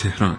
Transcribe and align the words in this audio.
تهران. 0.00 0.36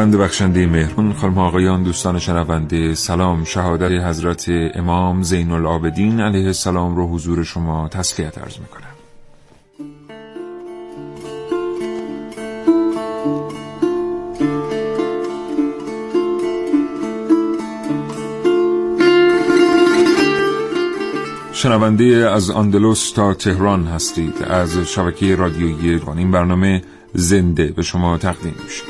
خداوند 0.00 0.16
بخشنده 0.16 0.66
مهربان 0.66 1.12
خانم 1.12 1.38
آقایان 1.38 1.82
دوستان 1.82 2.18
شنونده 2.18 2.94
سلام. 2.94 3.44
شهادت 3.44 4.04
حضرت 4.04 4.44
امام 4.74 5.22
زین 5.22 5.50
العابدین 5.50 6.20
علیه 6.20 6.46
السلام 6.46 6.96
رو 6.96 7.08
حضور 7.08 7.44
شما 7.44 7.88
تسلیت 7.88 8.38
عرض 8.38 8.56
می‌کنم. 8.58 8.86
شنونده 21.52 22.04
از 22.30 22.50
اندلس 22.50 23.12
تا 23.12 23.34
تهران 23.34 23.84
هستید. 23.84 24.42
از 24.42 24.78
شبکه 24.78 25.36
رادیویی 25.36 26.00
این 26.16 26.30
برنامه 26.30 26.82
زنده 27.14 27.66
به 27.66 27.82
شما 27.82 28.18
تقدیم 28.18 28.54
میشه 28.64 28.89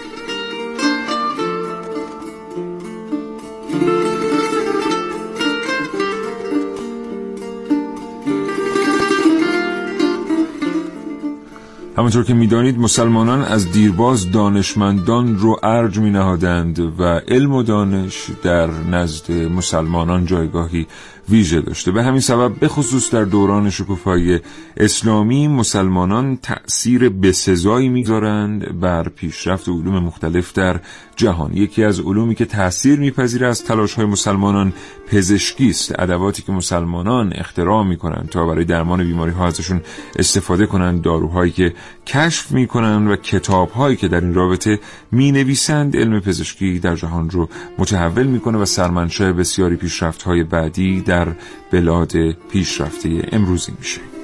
همونطور 12.01 12.25
که 12.25 12.35
می‌دانید 12.35 12.79
مسلمانان 12.79 13.43
از 13.43 13.73
دیرباز 13.73 14.33
دانشمندان 14.33 15.39
رو 15.39 15.61
ارج 15.63 15.99
می 15.99 16.11
نهادند 16.11 16.79
و 17.01 17.03
علم 17.29 17.55
و 17.55 17.63
دانش 17.63 18.27
در 18.43 18.67
نزد 18.67 19.33
مسلمانان 19.33 20.27
جایگاهی 20.27 20.87
ویژه 21.29 21.61
داشته. 21.61 21.91
به 21.91 22.03
همین 22.03 22.21
سبب 22.21 22.59
به 22.61 22.69
خصوص 22.69 23.11
در 23.11 23.25
دوران 23.25 23.71
شکوفای 23.71 24.41
اسلامی 24.81 25.49
مسلمانان 25.49 26.37
تأثیر 26.37 27.09
بسزایی 27.09 27.89
می‌گذارند 27.89 28.81
بر 28.81 29.09
پیشرفت 29.09 29.69
علوم 29.69 29.99
مختلف 29.99 30.53
در 30.53 30.81
جهان. 31.17 31.57
یکی 31.57 31.85
از 31.85 32.01
علومی 32.01 32.35
که 32.35 32.45
تأثیر 32.45 32.99
میپذیره 32.99 33.47
از 33.47 33.65
تلاش 33.65 33.95
های 33.95 34.07
مسلمانان 34.07 34.73
پزشکی 35.07 35.71
است. 35.71 35.95
ادواتی 35.99 36.43
که 36.43 36.53
مسلمانان 36.53 37.33
اختراع 37.35 37.85
می‌کنند 37.85 38.29
تا 38.29 38.47
برای 38.47 38.65
درمان 38.65 39.05
بیماری 39.05 39.33
ها 39.33 39.47
ازشون 39.47 39.81
استفاده 40.17 40.67
کنند 40.67 41.03
داروهایی 41.03 41.53
که 41.53 41.75
کشف 42.07 42.53
می‌کنند 42.53 43.11
و 43.11 43.17
کتابهایی 43.17 43.97
که 43.97 44.09
در 44.09 44.21
این 44.21 44.35
رابطه 44.35 44.79
می‌نویسند 45.13 45.97
علم 45.97 46.21
پزشکی 46.21 46.79
در 46.79 46.97
جهان 46.97 47.31
رو 47.31 47.49
متحول 47.79 48.27
می‌کنه 48.27 48.59
و 48.59 48.65
سرمنشأ 48.65 49.33
بسیاری 49.33 49.77
پیشرفت 49.77 50.23
های 50.23 50.45
بعدی 50.45 51.01
در 51.01 51.29
بلاد 51.73 52.13
پیشرفته 52.33 53.29
امروزی 53.33 53.73
میشه. 53.79 54.20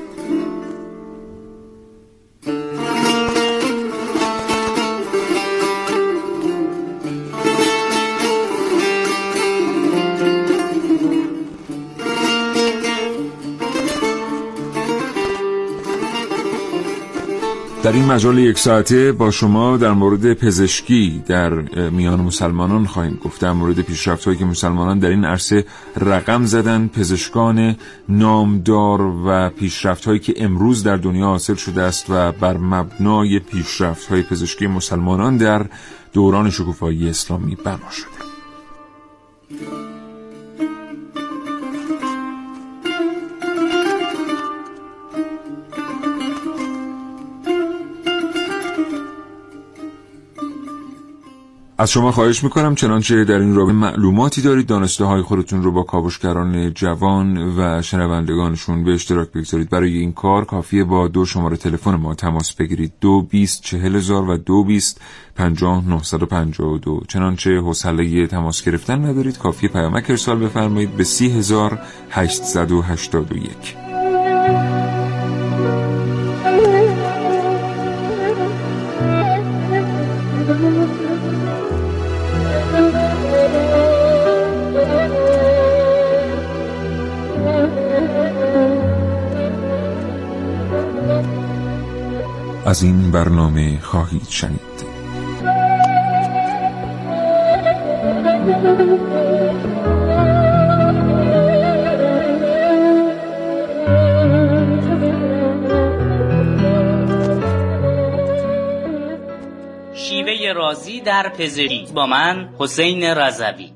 در 17.87 17.93
این 17.93 18.05
مجال 18.05 18.39
یک 18.39 18.59
ساعته 18.59 19.13
با 19.13 19.31
شما 19.31 19.77
در 19.77 19.93
مورد 19.93 20.33
پزشکی 20.33 21.23
در 21.27 21.55
میان 21.91 22.21
مسلمانان 22.21 22.87
خواهیم 22.87 23.21
گفت. 23.25 23.41
در 23.41 23.53
مورد 23.53 23.81
پیشرفت 23.81 24.25
هایی 24.25 24.39
که 24.39 24.45
مسلمانان 24.45 24.99
در 24.99 25.09
این 25.09 25.25
عرصه 25.25 25.65
رقم 25.97 26.45
زدن 26.45 26.89
پزشکان 26.89 27.77
نامدار 28.09 29.01
و 29.01 29.51
پیشرفت 29.51 30.05
هایی 30.05 30.19
که 30.19 30.35
امروز 30.37 30.83
در 30.83 30.97
دنیا 30.97 31.27
حاصل 31.27 31.55
شده 31.55 31.83
است 31.83 32.07
و 32.11 32.33
بر 32.33 32.57
مبنای 32.57 33.39
پیشرفت 33.39 34.07
های 34.09 34.23
پزشکی 34.23 34.67
مسلمانان 34.67 35.37
در 35.37 35.67
دوران 36.13 36.51
شکوفایی 36.51 37.09
اسلامی 37.09 37.55
بنا 37.55 37.91
شده. 37.91 38.27
از 51.79 51.91
شما 51.91 52.13
خواهش 52.13 52.45
می‌کنم 52.45 52.75
چنانچه 52.75 53.25
در 53.25 53.39
این 53.39 53.55
رابطه 53.55 53.73
معلوماتی 53.73 54.43
دارید 54.43 54.67
دانسته 54.67 55.05
های 55.05 55.23
خودتون 55.23 55.63
رو 55.63 55.73
با 55.73 55.83
کاوشگران 55.83 56.75
جوان 56.75 57.39
و 57.59 57.83
شنوندگانشون 57.83 58.85
به 58.85 58.95
اشتراک 58.95 59.29
بگذارید. 59.33 59.71
برای 59.71 59.99
این 59.99 60.13
کار 60.13 60.45
کافیه 60.45 60.85
با 60.85 61.09
دو 61.09 61.25
شماره 61.25 61.57
تلفن 61.57 61.95
ما 61.95 62.15
تماس 62.15 62.53
بگیرید. 62.55 62.93
دو 63.01 63.23
بیست 63.23 63.63
چهل 63.63 63.97
هزار 63.97 64.31
و 64.31 64.37
دو 64.37 64.65
بیست 64.65 65.01
پنجاه 65.35 65.89
نهصد 65.89 66.23
و 66.23 66.27
پنجاه 66.27 66.69
و 66.69 66.79
دو. 66.79 67.01
چنانچه 67.09 67.59
حوصله 67.61 68.27
تماس 68.27 68.65
گرفتن 68.65 69.05
ندارید 69.05 69.39
کافیه 69.39 69.69
پیامک 69.69 70.11
ارسال 70.11 70.39
بفرمایید 70.39 70.97
به 70.97 71.05
سی 71.05 71.31
هزار 71.31 71.79
هشتصد 72.11 72.73
و 72.73 72.83
هشتاد 72.83 73.33
و 73.33 73.37
یک. 73.37 73.86
از 92.67 92.83
این 92.83 93.11
برنامه 93.11 93.81
خواهید 93.81 94.29
شنید. 94.29 94.61
شیوه 109.95 110.53
رازی 110.57 111.01
در 111.01 111.29
پزشکی 111.39 111.89
با 111.95 112.07
من 112.07 112.49
حسین 112.59 113.05
رضوی. 113.05 113.76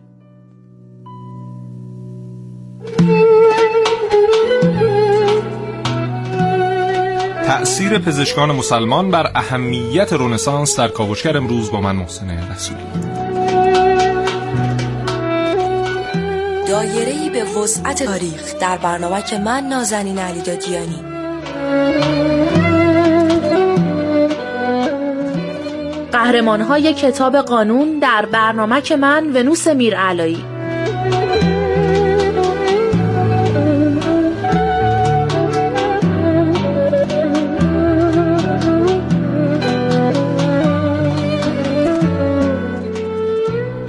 تأثیر 7.81 7.99
پزشکان 7.99 8.53
مسلمان 8.53 9.11
بر 9.11 9.31
اهمیت 9.35 10.13
رونسانس 10.13 10.79
در 10.79 10.89
کاوشگر 10.89 11.37
امروز 11.37 11.71
با 11.71 11.81
من 11.81 11.97
محسن 11.97 12.31
رسولی. 12.31 12.83
دایره 16.69 17.31
به 17.31 17.45
وسعت 17.45 18.03
تاریخ 18.03 18.55
در 18.61 18.77
برنامه 18.77 19.23
که 19.23 19.39
من 19.39 19.65
نازنین 19.65 20.19
علی 20.19 20.43
دادیانی. 20.43 21.03
قهرمان 26.13 26.61
های 26.61 26.95
کتاب 26.95 27.37
قانون 27.37 27.99
در 27.99 28.27
برنامه 28.27 28.81
که 28.81 28.97
من 28.97 29.37
ونوس 29.37 29.69
میرعلایی. 29.69 30.45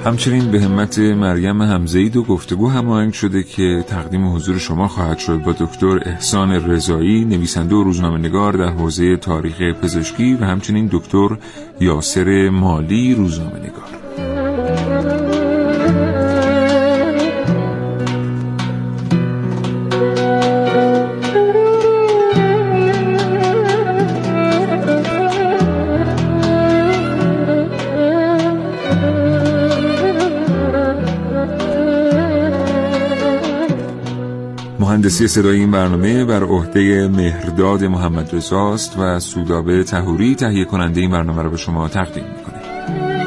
همچنین 0.06 0.52
به 0.52 0.62
همت 0.62 1.00
مریم 1.00 1.62
همزهی 1.62 2.10
دو 2.10 2.24
گفتگو 2.24 2.70
هماهنگ 2.70 3.14
شده 3.14 3.44
که 3.44 3.86
تقدیم 3.88 4.36
حضور 4.36 4.58
شما 4.58 4.88
خواهد 4.88 5.20
شد 5.20 5.38
با 5.44 5.52
دکتر 5.52 6.00
احسان 6.06 6.52
رضایی 6.52 7.26
نویسنده 7.26 7.76
و 7.76 7.84
روزنامه 7.84 8.18
نگار 8.18 8.54
در 8.54 8.70
حوزه 8.70 9.18
تاریخ 9.18 9.62
پزشکی 9.62 10.34
و 10.34 10.46
همچنین 10.46 10.90
دکتر 10.92 11.30
یاسر 11.80 12.50
مالی 12.50 13.16
روزنامه 13.16 13.60
نگار 13.60 13.81
مهندسی 35.12 35.28
صدای 35.28 35.60
این 35.60 35.72
برنامه 35.72 36.26
بر 36.26 36.44
عهده 36.44 37.08
مهرداد 37.08 37.84
محمد 37.84 38.36
رضاست 38.36 39.00
و 39.00 39.20
سودابه 39.20 39.84
تهوری 39.84 40.36
تهیه 40.36 40.66
کننده 40.66 41.02
این 41.02 41.12
برنامه 41.12 41.42
را 41.42 41.50
به 41.50 41.58
شما 41.58 41.88
تقدیم 41.88 42.24
می‌کنه 42.38 43.21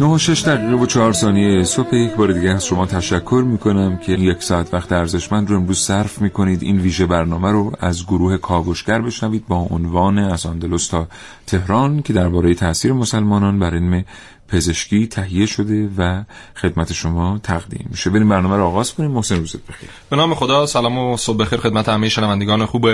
نه 0.00 0.06
و 0.06 0.18
شش 0.18 0.42
دقیقه 0.42 0.74
و 0.74 0.86
چهار 0.86 1.12
ثانیه 1.12 1.64
صبح 1.64 1.94
یک 1.94 2.14
بار 2.14 2.32
دیگه 2.32 2.50
از 2.50 2.66
شما 2.66 2.86
تشکر 2.86 3.44
می‌کنم 3.46 3.96
که 3.96 4.12
یک 4.12 4.42
ساعت 4.42 4.74
وقت 4.74 4.92
ارزشمند 4.92 5.50
رو 5.50 5.56
امروز 5.56 5.78
صرف 5.78 6.20
می‌کنید. 6.22 6.62
این 6.62 6.78
ویژه 6.78 7.06
برنامه 7.06 7.50
رو 7.50 7.72
از 7.80 8.06
گروه 8.06 8.36
کاوشگر 8.36 9.02
بشنوید 9.02 9.46
با 9.48 9.56
عنوان 9.56 10.18
از 10.18 10.46
آندلس 10.46 10.88
تا 10.88 11.08
تهران 11.46 12.02
که 12.02 12.12
درباره 12.12 12.54
تاثیر 12.54 12.92
مسلمانان 12.92 13.58
بر 13.58 13.74
علم 13.74 14.04
پزشکی 14.48 15.06
تهیه 15.06 15.46
شده 15.46 15.88
و 15.98 16.22
خدمت 16.56 16.92
شما 16.92 17.40
تقدیم 17.42 17.86
میشه. 17.90 18.10
بریم 18.10 18.28
برنامه 18.28 18.56
رو 18.56 18.64
آغاز 18.64 18.94
کنیم. 18.94 19.10
محسن 19.10 19.36
روزت 19.36 19.66
بخیر. 19.66 19.88
به 20.10 20.16
نام 20.16 20.34
خدا 20.34 20.66
سلام 20.66 20.98
و 20.98 21.16
صبح 21.16 21.36
بخیر 21.36 21.58
خدمت 21.58 21.88
همه 21.88 22.08
شنوندگان 22.08 22.66
خوب 22.66 22.88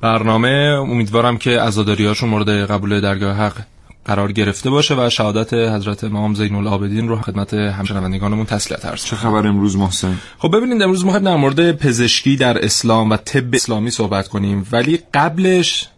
برنامه. 0.00 0.78
امیدوارم 0.80 1.38
که 1.38 1.60
عزاداریاشون 1.60 2.28
مورد 2.28 2.48
قبول 2.48 3.00
درگاه 3.00 3.36
حق 3.36 3.56
قرار 4.06 4.32
گرفته 4.32 4.70
باشه 4.70 4.94
و 4.94 5.10
شهادت 5.10 5.54
حضرت 5.54 6.04
امام 6.04 6.34
زین 6.34 6.54
العابدین 6.54 7.08
رو 7.08 7.16
خدمت 7.16 7.54
همشنوندگانمون 7.54 8.46
تسلیت 8.46 8.84
عرض 8.84 9.04
چه 9.04 9.16
خبر 9.16 9.46
امروز 9.46 9.76
محسن؟ 9.76 10.18
خب 10.38 10.56
ببینید 10.56 10.82
امروز 10.82 11.04
ما 11.04 11.18
در 11.18 11.36
مورد 11.36 11.72
پزشکی 11.72 12.36
در 12.36 12.64
اسلام 12.64 13.10
و 13.10 13.16
طب 13.16 13.54
اسلامی 13.54 13.90
صحبت 13.90 14.28
کنیم. 14.28 14.66
ولی 14.72 14.98
قبلش 15.14 15.88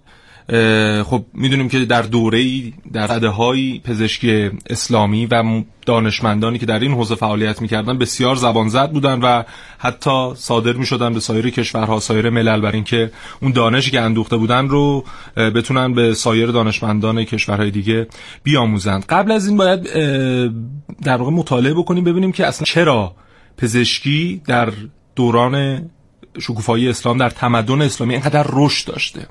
خب 1.04 1.24
می‌دونیم 1.34 1.68
که 1.68 1.84
در 1.84 2.02
دوره 2.02 2.62
در 2.92 3.06
رده 3.06 3.28
های 3.28 3.80
پزشکی 3.84 4.50
اسلامی 4.70 5.26
و 5.26 5.62
دانشمندانی 5.86 6.58
که 6.58 6.66
در 6.66 6.78
این 6.78 6.92
حوزه 6.92 7.14
فعالیت 7.14 7.62
می‌کردن 7.62 7.98
بسیار 7.98 8.36
زبان 8.36 8.68
زد 8.68 8.92
بودن 8.92 9.20
و 9.20 9.42
حتی 9.78 10.34
صادر 10.34 10.72
می‌شدن 10.72 11.14
به 11.14 11.20
سایر 11.20 11.50
کشورها 11.50 12.00
سایر 12.00 12.30
ملل 12.30 12.60
بر 12.60 12.72
اینکه 12.72 13.10
اون 13.42 13.52
دانشی 13.52 13.90
که 13.90 14.00
اندوخته 14.00 14.36
بودن 14.36 14.68
رو 14.68 15.04
بتونن 15.36 15.94
به 15.94 16.14
سایر 16.14 16.46
دانشمندان 16.46 17.24
کشورهای 17.24 17.70
دیگه 17.70 18.06
بیاموزند. 18.42 19.04
قبل 19.08 19.32
از 19.32 19.46
این 19.48 19.56
باید 19.56 19.82
در 21.02 21.16
واقع 21.16 21.30
مطالعه 21.30 21.74
بکنیم 21.74 22.04
ببینیم 22.04 22.32
که 22.32 22.46
اصلا 22.46 22.64
چرا 22.64 23.14
پزشکی 23.56 24.42
در 24.46 24.72
دوران 25.16 25.82
شکوفایی 26.40 26.88
اسلام 26.88 27.18
در 27.18 27.30
تمدن 27.30 27.82
اسلامی 27.82 28.14
اینقدر 28.14 28.46
رشد 28.48 28.86
داشته. 28.86 29.26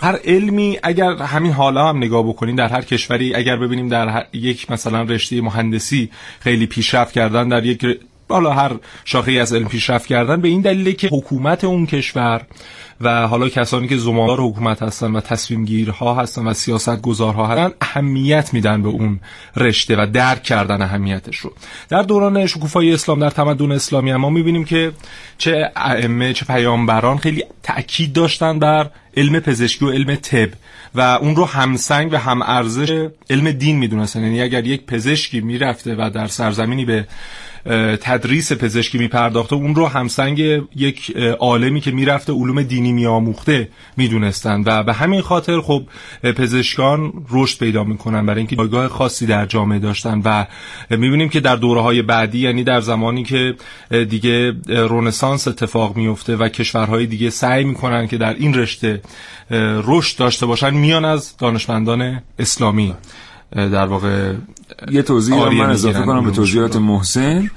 هر 0.00 0.18
علمی 0.24 0.78
اگر 0.82 1.12
همین 1.12 1.52
حالا 1.52 1.88
هم 1.88 1.96
نگاه 1.96 2.28
بکنیم 2.28 2.56
در 2.56 2.68
هر 2.68 2.82
کشوری 2.82 3.34
اگر 3.34 3.56
ببینیم 3.56 3.88
در 3.88 4.26
یک 4.32 4.70
مثلا 4.70 5.02
رشته 5.02 5.40
مهندسی 5.40 6.10
خیلی 6.40 6.66
پیشرفت 6.66 7.12
کردن 7.12 7.48
در 7.48 7.64
یک 7.64 7.86
حالا 8.28 8.52
هر 8.52 8.76
شاخه 9.04 9.32
از 9.32 9.52
علم 9.52 9.68
پیشرفت 9.68 10.06
کردن 10.06 10.40
به 10.40 10.48
این 10.48 10.60
دلیله 10.60 10.92
که 10.92 11.08
حکومت 11.12 11.64
اون 11.64 11.86
کشور 11.86 12.42
و 13.00 13.26
حالا 13.26 13.48
کسانی 13.48 13.88
که 13.88 13.96
زماندار 13.96 14.40
حکومت 14.40 14.82
هستن 14.82 15.12
و 15.12 15.20
تصمیم 15.20 15.64
گیرها 15.64 16.14
هستن 16.14 16.46
و 16.46 16.54
سیاست 16.54 17.02
گذارها 17.02 17.46
هستن 17.46 17.74
اهمیت 17.80 18.54
میدن 18.54 18.82
به 18.82 18.88
اون 18.88 19.20
رشته 19.56 19.96
و 19.96 20.06
درک 20.06 20.42
کردن 20.42 20.82
اهمیتش 20.82 21.36
رو. 21.36 21.52
در 21.88 22.02
دوران 22.02 22.46
شکوفایی 22.46 22.92
اسلام 22.92 23.20
در 23.20 23.30
تمدن 23.30 23.72
اسلامی 23.72 24.12
ما 24.12 24.30
می‌بینیم 24.30 24.64
که 24.64 24.92
چه 25.38 25.72
ائمه 25.76 26.32
چه 26.32 26.44
پیامبران 26.44 27.18
خیلی 27.18 27.44
تاکید 27.62 28.12
داشتن 28.12 28.58
بر 28.58 28.90
علم 29.16 29.40
پزشکی 29.40 29.84
و 29.84 29.90
علم 29.90 30.14
طب 30.14 30.48
و 30.94 31.00
اون 31.00 31.36
رو 31.36 31.44
همسنگ 31.44 32.12
و 32.12 32.16
هم 32.16 32.42
ارزش 32.42 33.08
علم 33.30 33.50
دین 33.50 33.78
می‌دونستن. 33.78 34.22
یعنی 34.22 34.42
اگر 34.42 34.66
یک 34.66 34.86
پزشکی 34.86 35.40
می‌رفته 35.40 35.94
و 35.94 36.10
در 36.14 36.26
سرزمینی 36.26 36.84
به 36.84 37.06
تدریس 38.00 38.52
پزشکی 38.52 38.98
میپرداخته. 38.98 39.54
اون 39.56 39.74
رو 39.74 39.86
همسنگ 39.86 40.38
یک 40.76 41.16
عالمی 41.38 41.80
که 41.80 41.90
می‌رفته 41.90 42.32
علوم 42.32 42.62
دینی 42.62 42.92
میآموخته 42.92 43.68
می‌دونستن 43.96 44.62
و 44.66 44.82
به 44.82 44.92
همین 44.92 45.20
خاطر 45.20 45.60
خب 45.60 45.82
پزشکان 46.22 47.12
رشد 47.30 47.58
پیدا 47.58 47.84
می‌کنن 47.84 48.26
برای 48.26 48.38
اینکه 48.38 48.56
جایگاه 48.56 48.88
خاصی 48.88 49.26
در 49.26 49.46
جامعه 49.46 49.78
داشتن. 49.78 50.22
و 50.24 50.46
می‌بینیم 50.90 51.28
که 51.28 51.40
در 51.40 51.56
دوره 51.56 51.80
های 51.80 52.02
بعدی 52.02 52.38
یعنی 52.38 52.64
در 52.64 52.80
زمانی 52.80 53.24
که 53.24 53.54
دیگه 53.90 54.52
رونسانس 54.68 55.48
اتفاق 55.48 55.96
میفته 55.96 56.36
و 56.36 56.48
کشورهای 56.48 57.06
دیگه 57.06 57.30
سعی 57.30 57.64
می‌کنن 57.64 58.08
که 58.08 58.16
در 58.18 58.34
این 58.34 58.54
رشته 58.54 59.02
رشد 59.84 60.18
داشته 60.18 60.46
باشن 60.46 60.74
میان 60.74 61.04
از 61.04 61.36
دانشمندان 61.36 62.22
اسلامی. 62.38 62.94
در 63.52 63.86
واقع 63.86 64.34
یه 64.90 65.02
توضیح 65.02 65.36
من 65.36 65.70
اضافه 65.70 66.02
کنم 66.02 66.24
به 66.24 66.30
توضیحات 66.30 66.76
محسن. 66.76 67.50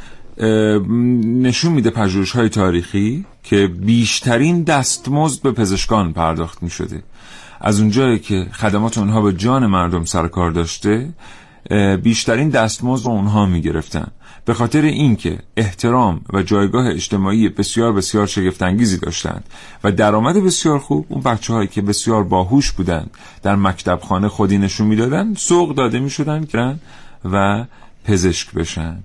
نشون 1.24 1.74
میده 1.74 1.90
پژوهش 1.90 2.32
های 2.32 2.50
تاریخی 2.50 3.26
که 3.44 3.68
بیشترین 3.68 4.64
دستمزد 4.64 5.42
به 5.42 5.52
پزشکان 5.52 6.14
پرداخت 6.14 6.64
می 6.64 6.70
شده 6.70 7.04
از 7.62 7.80
اونجایی 7.80 8.20
که 8.20 8.48
خدمات 8.52 8.98
اونها 8.98 9.22
به 9.22 9.34
جان 9.34 9.68
مردم 9.68 10.06
سرکار 10.06 10.52
داشته 10.52 11.10
بیشترین 12.04 12.50
دستمزد 12.50 13.06
رو 13.06 13.12
اونها 13.12 13.46
می 13.46 13.62
گرفتن 13.62 14.08
به 14.46 14.54
خاطر 14.54 14.82
اینکه 14.82 15.40
احترام 15.58 16.22
و 16.34 16.44
جایگاه 16.44 16.88
اجتماعی 16.88 17.50
بسیار 17.50 17.94
بسیار 17.94 18.28
شگفتانگیزی 18.28 18.98
داشتند 18.98 19.44
و 19.84 19.92
درآمد 19.92 20.36
بسیار 20.36 20.80
خوب 20.80 21.06
اون 21.10 21.22
بچه 21.22 21.54
هایی 21.54 21.68
که 21.68 21.82
بسیار 21.82 22.24
باهوش 22.24 22.72
بودند 22.72 23.12
در 23.44 23.56
مکتب 23.56 24.00
خانه 24.04 24.28
خودی 24.28 24.58
نشون 24.58 24.88
می‌دادن 24.88 25.34
سوق 25.34 25.76
داده 25.76 26.00
می‌شدن 26.00 26.46
که 26.46 26.76
و 27.32 27.66
پزشک 28.06 28.54
بشن. 28.54 29.04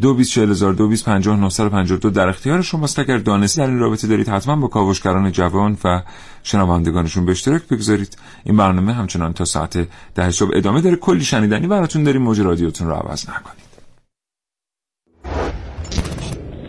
دو 0.00 0.14
بیس 0.14 0.38
هزار 0.38 0.72
دو 0.72 0.88
بیس 0.88 1.08
دو 1.08 2.10
در 2.10 2.28
اختیار 2.28 2.62
شماست. 2.62 2.98
اگر 2.98 3.18
دانستی 3.18 3.60
در 3.60 3.66
این 3.66 3.78
رابطه 3.78 4.06
دارید 4.06 4.28
حتما 4.28 4.56
با 4.56 4.68
کاوشگران 4.68 5.32
جوان 5.32 5.78
و 5.84 6.02
شنوندگانشون 6.42 7.26
به 7.26 7.32
اشتراک 7.32 7.62
بگذارید. 7.62 8.18
این 8.44 8.56
برنامه 8.56 8.92
همچنان 8.92 9.32
تا 9.32 9.44
ساعت 9.44 9.88
ده 10.14 10.30
صبح 10.30 10.50
ادامه 10.54 10.80
داره. 10.80 10.96
کلی 10.96 11.24
شنیدنی 11.24 11.66
براتون 11.66 12.04
داریم. 12.04 12.22
موج 12.22 12.40
رادیوتون 12.40 12.86
رو 12.86 12.94
عوض 12.94 13.28
نکنید. 13.28 13.67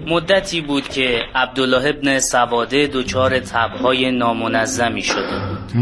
مدتی 0.10 0.62
بود 0.62 0.90
که 0.90 1.22
عبدالله 1.36 1.90
ابن 1.90 2.20
سواده 2.20 2.88
دچار 2.88 3.40
تبهای 3.40 4.12
نامنظمی 4.12 5.04
شده 5.04 5.40
بود 5.40 5.74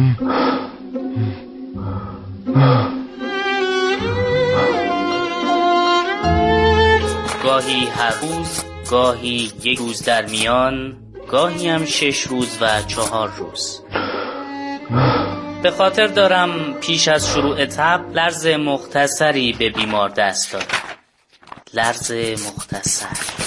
گاهی 7.44 7.86
هر 7.86 8.14
روز 8.22 8.64
گاهی 8.90 9.52
یک 9.64 9.80
روز 9.80 10.04
در 10.04 10.26
میان 10.26 10.98
گاهی 11.30 11.70
هم 11.70 11.86
شش 11.86 12.22
روز 12.22 12.58
و 12.62 12.82
چهار 12.88 13.32
روز. 13.38 13.82
به 15.64 15.72
خاطر 15.72 16.08
دارم 16.08 16.74
پیش 16.74 17.08
از 17.08 17.30
شروع 17.34 17.66
تب 17.66 18.02
لرز 18.14 18.48
مختصری 18.48 19.54
به 19.54 19.70
بیمار 19.70 20.10
دست 20.10 20.54
داد 20.54 20.72
لرز 21.74 22.12
مختصر. 22.48 23.47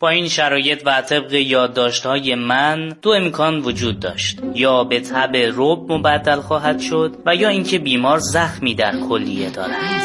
با 0.00 0.08
این 0.08 0.28
شرایط 0.28 0.82
و 0.86 1.02
طبق 1.02 1.32
یادداشت‌های 1.32 2.34
من 2.34 2.88
دو 3.02 3.10
امکان 3.10 3.58
وجود 3.58 4.00
داشت. 4.00 4.38
یا 4.54 4.84
به 4.84 5.00
تب 5.00 5.36
رب 5.36 5.92
مبدل 5.92 6.40
خواهد 6.40 6.80
شد 6.80 7.16
و 7.26 7.34
یا 7.34 7.48
اینکه 7.48 7.78
بیمار 7.78 8.18
زخمی 8.18 8.74
در 8.74 9.00
کلیه 9.08 9.50
دارد. 9.50 10.02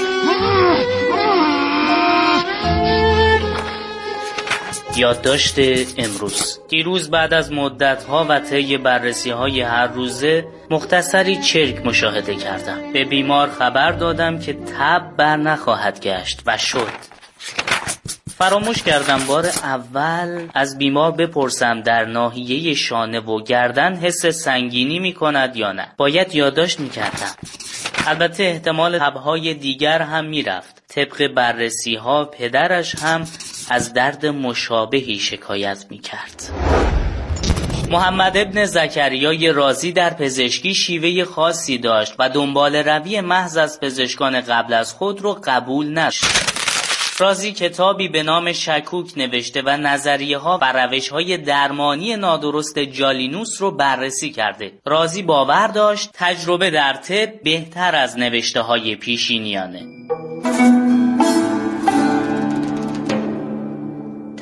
یادداشت 4.98 5.56
امروز. 5.98 6.60
دیروز 6.70 7.10
بعد 7.10 7.34
از 7.34 7.52
مدتها 7.52 8.26
و 8.30 8.40
طی 8.40 8.78
بررسی 8.78 9.30
های 9.30 9.62
هر 9.62 9.88
روزه 9.88 10.46
مختصری 10.70 11.36
چرک 11.36 11.86
مشاهده 11.86 12.36
کردم. 12.36 12.94
به 12.94 13.06
بیمار 13.06 13.50
خبر 13.50 13.92
دادم 13.92 14.40
که 14.40 14.54
تب 14.54 15.18
بر 15.18 15.38
نخواهد 15.38 16.00
گشت 16.02 16.42
و 16.46 16.58
شد. 16.58 17.14
فراموش 18.38 18.84
کردم 18.84 19.20
بار 19.28 19.46
اول 19.46 20.48
از 20.54 20.78
بیمار 20.78 21.12
بپرسم 21.12 21.82
در 21.82 22.06
ناحیه 22.06 22.74
شانه 22.74 23.20
و 23.20 23.44
گردن 23.44 23.96
حس 23.96 24.26
سنگینی 24.26 25.00
می 25.00 25.14
کند 25.14 25.56
یا 25.56 25.72
نه. 25.72 25.88
باید 25.98 26.36
یادداشت 26.36 26.80
می 26.80 26.90
کردم. 26.90 27.32
البته 28.08 28.44
احتمال 28.44 29.00
تبهای 29.00 29.54
دیگر 29.54 30.02
هم 30.02 30.26
می‌رفت 30.26 30.84
طبق 30.88 31.28
بررسی 31.28 31.96
ها 31.96 32.26
پدرش 32.26 32.96
هم 32.96 33.28
از 33.70 33.94
درد 33.94 34.26
مشابهی 34.26 35.20
شکایت 35.20 35.86
می 35.90 36.00
کرد. 36.00 36.44
محمد 37.90 38.38
ابن 38.38 38.66
زکریای 38.66 39.52
رازی 39.52 39.92
در 39.92 40.14
پزشکی 40.14 40.76
شیوه 40.76 41.24
خاصی 41.24 41.78
داشت 41.78 42.16
و 42.20 42.30
دنبال 42.30 42.76
روی 42.76 43.22
محض 43.22 43.58
از 43.58 43.80
پزشکان 43.80 44.42
قبل 44.42 44.74
از 44.74 44.94
خود 44.94 45.22
رو 45.22 45.42
قبول 45.44 45.94
نشد. 45.94 46.63
رازی 47.20 47.52
کتابی 47.52 48.08
به 48.08 48.24
نام 48.24 48.52
شکوک 48.52 49.18
نوشته 49.18 49.62
و 49.62 49.70
نظریه 49.70 50.38
ها 50.38 50.60
و 50.62 50.72
روش 50.72 51.10
های 51.10 51.38
درمانی 51.38 52.16
نادرست 52.16 52.80
جالینوس 52.80 53.62
رو 53.62 53.72
بررسی 53.72 54.32
کرده. 54.32 54.72
رازی 54.86 55.24
باور 55.24 55.68
داشت 55.68 56.10
تجربه 56.14 56.70
در 56.70 56.94
طب 56.94 57.44
بهتر 57.44 57.96
از 57.96 58.18
نوشته 58.18 58.62
های 58.62 58.96
پیشینیانه. 58.96 59.86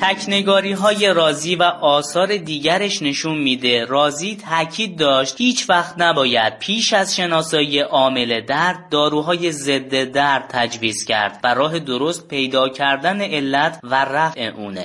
تکنگاری 0.02 0.72
های 0.72 1.14
رازی 1.14 1.54
و 1.56 1.62
آثار 1.62 2.36
دیگرش 2.36 3.02
نشون 3.02 3.38
میده. 3.38 3.84
رازی 3.84 4.36
تاکید 4.36 4.98
داشت 4.98 5.34
هیچ 5.38 5.70
وقت 5.70 5.94
نباید 5.98 6.58
پیش 6.58 6.92
از 6.92 7.16
شناسایی 7.16 7.78
عامل 7.78 8.40
درد 8.40 8.88
داروهای 8.90 9.52
ضد 9.52 10.04
درد 10.04 10.46
تجویز 10.48 11.04
کرد 11.04 11.40
و 11.44 11.54
راه 11.54 11.78
درست 11.78 12.28
پیدا 12.28 12.68
کردن 12.68 13.20
علت 13.20 13.80
و 13.82 13.94
رفع 14.04 14.52
اونه. 14.56 14.84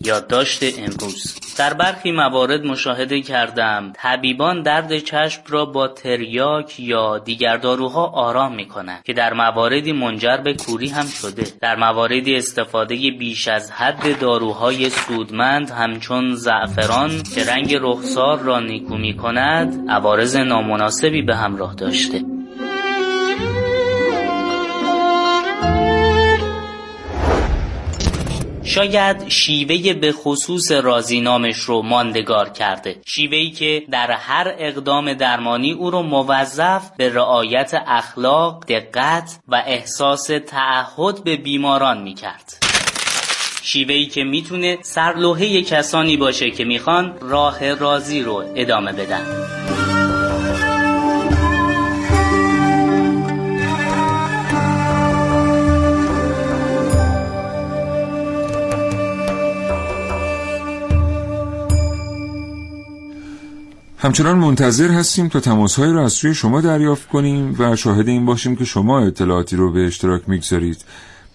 یادداشت 0.00 0.78
امروز. 0.78 1.34
در 1.58 1.74
برخی 1.74 2.12
موارد 2.12 2.64
مشاهده 2.64 3.22
کردم 3.22 3.92
طبیبان 3.94 4.62
درد 4.62 4.98
چشم 4.98 5.42
را 5.48 5.64
با 5.64 5.88
تریاک 5.88 6.80
یا 6.80 7.18
دیگر 7.18 7.56
داروها 7.56 8.06
آرام 8.06 8.54
می 8.54 8.68
کنند 8.68 9.02
که 9.04 9.12
در 9.12 9.34
مواردی 9.34 9.92
منجر 9.92 10.36
به 10.36 10.54
کوری 10.54 10.88
هم 10.88 11.06
شده. 11.06 11.44
در 11.60 11.76
مواردی 11.76 12.36
استفاده 12.36 12.94
بیش 13.18 13.48
از 13.48 13.70
حد 13.70 14.18
داروهای 14.18 14.90
سودمند 14.90 15.70
همچون 15.70 16.34
زعفران 16.34 17.22
که 17.34 17.44
رنگ 17.44 17.76
رخسار 17.80 18.38
را 18.38 18.60
نیکو 18.60 18.96
می 18.96 19.16
کند 19.16 19.90
عوارض 19.90 20.36
نامناسبی 20.36 21.22
به 21.22 21.36
همراه 21.36 21.74
داشته. 21.74 22.37
شاید 28.78 29.28
شیوه 29.28 29.92
به 29.92 30.12
خصوص 30.12 30.72
رازی 30.72 31.20
نامش 31.20 31.56
رو 31.56 31.82
ماندگار 31.82 32.48
کرده. 32.48 32.96
شیوهی 33.06 33.50
که 33.50 33.82
در 33.90 34.10
هر 34.10 34.54
اقدام 34.58 35.12
درمانی 35.12 35.72
او 35.72 35.90
رو 35.90 36.02
موظف 36.02 36.90
به 36.96 37.14
رعایت 37.14 37.74
اخلاق 37.86 38.64
دقت 38.68 39.38
و 39.48 39.62
احساس 39.66 40.30
تعهد 40.46 41.24
به 41.24 41.36
بیماران 41.36 42.02
می‌کرد. 42.02 42.64
شیوهی 43.62 44.06
که 44.06 44.24
می‌تونه 44.24 44.78
سرلوحه 44.82 45.62
کسانی 45.62 46.16
باشه 46.16 46.50
که 46.50 46.64
می‌خوان 46.64 47.18
راه 47.20 47.74
رازی 47.74 48.22
رو 48.22 48.44
ادامه 48.56 48.92
بدن. 48.92 49.26
همچنان 64.00 64.38
منتظر 64.38 64.90
هستیم 64.90 65.28
تا 65.28 65.40
تماسهایی 65.40 65.92
را 65.92 66.04
از 66.04 66.12
سوی 66.12 66.34
شما 66.34 66.60
دریافت 66.60 67.08
کنیم 67.08 67.56
و 67.58 67.76
شاهد 67.76 68.08
این 68.08 68.26
باشیم 68.26 68.56
که 68.56 68.64
شما 68.64 69.00
اطلاعاتی 69.00 69.56
رو 69.56 69.72
به 69.72 69.86
اشتراک 69.86 70.28
می‌گذارید. 70.28 70.84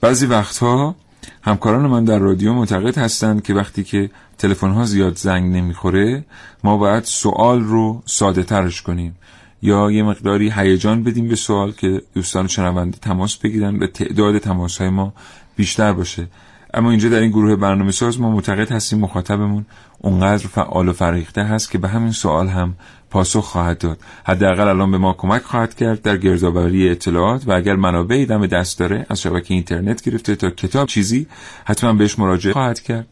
بعضی 0.01 0.25
وقتها 0.25 0.96
همکاران 1.41 1.88
من 1.88 2.03
در 2.03 2.20
رادیو 2.20 2.53
معتقد 2.53 2.98
هستند 2.98 3.43
که 3.43 3.53
وقتی 3.53 3.84
که 3.84 4.10
تلفن 4.38 4.70
ها 4.70 4.86
زیاد 4.86 5.17
زنگ 5.17 5.55
نمی‌خوره 5.55 6.25
ما 6.63 6.77
باید 6.77 7.03
سوال 7.03 7.63
رو 7.63 8.01
ساده 8.05 8.43
ترش 8.43 8.82
کنیم 8.82 9.15
یا 9.62 9.91
یه 9.91 10.03
مقداری 10.03 10.53
هیجان 10.55 11.03
بدیم 11.03 11.27
به 11.27 11.36
سوال 11.36 11.72
که 11.72 12.01
دوستان 12.13 12.48
شنونده 12.48 12.98
تماس 12.98 13.38
بگیرن 13.38 13.79
به 13.79 13.88
تعداد 13.88 14.38
تماس 14.38 14.77
های 14.77 14.89
ما 14.89 15.13
بیشتر 15.55 15.93
باشه. 15.93 16.27
اما 16.74 16.89
اینجا 16.89 17.10
در 17.10 17.20
این 17.20 17.29
گروه 17.29 17.55
برنامه 17.55 17.91
ساز 17.91 18.20
ما 18.20 18.32
معتقد 18.32 18.72
هستیم 18.72 19.00
مخاطبمون 19.00 19.65
اونقدر 20.06 20.48
فعال 20.48 20.90
و 20.90 20.94
فریخته 20.94 21.44
هست 21.44 21.72
که 21.72 21.78
به 21.78 21.88
همین 21.88 22.12
سوال 22.12 22.48
هم 22.48 22.76
پاسخ 23.10 23.46
خواهد 23.46 23.78
داد. 23.78 23.98
حداقل 24.26 24.68
الان 24.68 24.92
به 24.92 24.98
ما 24.98 25.14
کمک 25.14 25.42
خواهد 25.42 25.76
کرد 25.76 26.02
در 26.02 26.18
گردآوری 26.18 26.90
اطلاعات 26.90 27.48
و 27.48 27.52
اگر 27.52 27.76
منابعی 27.76 28.26
دم 28.26 28.46
دست 28.48 28.80
داره 28.80 29.06
از 29.10 29.22
شبکه 29.22 29.54
اینترنت 29.54 30.02
گرفته 30.02 30.36
تا 30.36 30.50
کتاب 30.50 30.88
چیزی 30.88 31.28
حتما 31.66 31.94
بهش 31.94 32.20
مراجعه 32.20 32.54
خواهد 32.54 32.80
کرد 32.80 33.08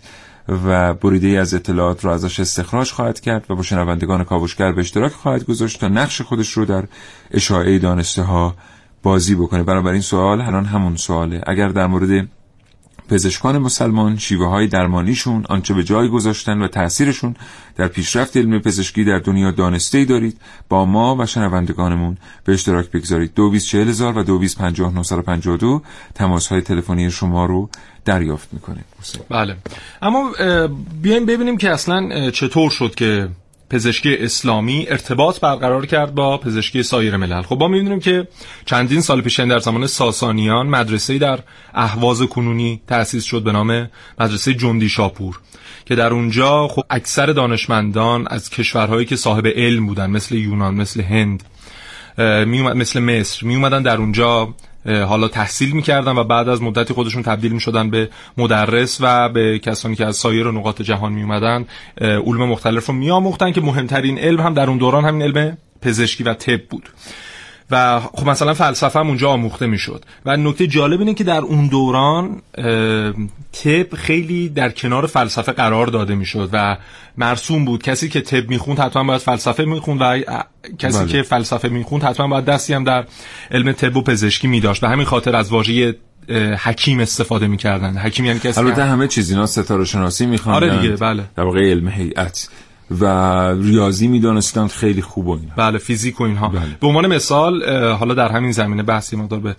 و 0.47 0.93
بریده 0.93 1.27
از 1.27 1.53
اطلاعات 1.53 2.05
را 2.05 2.13
ازش 2.13 2.39
استخراج 2.39 2.91
خواهد 2.91 3.19
کرد 3.19 3.45
و 3.49 3.55
با 3.55 3.63
شنوندگان 3.63 4.23
کاوشگر 4.23 4.71
به 4.71 4.81
اشتراک 4.81 5.11
خواهد 5.11 5.43
گذاشت 5.43 5.79
تا 5.79 5.87
نقش 5.87 6.21
خودش 6.21 6.51
رو 6.51 6.65
در 6.65 6.83
اشاعه 7.31 7.79
دانسته 7.79 8.21
ها 8.21 8.55
بازی 9.03 9.35
بکنه. 9.35 9.63
بنابراین 9.63 10.01
سوال 10.01 10.41
الان 10.41 10.65
همون 10.65 10.95
سواله. 10.95 11.41
اگر 11.47 11.67
در 11.67 11.87
مورد 11.87 12.27
پزشکان 13.11 13.57
مسلمان 13.57 14.17
شیوه 14.17 14.47
های 14.47 14.67
درمانیشون 14.67 15.45
آنچه 15.49 15.73
به 15.73 15.83
جای 15.83 16.09
گذاشتن 16.09 16.61
و 16.61 16.67
تاثیرشون 16.67 17.35
در 17.75 17.87
پیشرفت 17.87 18.37
علم 18.37 18.59
پزشکی 18.59 19.03
در 19.03 19.19
دنیا 19.19 19.51
دانسته 19.51 19.97
ای 19.97 20.05
دارید 20.05 20.41
با 20.69 20.85
ما 20.85 21.15
و 21.15 21.25
شنوندگانمون 21.25 22.17
به 22.43 22.53
اشتراک 22.53 22.91
بگذارید. 22.91 23.33
دو 23.33 23.51
هزار 23.73 24.17
و 24.17 24.23
دو 24.23 25.57
دو 25.57 25.81
تماس 26.15 26.47
های 26.47 26.61
تلفنی 26.61 27.11
شما 27.11 27.45
رو 27.45 27.69
دریافت 28.05 28.53
می‌کنه 28.53 28.83
بله. 29.29 29.57
اما 30.01 30.31
بیایم 31.01 31.25
ببینیم 31.25 31.57
که 31.57 31.69
اصلا 31.69 32.31
چطور 32.31 32.69
شد 32.69 32.95
که 32.95 33.29
پزشکی 33.71 34.15
اسلامی 34.15 34.85
ارتباط 34.89 35.39
برقرار 35.39 35.85
کرد 35.85 36.15
با 36.15 36.37
پزشکی 36.37 36.83
سایر 36.83 37.17
ملل. 37.17 37.41
خب 37.41 37.57
ما 37.59 37.67
می‌بینیم 37.67 37.99
که 37.99 38.27
چندین 38.65 39.01
سال 39.01 39.21
پیش 39.21 39.39
در 39.39 39.59
زمان 39.59 39.87
ساسانیان 39.87 40.67
مدرسه‌ای 40.67 41.19
در 41.19 41.39
اهواز 41.73 42.21
کنونی 42.21 42.81
تأسیس 42.87 43.23
شد 43.23 43.43
به 43.43 43.51
نام 43.51 43.89
مدرسه 44.19 44.53
جندی 44.53 44.89
شاپور 44.89 45.39
که 45.85 45.95
در 45.95 46.13
اونجا 46.13 46.67
خب 46.67 46.83
اکثر 46.89 47.25
دانشمندان 47.25 48.27
از 48.27 48.49
کشورهایی 48.49 49.05
که 49.05 49.15
صاحب 49.15 49.47
علم 49.47 49.87
بودن 49.87 50.09
مثل 50.09 50.35
یونان 50.35 50.75
مثل 50.75 51.01
هند 51.01 51.43
می 52.47 52.61
مثل 52.61 52.99
مصر 52.99 53.45
می 53.45 53.55
اومدن 53.55 53.81
در 53.81 53.97
اونجا 53.97 54.53
حالا 54.85 55.27
تحصیل 55.27 55.71
می‌کردن 55.71 56.17
و 56.17 56.23
بعد 56.23 56.49
از 56.49 56.61
مدتی 56.61 56.93
خودشون 56.93 57.23
تبدیل 57.23 57.51
می‌شدن 57.51 57.89
به 57.89 58.09
مدرس 58.37 58.97
و 59.01 59.29
به 59.29 59.59
کسانی 59.59 59.95
که 59.95 60.05
از 60.05 60.15
سایر 60.15 60.51
نقاط 60.51 60.81
جهان 60.81 61.13
میومدن 61.13 61.65
علوم 62.01 62.49
مختلف 62.49 62.85
رو 62.85 62.93
میآموختن 62.93 63.51
که 63.51 63.61
مهمترین 63.61 64.17
علم 64.19 64.39
هم 64.39 64.53
در 64.53 64.69
اون 64.69 64.77
دوران 64.77 65.05
همین 65.05 65.21
علم 65.21 65.57
پزشکی 65.81 66.23
و 66.23 66.33
طب 66.33 66.61
بود. 66.69 66.89
و 67.71 67.99
خب 67.99 68.29
مثلا 68.29 68.53
فلسفه 68.53 68.99
هم 68.99 69.07
اونجا 69.07 69.29
آموخته 69.29 69.67
می‌شد. 69.67 70.05
و 70.25 70.37
نکته 70.37 70.67
جالب 70.67 70.99
اینه 70.99 71.13
که 71.13 71.23
در 71.23 71.41
اون 71.41 71.67
دوران 71.67 72.41
طب 73.51 73.95
خیلی 73.95 74.49
در 74.49 74.69
کنار 74.69 75.07
فلسفه 75.07 75.51
قرار 75.51 75.87
داده 75.87 76.15
می‌شد 76.15 76.49
و 76.53 76.77
مرسوم 77.17 77.65
بود. 77.65 77.83
کسی 77.83 78.09
که 78.09 78.21
طب 78.21 78.49
می‌خوند 78.49 78.79
حتما 78.79 79.03
باید 79.03 79.21
فلسفه 79.21 79.65
می‌خوند 79.65 80.01
و 80.01 80.19
کسی 80.79 80.99
بله. 80.99 81.07
که 81.07 81.21
فلسفه 81.21 81.67
می‌خوند 81.67 82.03
حتما 82.03 82.27
باید 82.27 82.45
دستی 82.45 82.73
هم 82.73 82.83
در 82.83 83.05
علم 83.51 83.71
طب 83.71 83.97
و 83.97 84.01
پزشکی 84.01 84.47
میداشت. 84.47 84.81
به 84.81 84.89
همین 84.89 85.05
خاطر 85.05 85.35
از 85.35 85.49
واژه 85.51 85.95
حکیم 86.63 86.99
استفاده 86.99 87.47
می‌کردن. 87.47 87.97
حکیم 87.97 88.25
یعنی 88.25 88.39
کسی 88.39 88.59
البته 88.59 88.83
همه 88.83 89.07
چیز 89.07 89.31
اینا 89.31 89.45
ستاره 89.45 89.85
شناسی 89.85 90.25
می‌خوان 90.25 90.55
آره 90.55 90.77
دیگه 90.77 90.95
بله. 90.95 91.23
در 91.35 91.43
واقع 91.43 91.71
علم 91.71 91.87
هیئت. 91.87 92.49
و 92.99 93.05
ریاضی 93.51 94.07
می‌دانستند 94.07 94.69
خیلی 94.69 95.01
خوب 95.01 95.27
و 95.27 95.31
اینا 95.31 95.53
بله 95.55 95.77
فیزیک 95.77 96.21
و 96.21 96.23
اینها 96.23 96.47
بله. 96.47 96.61
به 96.81 96.87
عنوان 96.87 97.07
مثال 97.07 97.69
حالا 97.91 98.13
در 98.13 98.31
همین 98.31 98.51
زمینه 98.51 98.83
بحثی 98.83 99.15
مقدار 99.15 99.39
به 99.39 99.55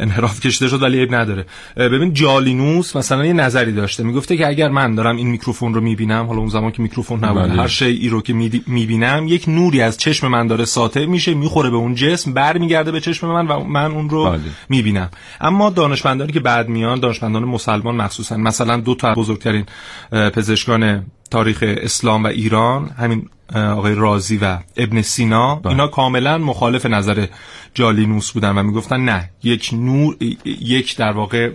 انحراف 0.00 0.40
کشیده 0.40 0.68
شد 0.68 0.82
ولی 0.82 0.98
عیب 0.98 1.14
نداره 1.14 1.46
ببین 1.76 2.12
جالینوس 2.12 2.96
مثلا 2.96 3.26
یه 3.26 3.32
نظری 3.32 3.72
داشته 3.72 4.02
می‌گفته 4.02 4.36
که 4.36 4.48
اگر 4.48 4.68
من 4.68 4.94
دارم 4.94 5.16
این 5.16 5.26
میکروفون 5.26 5.74
رو 5.74 5.80
می‌بینم 5.80 6.26
حالا 6.26 6.38
اون 6.38 6.48
زمان 6.48 6.70
که 6.70 6.82
میکروفون 6.82 7.24
نبود 7.24 7.42
بله. 7.42 7.62
هر 7.62 7.66
شیء 7.66 8.10
رو 8.10 8.22
که 8.22 8.32
می‌بینم 8.66 9.26
یک 9.28 9.48
نوری 9.48 9.82
از 9.82 9.98
چشم 9.98 10.28
من 10.28 10.46
داره 10.46 10.64
ساطع 10.64 11.06
میشه 11.06 11.34
می‌خوره 11.34 11.70
به 11.70 11.76
اون 11.76 11.94
جسم 11.94 12.32
برمیگرده 12.32 12.92
به 12.92 13.00
چشم 13.00 13.26
من 13.26 13.46
و 13.46 13.64
من 13.64 13.90
اون 13.92 14.10
رو 14.10 14.24
بله. 14.24 14.40
می‌بینم 14.68 15.10
اما 15.40 15.70
دانشمندانی 15.70 16.32
که 16.32 16.40
بعد 16.40 16.68
میان 16.68 17.00
دانشمندان 17.00 17.44
مسلمان 17.44 17.96
مخصوصا 17.96 18.36
مثلا 18.36 18.76
دو 18.76 18.94
تا 18.94 19.14
بزرگترین 19.14 19.66
پزشکان 20.12 21.04
تاریخ 21.30 21.64
اسلام 21.66 22.24
و 22.24 22.26
ایران 22.26 22.88
همین 22.88 23.28
آقای 23.54 23.94
رازی 23.94 24.36
و 24.36 24.58
ابن 24.76 25.02
سینا 25.02 25.54
با. 25.54 25.70
اینا 25.70 25.86
کاملا 25.86 26.38
مخالف 26.38 26.86
نظر 26.86 27.26
جالینوس 27.74 28.30
بودن 28.32 28.58
و 28.58 28.62
می‌گفتن 28.62 29.00
نه 29.00 29.30
یک 29.42 29.70
نور 29.72 30.16
یک 30.44 30.96
در 30.96 31.12
واقع 31.12 31.50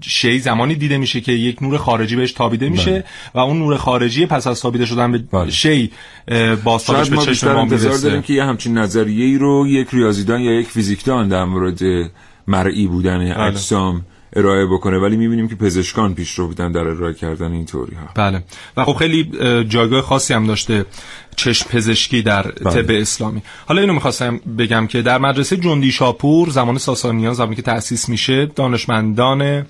شی 0.00 0.38
زمانی 0.38 0.74
دیده 0.74 0.98
میشه 0.98 1.20
که 1.20 1.32
یک 1.32 1.62
نور 1.62 1.78
خارجی 1.78 2.16
بهش 2.16 2.32
تابیده 2.32 2.68
میشه 2.68 2.90
بله. 2.90 3.04
و 3.34 3.38
اون 3.38 3.58
نور 3.58 3.76
خارجی 3.76 4.26
پس 4.26 4.46
از 4.46 4.60
تابیده 4.60 4.86
شدن 4.86 5.12
به 5.12 5.18
بله. 5.18 5.50
شی 5.50 5.90
باستابش 6.64 7.10
به 7.10 7.16
چشم 7.16 7.52
ما 7.52 7.60
انتظار 7.60 7.96
داریم 7.96 8.22
که 8.22 8.32
یه 8.32 8.44
همچین 8.44 8.78
نظریه 8.78 9.24
ای 9.24 9.38
رو 9.38 9.66
یک 9.66 9.88
ریاضیدان 9.92 10.40
یا 10.40 10.52
یک 10.52 10.66
فیزیکدان 10.66 11.28
در 11.28 11.44
مورد 11.44 11.80
مرئی 12.46 12.86
بودن 12.86 13.18
بله. 13.18 13.40
اجسام 13.40 14.02
ارائه 14.36 14.66
بکنه 14.66 14.98
ولی 14.98 15.16
می‌بینیم 15.16 15.48
که 15.48 15.54
پزشکان 15.54 16.14
پیش 16.14 16.38
رو 16.38 16.46
بودن 16.46 16.72
در 16.72 16.80
ارائه 16.80 17.14
کردن 17.14 17.52
این 17.52 17.66
توری 17.66 17.96
ها 17.96 18.08
بله. 18.14 18.42
و 18.76 18.84
خب 18.84 18.92
خیلی 18.92 19.30
جایگاه 19.64 20.02
خاصی 20.02 20.34
هم 20.34 20.46
داشته 20.46 20.86
چشم 21.36 21.70
پزشکی 21.70 22.22
در 22.22 22.42
بله. 22.42 22.82
طب 22.82 22.90
اسلامی 22.90 23.42
حالا 23.66 23.80
اینو 23.80 23.92
می‌خواستم 23.92 24.40
بگم 24.58 24.86
که 24.86 25.02
در 25.02 25.18
مدرسه 25.18 25.56
جندی 25.56 25.92
شاپور 25.92 26.50
زمان 26.50 26.78
ساسانیان 26.78 27.34
زمانی 27.34 27.56
که 27.56 27.62
تأسیس 27.62 28.08
میشه 28.08 28.46
دانشمندان 28.46 29.66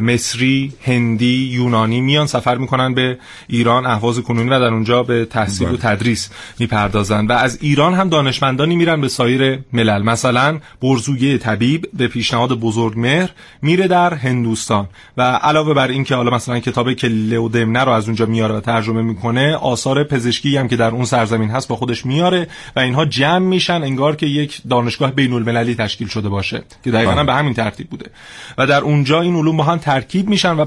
مصری 0.00 0.72
هندی 0.82 1.50
یونانی 1.52 2.00
میان 2.00 2.26
سفر 2.26 2.56
می‌کنن 2.58 2.94
به 2.94 3.18
ایران 3.48 3.86
اهواز 3.86 4.18
کنونی 4.18 4.50
و 4.50 4.60
در 4.60 4.72
اونجا 4.72 5.02
به 5.02 5.24
تحصیل 5.24 5.68
و 5.68 5.70
بله. 5.70 5.78
تدریس 5.78 6.30
می‌پردازن 6.58 7.26
و 7.26 7.32
از 7.32 7.58
ایران 7.60 7.94
هم 7.94 8.08
دانشمندانی 8.08 8.76
میرن 8.76 9.00
به 9.00 9.08
سایر 9.08 9.58
ملل 9.72 10.02
مثلا 10.02 10.58
برزویه 10.82 11.38
طبیب 11.38 11.88
به 11.92 12.08
پیشنهاد 12.08 12.60
بزرگمهر 12.60 13.30
میره 13.62 13.88
در 13.88 14.14
هندوستان 14.14 14.88
و 15.16 15.22
علاوه 15.22 15.74
بر 15.74 15.88
این 15.88 16.04
که 16.04 16.14
حالا 16.14 16.30
مثلا 16.30 16.58
کتاب 16.58 16.92
کله 16.92 17.38
و 17.38 17.48
دمنه 17.48 17.84
رو 17.84 17.92
از 17.92 18.06
اونجا 18.06 18.26
میاره 18.26 18.54
و 18.54 18.60
ترجمه 18.60 19.02
می‌کنه 19.02 19.56
آثار 19.56 20.04
پزشکی 20.04 20.56
هم 20.56 20.68
که 20.74 20.78
در 20.78 20.90
اون 20.90 21.04
سرزمین 21.04 21.50
هست 21.50 21.68
با 21.68 21.76
خودش 21.76 22.06
میاره 22.06 22.46
و 22.76 22.80
اینها 22.80 23.04
جمع 23.04 23.38
میشن 23.38 23.82
انگار 23.82 24.16
که 24.16 24.26
یک 24.26 24.60
دانشگاه 24.70 25.10
بین 25.10 25.32
المللی 25.32 25.74
تشکیل 25.74 26.08
شده 26.08 26.28
باشه 26.28 26.62
که 26.84 26.90
دقیقا. 26.90 27.12
هم 27.12 27.26
به 27.26 27.34
همین 27.34 27.54
ترتیب 27.54 27.88
بوده 27.90 28.10
و 28.58 28.66
در 28.66 28.80
اونجا 28.80 29.20
این 29.20 29.36
علوم 29.36 29.56
با 29.56 29.64
هم 29.64 29.78
ترکیب 29.78 30.28
میشن 30.28 30.56
و 30.56 30.66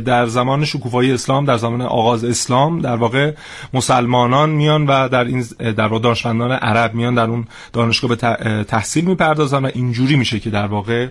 در 0.00 0.26
زمان 0.26 0.64
شکوفایی 0.64 1.12
اسلام 1.12 1.44
در 1.44 1.56
زمان 1.56 1.82
آغاز 1.82 2.24
اسلام 2.24 2.80
در 2.80 2.96
واقع 2.96 3.32
مسلمانان 3.72 4.50
میان 4.50 4.86
و 4.86 5.08
در 5.08 5.24
این 5.24 5.44
در 5.58 5.86
واقع 5.86 6.02
دانشمندان 6.02 6.52
عرب 6.52 6.94
میان 6.94 7.14
در 7.14 7.26
اون 7.30 7.46
دانشگاه 7.72 8.16
به 8.16 8.64
تحصیل 8.64 9.04
می‌پردازن 9.04 9.64
و 9.64 9.70
اینجوری 9.74 10.16
میشه 10.16 10.40
که 10.40 10.50
در 10.50 10.66
واقع 10.66 11.08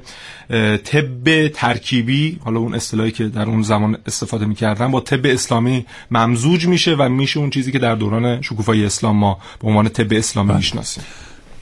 طب 0.84 1.48
ترکیبی 1.48 2.40
حالا 2.46 2.60
اون 2.60 2.76
اصطلاحی 2.76 3.12
که 3.12 3.24
در 3.24 3.46
اون 3.46 3.62
زمان 3.62 3.98
استفاده 4.06 4.46
می‌کردن 4.46 4.92
با 4.92 5.00
طب 5.00 5.26
اسلامی 5.26 5.86
ممزوج 6.12 6.68
میشه 6.68 6.96
و 6.96 7.10
میشه 7.10 7.40
اون 7.40 7.50
چیزی 7.50 7.72
که 7.72 7.80
در 7.80 7.96
دوران 7.96 8.13
شکوفایی 8.42 8.86
اسلام 8.86 9.16
ما 9.16 9.38
به 9.62 9.68
عنوان 9.68 9.90
طب 9.90 10.14
اسلامی 10.14 10.54
می‌شناسیم. 10.54 11.04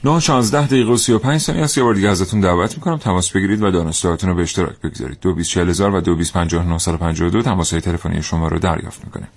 9 0.04 0.20
16 0.20 0.66
دقیقه 0.66 0.92
و 0.92 0.96
35 0.96 1.40
ثانیه 1.40 1.62
است. 1.62 1.78
یه 1.78 1.84
بار 1.84 1.94
دیگه 1.94 2.08
ازتون 2.08 2.40
دعوت 2.40 2.74
می‌کنم. 2.74 2.96
تماس 2.96 3.30
بگیرید 3.30 3.62
و 3.62 3.70
دانستهاتون 3.70 4.30
رو 4.30 4.36
به 4.36 4.42
اشتراک 4.42 4.76
بگذارید. 4.84 5.20
224000 5.20 5.94
و 5.94 6.00
225952 6.00 7.42
تماس 7.42 7.70
های 7.72 7.80
تلفنی 7.80 8.22
شما 8.22 8.48
رو 8.48 8.58
دریافت 8.58 9.04
می‌کنه 9.04 9.28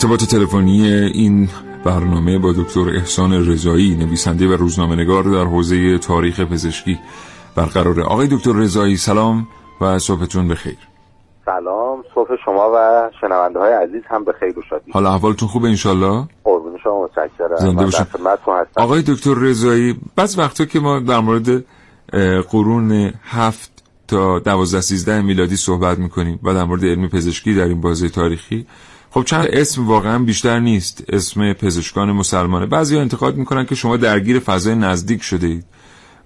ارتباط 0.00 0.24
تلفنی 0.24 0.88
این 0.92 1.48
برنامه 1.84 2.38
با 2.38 2.52
دکتر 2.52 2.80
احسان 2.80 3.32
رضایی 3.32 3.96
نویسنده 3.96 4.48
و 4.48 4.52
روزنامه‌نگار 4.52 5.24
در 5.24 5.44
حوزه 5.44 5.98
تاریخ 5.98 6.40
پزشکی 6.40 6.98
برقراره. 7.56 8.02
آقای 8.02 8.28
دکتر 8.28 8.52
رضایی 8.52 8.96
سلام 8.96 9.48
و 9.80 9.98
صبحتون 9.98 10.48
بخیر. 10.48 10.76
سلام 11.44 12.04
صبح 12.14 12.28
شما 12.44 12.70
و 12.74 13.10
شنونده 13.20 13.58
های 13.58 13.72
عزیز 13.72 14.02
هم 14.10 14.24
به 14.24 14.32
خیر 14.40 14.58
و 14.58 14.62
شادی. 14.70 14.92
حالا 14.92 15.14
احوالتون 15.14 15.48
خوبه 15.48 15.68
انشالله 15.68 16.28
قربون 16.44 16.78
شما 16.84 17.04
متشکرم. 17.04 17.56
زنده 17.56 18.06
آقای 18.76 19.02
دکتر 19.02 19.34
رضایی 19.34 19.96
بعض 20.16 20.38
وقتا 20.38 20.64
که 20.64 20.80
ما 20.80 21.00
در 21.00 21.20
مورد 21.20 21.64
قرون 22.50 23.12
هفت 23.24 23.70
تا 24.08 24.38
دوازده 24.38 24.80
سیزده 24.80 25.22
میلادی 25.22 25.56
صحبت 25.56 25.98
می‌کنیم 25.98 26.40
و 26.42 26.54
در 26.54 26.64
مورد 26.64 26.84
علم 26.84 27.08
پزشکی 27.08 27.54
در 27.54 27.64
این 27.64 27.80
بازه 27.80 28.08
تاریخی 28.08 28.66
خب 29.10 29.24
چند 29.24 29.48
اسم 29.52 29.88
واقعا 29.88 30.18
بیشتر 30.18 30.60
نیست. 30.60 31.04
اسم 31.08 31.52
پزشکان 31.52 32.12
مسلمانه. 32.12 32.66
بعضی 32.66 32.98
انتقاد 32.98 33.36
می‌کنن 33.36 33.66
که 33.66 33.74
شما 33.74 33.96
درگیر 33.96 34.38
فضای 34.38 34.74
نزدیک 34.74 35.22
شده 35.22 35.46
اید 35.46 35.64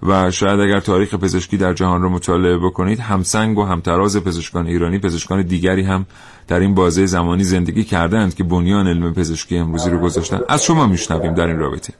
و 0.03 0.31
شاید 0.31 0.59
اگر 0.59 0.79
تاریخ 0.79 1.15
پزشکی 1.15 1.57
در 1.57 1.73
جهان 1.73 2.01
رو 2.01 2.09
مطالعه 2.09 2.57
بکنید 2.57 2.99
همسنگ 2.99 3.57
و 3.57 3.63
همتراز 3.63 4.23
پزشکان 4.23 4.67
ایرانی 4.67 4.99
پزشکان 4.99 5.41
دیگری 5.41 5.83
هم 5.83 6.05
در 6.47 6.59
این 6.59 6.75
بازه 6.75 7.05
زمانی 7.05 7.43
زندگی 7.43 7.83
کردند 7.83 8.35
که 8.35 8.43
بنیان 8.43 8.87
علم 8.87 9.13
پزشکی 9.13 9.57
امروزی 9.57 9.89
رو 9.89 9.99
گذاشتن. 9.99 10.39
از 10.49 10.63
شما 10.63 10.87
میشنویم 10.87 11.33
در 11.33 11.47
این 11.47 11.59
رابطه. 11.59 11.93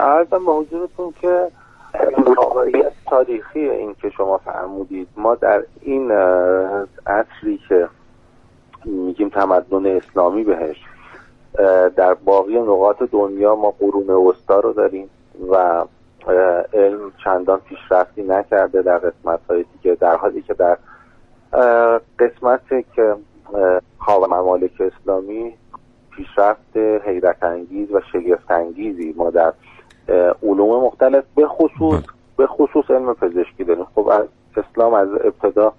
عرضم 0.00 0.46
به 0.46 0.52
حضورتون 0.52 1.12
که 1.20 1.48
تاریخی 3.10 3.60
این 3.60 3.94
که 4.02 4.10
شما 4.16 4.38
فرمودید 4.38 5.08
ما 5.16 5.34
در 5.34 5.62
این 5.82 6.10
عصری 7.06 7.60
که 7.68 7.88
میگیم 8.88 9.28
تمدن 9.28 9.86
اسلامی 9.86 10.44
بهش. 10.44 10.76
در 11.96 12.14
باقی 12.14 12.60
نقاط 12.60 13.02
دنیا 13.02 13.56
ما 13.56 13.70
قرون 13.70 14.10
وسطا 14.10 14.60
رو 14.60 14.72
داریم 14.72 15.10
و 15.50 15.84
علم 16.72 17.12
چندان 17.24 17.60
پیشرفتی 17.60 18.22
نکرده 18.22 18.82
در 18.82 18.98
قسمت 18.98 19.40
های 19.50 19.64
دیگه 19.72 19.94
در 19.94 20.16
حالی 20.16 20.42
که 20.42 20.54
در 20.54 20.78
اه، 21.52 22.00
قسمتی 22.18 22.84
که 22.96 23.14
خاور 23.98 24.26
ممالک 24.26 24.80
اسلامی 24.80 25.54
پیشرفت 26.10 26.76
حیرت 26.76 27.42
انگیز 27.42 27.92
و 27.92 28.00
شگفت 28.12 28.50
انگیزی 28.50 29.14
ما 29.16 29.30
در 29.30 29.52
علوم 30.42 30.84
مختلف 30.84 31.24
به 31.36 31.46
خصوص 31.46 32.00
به 32.36 32.46
خصوص 32.46 32.90
علم 32.90 33.14
پزشکی 33.14 33.64
داریم. 33.64 33.86
خب 33.94 34.08
از 34.08 34.26
اسلام 34.56 34.94
از 34.94 35.08
ابتدا 35.08 35.72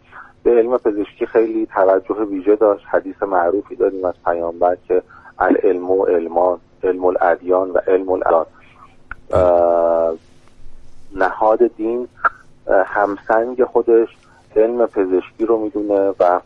به 0.44 0.52
علم 0.52 0.78
پزشکی 0.78 1.26
خیلی 1.26 1.66
توجه 1.66 2.16
ویژه 2.16 2.56
داشت 2.56 2.86
حدیث 2.92 3.24
معروفی 3.24 3.76
داریم 3.76 4.06
از 4.06 4.14
پیامبر 4.26 4.78
که 4.88 5.02
العلم 5.40 5.92
و 5.92 6.06
علمان 6.06 6.60
علم 6.84 7.06
الادیان 7.06 7.72
و 7.72 7.78
علم 7.78 8.10
الان 8.10 8.46
نهاد 11.16 11.68
دین 11.78 12.08
همسنگ 12.86 13.64
خودش 13.64 14.08
علم 14.56 14.86
پزشکی 14.86 15.46
رو 15.46 15.58
می‌دونه 15.58 16.14
و 16.20 16.40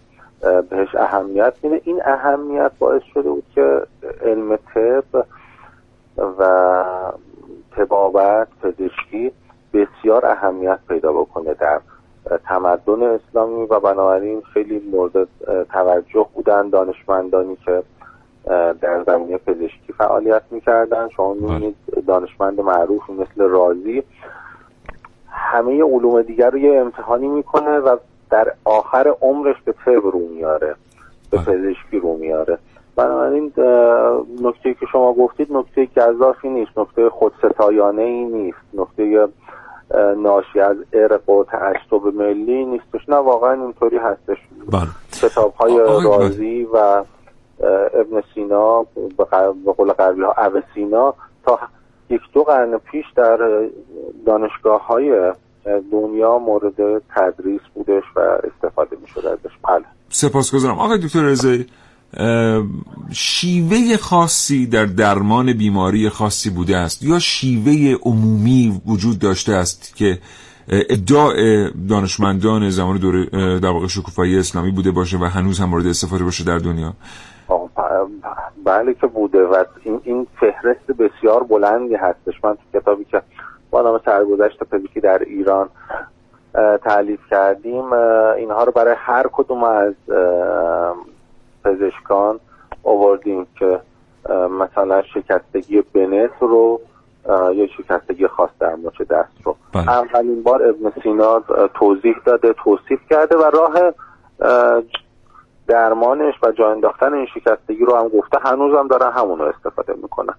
بهش 0.70 0.96
اهمیت 0.96 1.54
میده. 1.64 1.82
این 1.84 2.02
اهمیت 2.06 2.72
باعث 2.80 3.02
شده 3.14 3.30
بود 3.30 3.46
که 3.56 3.82
علم 4.22 4.56
طب 4.56 5.26
و 6.40 6.84
تبابت 7.72 8.48
پزشکی 8.62 9.32
بسیار 9.74 10.26
اهمیت 10.26 10.80
پیدا 10.88 11.14
بکنه 11.14 11.54
در 11.54 11.80
تمدن 12.46 13.04
اسلامی 13.04 13.66
و 13.66 13.80
بنابراین 13.80 14.42
خیلی 14.42 14.80
مورد 14.92 15.28
توجه 15.72 16.26
بودن 16.34 16.70
دانشمندانی 16.70 17.58
که 17.66 17.84
در 18.82 19.04
زمینه 19.04 19.38
پزشکی 19.38 19.94
فعالیت 19.98 20.42
می‌کردن. 20.52 21.10
شما 21.10 21.34
می‌بینید 21.34 21.76
دانشمند 22.08 22.62
معروفی 22.62 23.14
مثل 23.14 23.44
رازی. 23.50 24.04
همه 25.30 25.84
علوم 25.84 26.22
دیگر 26.22 26.50
رو 26.50 26.58
یه 26.58 26.80
امتحانی 26.80 27.28
می‌کنه 27.28 27.80
و 27.80 27.98
در 28.30 28.54
آخر 28.66 29.16
عمرش 29.22 29.56
به 29.66 29.72
طب 29.86 30.06
رو 30.06 30.20
میاره 30.20 30.76
به 31.32 31.38
بله. 31.38 31.46
پزشکی 31.46 32.00
رو 32.00 32.18
میاره. 32.18 32.58
بنابراین 32.96 33.54
نکته 34.42 34.74
که 34.74 34.86
شما 34.92 35.14
گفتید 35.14 35.54
نکته 35.54 35.86
گذافی 35.86 36.50
نیست 36.50 36.78
نکته 36.78 37.10
خودستایانه 37.10 38.02
ای 38.02 38.24
نیست 38.24 38.58
نکته 38.74 39.28
ناشی 40.18 40.60
از 40.60 40.78
ارق 40.94 41.30
و 41.30 41.44
تعصب 41.44 42.06
ملی 42.14 42.66
نیستش. 42.66 43.10
نه 43.10 43.16
واقعا 43.16 43.64
اینطوری 43.64 43.98
هستش. 43.98 44.38
بله. 44.72 44.88
کتاب 45.22 45.54
های. 45.54 45.78
رازی 46.04 46.68
و 46.74 47.04
ابن 47.94 48.24
سینا 48.34 48.86
به 49.66 49.72
قول 49.78 49.94
غربی 49.94 50.22
ها 50.22 50.36
اوسینا 50.46 51.14
تا 51.46 51.60
یک 52.10 52.22
دو 52.34 52.44
قرن 52.44 52.78
پیش 52.78 53.06
در 53.16 53.38
دانشگاه 54.26 54.88
های 54.88 55.34
دنیا 55.92 56.38
مورد 56.38 57.02
تدریس 57.16 57.62
بودش 57.74 58.04
و 58.16 58.20
استفاده 58.20 58.98
می 59.02 59.08
شده 59.08 59.30
ازش. 59.30 59.52
بله. 59.68 59.86
سپاسگزارم. 60.10 60.80
آقای 60.80 60.98
دکتر 60.98 61.22
رضایی 61.22 61.66
شیوه 63.12 63.98
خاصی 63.98 64.66
در 64.66 64.86
درمان 64.86 65.54
بیماری 65.54 66.10
خاصی 66.10 66.50
بوده 66.50 66.78
است 66.78 67.04
یا 67.04 67.20
شیوه 67.20 67.98
عمومی 68.04 68.82
وجود 68.86 69.20
داشته 69.20 69.54
است 69.54 69.96
که 69.96 70.18
ادعا 70.68 71.30
دانشمندان 71.90 72.70
زمان 72.70 72.98
دوره 72.98 73.26
در 73.60 73.70
واقع 73.70 73.88
شکوفایی 73.88 74.40
اسلامی 74.40 74.72
بوده 74.72 74.92
باشه 74.92 75.18
و 75.18 75.24
هنوز 75.24 75.60
هم 75.60 75.70
مورد 75.70 75.88
استفاده 75.88 76.24
باشه 76.24 76.44
در 76.44 76.58
دنیا؟ 76.58 76.94
بله 78.66 78.94
که 78.94 79.08
بوده 79.08 79.44
و 79.44 79.64
این, 79.84 80.02
این 80.04 80.28
فهرست 80.40 80.88
بسیار 81.00 81.44
بلندی 81.44 81.96
هستش. 81.96 82.34
من 82.44 82.56
تو 82.56 82.80
کتابی 82.80 83.06
که 83.06 83.22
با 83.72 83.82
نام 83.82 84.00
سرگذشت 84.06 84.64
پزشکی 84.64 85.00
در 85.00 85.20
ایران 85.20 85.70
تعلیف 86.84 87.20
کردیم 87.30 87.94
اینها 88.38 88.64
رو 88.64 88.72
برای 88.72 88.96
هر 88.98 89.26
کدوم 89.34 89.64
از 89.64 89.94
پزشکان 91.66 92.40
آوردیم 92.84 93.48
که 93.60 93.80
مثلا 94.60 95.02
شکستگی 95.02 95.82
بنت 95.82 96.32
رو 96.40 96.82
یا 97.30 97.68
شکستگی 97.68 98.28
خاص 98.28 98.50
در 98.60 98.76
مچ 98.76 99.02
دست 99.02 99.42
رو. 99.44 99.56
بله. 99.74 99.90
اولین 99.90 100.44
بار 100.44 100.70
ابن 100.70 100.92
سینا 101.04 101.44
توضیح 101.74 102.16
داده 102.26 102.54
توصیف 102.54 103.00
کرده 103.10 103.38
و 103.38 103.44
راه 103.44 103.94
درمانش 105.68 106.34
و 106.44 106.52
جا 106.52 106.72
انداختن 106.72 107.14
این 107.14 107.26
شکستگی 107.26 107.86
رو 107.86 107.96
هم 107.96 108.08
گفته. 108.08 108.38
هنوز 108.42 108.76
هم 108.80 108.88
دارن 108.88 109.12
همون 109.12 109.40
رو 109.40 109.46
استفاده 109.46 109.94
می‌کنن. 109.94 110.34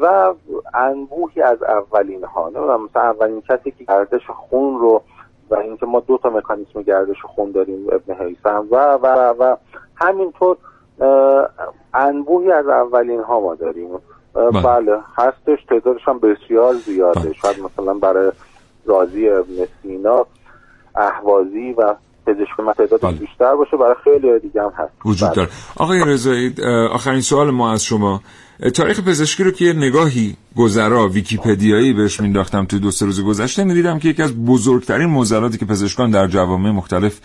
و 0.00 0.34
انبوهی 0.74 1.42
از 1.42 1.62
اولین 1.62 2.24
ها 2.24 2.50
مثلا 2.50 3.02
اولین 3.02 3.40
کسی 3.40 3.70
که 3.70 3.84
گردش 3.84 4.26
خون 4.26 4.78
رو 4.78 5.02
و 5.50 5.54
اینکه 5.54 5.86
ما 5.86 6.00
دو 6.00 6.18
تا 6.22 6.30
مکانیسم 6.30 6.82
گردش 6.82 7.16
خون 7.22 7.52
داریم 7.52 7.86
ابن 7.92 8.26
حیثم 8.26 8.66
و 8.70 8.94
و 8.94 9.34
و 9.38 9.56
همینطور 9.96 10.56
انبوهی 11.94 12.52
از 12.52 12.66
اولین 12.68 13.20
ها 13.20 13.40
ما 13.40 13.54
داریم. 13.54 13.88
بله, 14.34 14.62
بله، 14.62 14.98
هستش 15.16 15.64
تعدادش 15.68 16.00
هم 16.04 16.18
بسیار 16.18 16.74
زیاده. 16.74 17.20
بله. 17.20 17.32
شاید 17.32 17.56
مثلا 17.60 17.94
برای 17.94 18.32
رازی 18.86 19.28
ابن 19.28 19.66
سینا 19.82 20.26
احوازی 20.96 21.72
و 21.78 21.94
پزشک 22.26 22.76
تعداد 22.76 23.00
بله. 23.00 23.12
بیشتر 23.12 23.54
باشه 23.56 23.76
برای 23.76 23.94
خیلی 24.04 24.38
دیگه 24.38 24.62
هم 24.62 24.72
هست. 24.76 24.92
وجود 25.04 25.32
داره. 25.32 25.48
آقای 25.76 26.04
رضایی 26.06 26.54
آخرین 26.92 27.20
سوال 27.20 27.50
ما 27.50 27.72
از 27.72 27.84
شما. 27.84 28.20
تاریخ 28.74 29.00
پزشکی 29.00 29.44
رو 29.44 29.50
که 29.50 29.72
نگاهی 29.72 30.36
گذرا 30.56 31.08
ویکیپدیایی 31.08 31.92
بهش 31.92 32.20
مینداختم 32.20 32.64
تو 32.64 32.78
دو 32.78 32.90
سه 32.90 33.06
روز 33.06 33.20
گذشته 33.20 33.64
می‌دیدم 33.64 33.98
که 33.98 34.08
یکی 34.08 34.22
از 34.22 34.44
بزرگترین 34.44 35.06
موزلاتی 35.06 35.58
که 35.58 35.64
پزشکان 35.64 36.10
در 36.10 36.26
جوامع 36.26 36.70
مختلف 36.70 37.20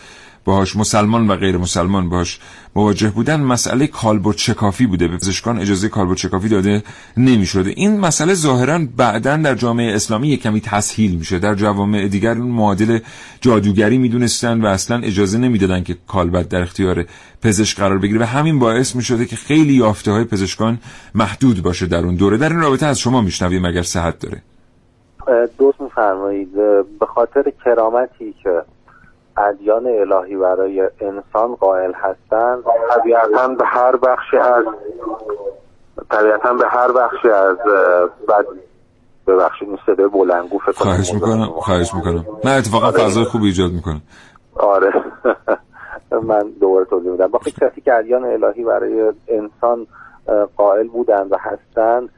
باهاش 0.45 0.75
مسلمان 0.75 1.27
و 1.27 1.35
غیر 1.35 1.57
مسلمان 1.57 2.09
باهاش 2.09 2.39
مواجه 2.75 3.09
بودن 3.09 3.41
مسئله 3.41 3.87
کالبد 3.87 4.37
شکافی 4.37 4.85
بوده. 4.85 5.07
به 5.07 5.17
پزشکان 5.17 5.59
اجازه 5.59 5.89
کالبد 5.89 6.17
شکافی 6.17 6.49
داده 6.49 6.83
نمی‌شده. 7.17 7.69
این 7.69 7.99
مسئله 7.99 8.33
ظاهرا 8.33 8.79
بعدا 8.97 9.37
در 9.37 9.55
جامعه 9.55 9.95
اسلامی 9.95 10.27
یک 10.27 10.41
کمی 10.41 10.61
تسهیل 10.61 11.15
میشه. 11.15 11.39
در 11.39 11.55
جوامع 11.55 12.07
دیگر 12.07 12.37
اون 12.37 12.47
معادل 12.47 12.99
جادوگری 13.41 13.97
می‌دونستن 13.97 14.61
و 14.61 14.65
اصلا 14.65 15.01
اجازه 15.03 15.37
نمی‌دادن 15.37 15.83
که 15.83 15.97
کالبد 16.07 16.47
در 16.47 16.61
اختیار 16.61 17.05
پزشک 17.41 17.77
قرار 17.77 17.97
بگیره 17.97 18.19
و 18.21 18.23
همین 18.23 18.59
باعث 18.59 18.95
می‌شده 18.95 19.25
که 19.25 19.35
خیلی 19.35 19.73
یافته 19.73 20.11
های 20.11 20.23
پزشکان 20.23 20.79
محدود 21.15 21.63
باشه 21.63 21.85
در 21.85 22.05
اون 22.05 22.15
دوره. 22.15 22.37
در 22.37 22.49
این 22.49 22.59
رابطه 22.59 22.85
از 22.85 22.99
شما 22.99 23.21
میشنویم 23.21 23.67
مگر 23.67 23.83
صحت 23.83 24.19
داره. 24.19 24.41
دوست 25.59 25.81
میفرمایید. 25.81 26.55
به 26.99 27.05
خاطر 27.15 27.43
کرامتی 27.65 28.35
که 28.43 28.49
ادیان 29.37 29.87
الهی 29.87 30.35
برای 30.35 30.89
انسان 30.99 31.55
قائل 31.55 31.91
هستند. 31.93 32.63
طبیعتا 32.89 33.47
به 33.47 33.65
هر 33.65 33.95
بخشی 33.95 34.37
از 34.37 34.65
طبیعتا 36.09 36.53
به 36.53 36.65
هر 36.67 36.91
بخشی 36.91 37.29
از 37.29 37.57
بد 38.27 38.45
ببخشید 39.27 39.69
این 39.69 39.77
صدای 39.85 40.07
بلنگو 40.07 40.57
فکر 40.57 40.71
خواهش 40.71 41.13
می‌کنم 41.13 41.45
خواهش 41.45 41.93
می‌کنم. 41.93 42.25
نه 42.45 42.51
اتفاقا 42.51 42.87
آره. 42.87 42.97
فضای 42.97 43.23
خوب 43.23 43.43
ایجاد 43.43 43.71
می‌کنم 43.71 44.01
آره. 44.55 44.93
من 46.29 46.49
دوباره 46.59 46.85
توضیح 46.85 47.11
میدم. 47.11 47.27
با 47.27 47.39
کسی 47.39 47.81
که 47.81 47.93
ادیان 47.93 48.25
الهی 48.25 48.63
برای 48.63 49.13
انسان 49.27 49.87
قائل 50.57 50.87
بودند 50.87 51.31
و 51.31 51.37
هستند 51.39 52.09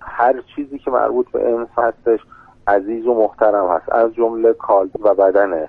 هر 0.00 0.34
چیزی 0.56 0.78
که 0.78 0.90
مربوط 0.90 1.30
به 1.30 1.48
انسان 1.48 1.84
هستش 1.84 2.20
عزیز 2.66 3.06
و 3.06 3.14
محترم 3.14 3.68
هست. 3.68 3.92
از 3.92 4.14
جمله 4.14 4.52
کال 4.52 4.90
و 5.00 5.14
بدن 5.14 5.68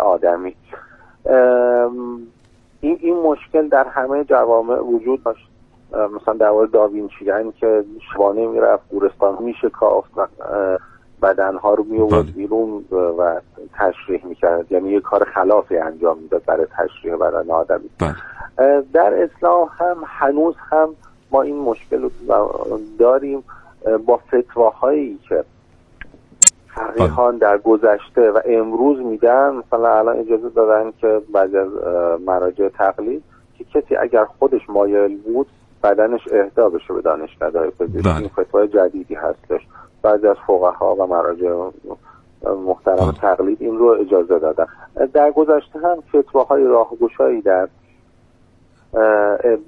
آدمی. 0.00 0.56
این 2.80 2.98
این 3.00 3.16
مشکل 3.16 3.68
در 3.68 3.84
همه 3.84 4.24
جوامع 4.24 4.78
وجود 4.78 5.22
داشت. 5.22 5.48
مثلا 5.92 6.34
در 6.34 6.50
مورد 6.50 6.70
داوینچیان 6.70 7.52
که 7.52 7.84
شبانه 8.12 8.46
می‌رفت 8.46 8.88
گورستان 8.88 9.42
میشه 9.42 9.70
کافت 9.70 10.10
و 10.16 10.26
بدنها 11.22 11.74
رو 11.74 11.84
می 11.84 11.98
بله. 11.98 12.22
بیرون 12.22 12.84
و 12.90 13.40
تشریح 13.74 14.26
می‌کرد. 14.26 14.72
یعنی 14.72 14.90
یه 14.90 15.00
کار 15.00 15.24
خلافی 15.24 15.76
انجام 15.76 16.18
می‌داد 16.18 16.44
برای 16.46 16.66
تشریح 16.66 17.16
بدن 17.16 17.50
آدمی. 17.50 17.90
بله. 18.00 18.82
در 18.92 19.22
اسلام 19.22 19.68
هم 19.78 19.96
هنوز 20.06 20.54
هم 20.58 20.88
ما 21.30 21.42
این 21.42 21.58
مشکل 21.58 22.02
رو 22.02 22.10
داریم. 22.98 23.44
با 24.06 24.16
فتواهایی 24.16 25.18
که 25.28 25.44
فقیهان 26.74 27.36
در 27.36 27.58
گذشته 27.58 28.30
و 28.30 28.40
امروز 28.44 28.98
میدن 28.98 29.50
مثلا 29.50 29.98
الان 29.98 30.16
اجازه 30.16 30.48
دادن 30.48 30.92
که 31.00 31.20
بعد 31.32 31.56
از 31.56 31.68
مراجع 32.26 32.68
تقلید 32.68 33.22
که 33.58 33.64
کسی 33.64 33.96
اگر 33.96 34.24
خودش 34.24 34.60
مایل 34.68 35.18
بود 35.22 35.46
بدنش 35.82 36.20
اهدا 36.32 36.68
بشه 36.68 36.94
به 36.94 37.00
دانشکده 37.00 37.70
پزشکی 37.70 38.02
بله. 38.02 38.18
این 38.18 38.28
فتوای 38.28 38.68
جدیدی 38.68 39.14
هستش 39.14 39.60
بعضی 40.02 40.26
از 40.26 40.36
فقها 40.46 40.94
و 40.94 41.06
مراجع 41.06 41.70
محترم 42.44 42.96
بله. 42.96 43.12
تقلید 43.12 43.62
این 43.62 43.78
رو 43.78 43.86
اجازه 43.86 44.38
دادن 44.38 44.66
در 45.12 45.30
گذشته 45.30 45.78
هم 45.78 45.96
فتواهای 46.08 46.64
راهگشایی 46.64 47.40
در 47.40 47.68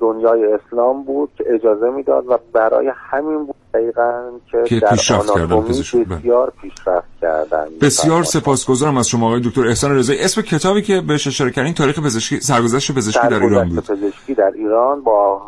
دنیای 0.01 0.53
اسلام 0.53 1.03
بود 1.03 1.31
که 1.37 1.45
اجازه 1.47 1.91
می‌داد 1.91 2.25
و 2.29 2.39
برای 2.53 2.93
همین 2.95 3.47
بود 3.47 3.55
دقیقا 3.75 4.31
که, 4.51 4.81
در 4.81 5.15
آناتومی 5.15 5.69
بسیار 6.05 6.53
پیشرفت 6.63 7.09
کردن. 7.21 7.67
بسیار 7.81 8.23
سپاسگزارم 8.25 8.97
از 8.97 9.09
شما 9.09 9.27
آقای 9.27 9.41
دکتر 9.41 9.67
احسان 9.67 9.97
رضایی. 9.97 10.21
اسم 10.21 10.43
کتابی 10.43 10.83
که 10.83 11.01
بهش 11.01 11.27
اشاره 11.27 11.51
کردین 11.51 11.75
تاریخ 11.75 11.99
پزشکی 11.99 12.41
سرگذشت 12.41 12.93
پزشکی 12.93 13.29
در 13.29 13.43
ایران 13.43 13.69
بود. 13.69 13.85
پزشکی 13.85 14.35
در 14.35 14.53
ایران 14.55 15.01
با 15.01 15.43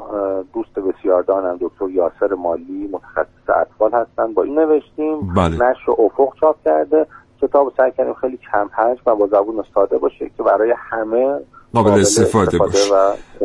دوست 0.55 0.75
بسیار 0.75 1.23
دانم 1.23 1.59
دکتر 1.61 1.89
یاسر 1.89 2.35
مالی 2.35 2.89
متخصص 2.93 3.51
اطفال 3.61 3.93
هستن. 3.93 4.35
با 4.35 4.43
این 4.43 4.59
نوشتیم 4.59 5.35
بله. 5.35 5.55
نشر 5.55 5.93
افق 5.99 6.35
چاپ 6.41 6.57
کرده. 6.65 7.07
کتاب 7.43 7.73
سعی 7.77 7.91
کردیم 7.99 8.15
خیلی 8.15 8.39
کم 8.53 8.69
حجم 8.73 9.03
و 9.07 9.17
با 9.17 9.27
زبون 9.27 9.65
ساده 9.75 9.99
باشه 9.99 10.31
که 10.37 10.43
برای 10.43 10.75
همه 10.77 11.41
قابل 11.83 12.01
استفاده, 12.01 12.59
باشه. 12.59 12.79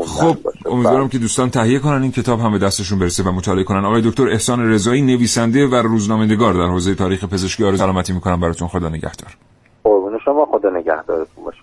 خب 0.06 0.38
امیدوارم 0.66 1.10
که 1.10 1.18
دوستان 1.18 1.50
تهیه 1.50 1.80
کنن 1.80 2.02
این 2.02 2.12
کتاب 2.12 2.40
هم 2.40 2.52
به 2.52 2.60
دستشون 2.60 3.00
برسه 3.00 3.24
و 3.24 3.32
مطالعه 3.32 3.64
کنن. 3.64 3.86
آقای 3.86 4.02
دکتر 4.02 4.30
احسان 4.30 4.72
رضایی 4.72 5.02
نویسنده 5.02 5.68
و 5.68 5.76
روزنامه‌نگار 5.76 6.54
در 6.54 6.68
حوزه 6.72 6.96
تاریخ 6.96 7.24
پزشکی 7.24 7.64
آرزو 7.64 7.78
سلامتی 7.78 8.14
می‌کنم. 8.14 8.40
براتون 8.40 8.68
خدا 8.68 8.90
نگهدار. 8.90 9.38
قربون 9.84 10.20
شما 10.26 10.46
خدا 10.46 10.70
نگهدارتون 10.70 11.44
باشه. 11.46 11.62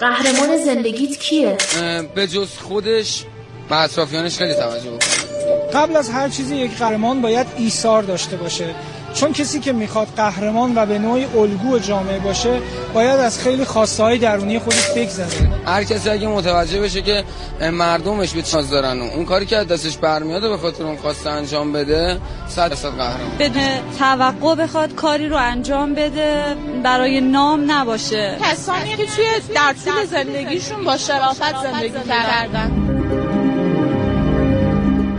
قهرمان 0.00 0.56
زندگیت 0.64 1.18
کیه؟ 1.18 1.56
به 2.14 2.26
جز 2.26 2.58
خودش 2.58 3.24
و 3.70 3.74
اطرافیانش 3.74 4.38
خیلی 4.38 4.54
توجه 4.54 4.90
بکنه 4.90 5.00
قبل 5.74 5.96
از 5.96 6.10
هر 6.10 6.28
چیزی 6.28 6.56
یک 6.56 6.78
قهرمان 6.78 7.22
باید 7.22 7.46
ایثار 7.56 8.02
داشته 8.02 8.36
باشه. 8.36 8.74
چون 9.16 9.32
کسی 9.32 9.60
که 9.60 9.72
می‌خواد 9.72 10.08
قهرمان 10.16 10.72
و 10.76 10.86
به 10.86 10.98
نوعی 10.98 11.24
الگو 11.24 11.78
جامعه 11.78 12.18
باشه 12.18 12.60
باید 12.94 13.20
از 13.20 13.40
خیلی 13.40 13.64
خواسته 13.64 14.02
های 14.02 14.18
درونی 14.18 14.58
خودش 14.58 14.90
بگذره. 14.96 15.50
هر 15.66 15.84
کسی 15.84 16.10
اگه 16.10 16.28
متوجه 16.28 16.80
بشه 16.80 17.02
که 17.02 17.24
مردمش 17.72 18.32
به 18.32 18.42
چاز 18.42 18.70
دارن 18.70 19.00
اون 19.00 19.24
کاری 19.24 19.46
که 19.46 19.56
دستش 19.56 19.96
برمیاد 19.96 20.42
به 20.42 20.56
خاطر 20.56 20.84
اون 20.84 20.96
خواسته 20.96 21.30
انجام 21.30 21.72
بده 21.72 22.18
صد 22.48 22.70
درصد 22.70 22.88
قهرمان. 22.88 23.38
بدون 23.38 23.62
توقع 23.98 24.54
بخواد 24.54 24.94
کاری 24.94 25.28
رو 25.28 25.36
انجام 25.36 25.94
بده 25.94 26.56
برای 26.82 27.20
نام 27.20 27.70
نباشه. 27.70 28.36
کسانی 28.42 28.96
که 28.96 29.06
توی 29.06 29.24
در 29.54 29.74
طول 29.84 30.04
زندگیشون 30.10 30.84
با 30.84 30.96
شرافت 30.96 31.62
زندگی 31.62 32.08
کردن. 32.08 32.70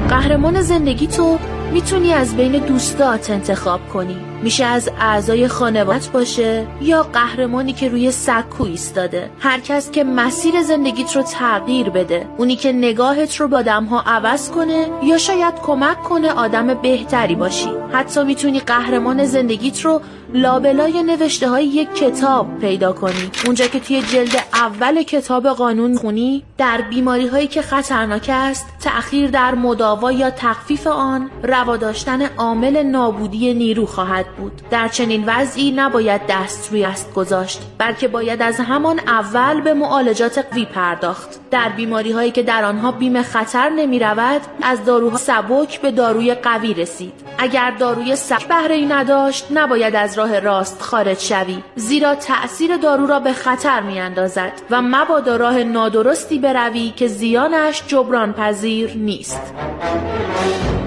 قهرمان 0.09 0.61
زندگی 0.61 1.07
تو 1.07 1.37
می‌تونی 1.71 2.13
از 2.13 2.35
بین 2.35 2.51
دوستات 2.51 3.29
انتخاب 3.29 3.89
کنی. 3.89 4.17
میشه 4.43 4.65
از 4.65 4.89
اعضای 4.99 5.47
خانوادت 5.47 6.07
باشه 6.07 6.67
یا 6.81 7.03
قهرمانی 7.03 7.73
که 7.73 7.89
روی 7.89 8.11
سکو 8.11 8.63
ایستاده. 8.63 9.29
هر 9.39 9.59
کس 9.59 9.91
که 9.91 10.03
مسیر 10.03 10.61
زندگیت 10.61 11.15
رو 11.15 11.21
تغییر 11.21 11.89
بده. 11.89 12.27
اونی 12.37 12.55
که 12.55 12.71
نگاهت 12.71 13.35
رو 13.35 13.47
با 13.47 13.57
آدمها 13.57 14.03
عوض 14.05 14.51
کنه 14.51 14.87
یا 15.03 15.17
شاید 15.17 15.53
کمک 15.55 16.03
کنه 16.03 16.31
آدم 16.31 16.73
بهتری 16.73 17.35
باشی. 17.35 17.69
حتی 17.93 18.23
می‌تونی 18.23 18.59
قهرمان 18.59 19.25
زندگیت 19.25 19.81
رو 19.81 20.01
لابلای 20.33 21.03
نوشته 21.03 21.49
های 21.49 21.65
یک 21.65 21.93
کتاب 21.93 22.59
پیدا 22.59 22.93
کنی. 22.93 23.31
اونجا 23.45 23.67
که 23.67 23.79
توی 23.79 24.01
جلد 24.01 24.35
اول 24.53 25.03
کتاب 25.03 25.47
قانون 25.47 25.97
خونی 25.97 26.43
در 26.57 26.81
بیماری 26.81 27.27
هایی 27.27 27.47
که 27.47 27.61
خطرناک 27.61 28.29
است 28.33 28.65
تأخیر 28.81 29.29
در 29.29 29.55
مداوا 29.55 30.11
یا 30.11 30.29
تخفیف 30.29 30.87
آن 30.87 31.29
روا 31.43 31.77
داشتن 31.77 32.21
عامل 32.37 32.83
نابودی 32.83 33.53
نیرو 33.53 33.85
خواهد 33.85 34.25
بود. 34.37 34.61
در 34.71 34.87
چنین 34.87 35.23
وضعی 35.27 35.71
نباید 35.71 36.21
دست 36.29 36.71
روی 36.71 36.85
است 36.85 37.13
گذاشت 37.13 37.61
بلکه 37.77 38.07
باید 38.07 38.41
از 38.41 38.59
همان 38.59 38.99
اول 38.99 39.61
به 39.61 39.73
معالجات 39.73 40.45
قوی 40.51 40.65
پرداخت. 40.65 41.49
در 41.51 41.69
بیماری 41.69 42.11
هایی 42.11 42.31
که 42.31 42.43
در 42.43 42.65
آنها 42.65 42.91
بیم 42.91 43.21
خطر 43.21 43.69
نمی 43.69 43.99
رود 43.99 44.41
از 44.61 44.85
داروها 44.85 45.17
سبک 45.17 45.81
به 45.81 45.91
داروی 45.91 46.33
قوی 46.33 46.73
رسید. 46.73 47.13
اگر 47.37 47.71
داروی 47.71 48.15
سبک 48.15 48.47
بهره 48.47 48.85
نداشت 48.89 49.47
نباید 49.51 49.95
از 49.95 50.16
راه 50.17 50.39
راست 50.39 50.81
خارج 50.81 51.19
شوی 51.19 51.63
زیرا 51.75 52.15
تأثیر 52.15 52.77
دارو 52.77 53.07
را 53.07 53.19
به 53.19 53.33
خطر 53.33 53.81
می 53.81 53.99
اندازد 53.99 54.51
و 54.69 54.81
مبادا 54.81 55.35
راه 55.35 55.63
نادرستی 55.63 56.39
بروی 56.39 56.93
که 56.95 57.07
زیانش 57.07 57.83
جبران 57.87 58.33
پذیر 58.33 58.93
نیست. 58.93 59.53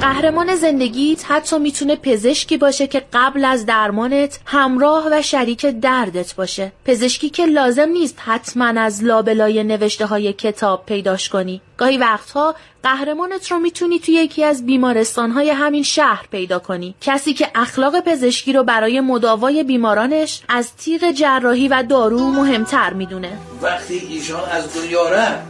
قهرمان 0.00 0.54
زندگیت 0.54 1.30
حتی 1.30 1.58
می‌تونه 1.58 1.96
پزشکی 1.96 2.56
باشه 2.56 2.86
که 2.86 3.02
قبل 3.12 3.44
از 3.44 3.66
درمانت 3.66 4.40
همراه 4.46 5.08
و 5.12 5.22
شریک 5.22 5.66
دردت 5.66 6.34
باشه. 6.34 6.72
پزشکی 6.84 7.30
که 7.30 7.46
لازم 7.46 7.88
نیست 7.88 8.18
حتما 8.24 8.80
از 8.80 9.04
لابلای 9.04 9.64
نوشته 9.64 10.06
های 10.06 10.32
کتاب 10.32 10.86
پیداش 10.86 11.28
کنی. 11.28 11.60
گاهی 11.76 11.98
وقتها 11.98 12.54
قهرمانت 12.82 13.50
رو 13.50 13.58
می‌تونی 13.58 13.98
توی 13.98 14.14
یکی 14.14 14.44
از 14.44 14.66
بیمارستان 14.66 15.30
های 15.30 15.50
همین 15.50 15.82
شهر 15.82 16.26
پیدا 16.30 16.58
کنی. 16.58 16.94
کسی 17.00 17.34
که 17.34 17.48
اخلاق 17.54 18.00
پزشکی 18.00 18.52
رو 18.52 18.64
برای 18.64 19.00
مداوای 19.00 19.64
بیمارانش 19.64 20.42
از 20.48 20.76
تیغ 20.76 21.10
جراحی 21.10 21.68
و 21.68 21.82
دارو 21.88 22.18
مهمتر 22.18 22.92
می‌دونه. 22.92 23.32
وقتی 23.62 23.98
ایشان 23.98 24.50
از 24.50 24.74
دنیا 24.74 25.08
رفت 25.08 25.42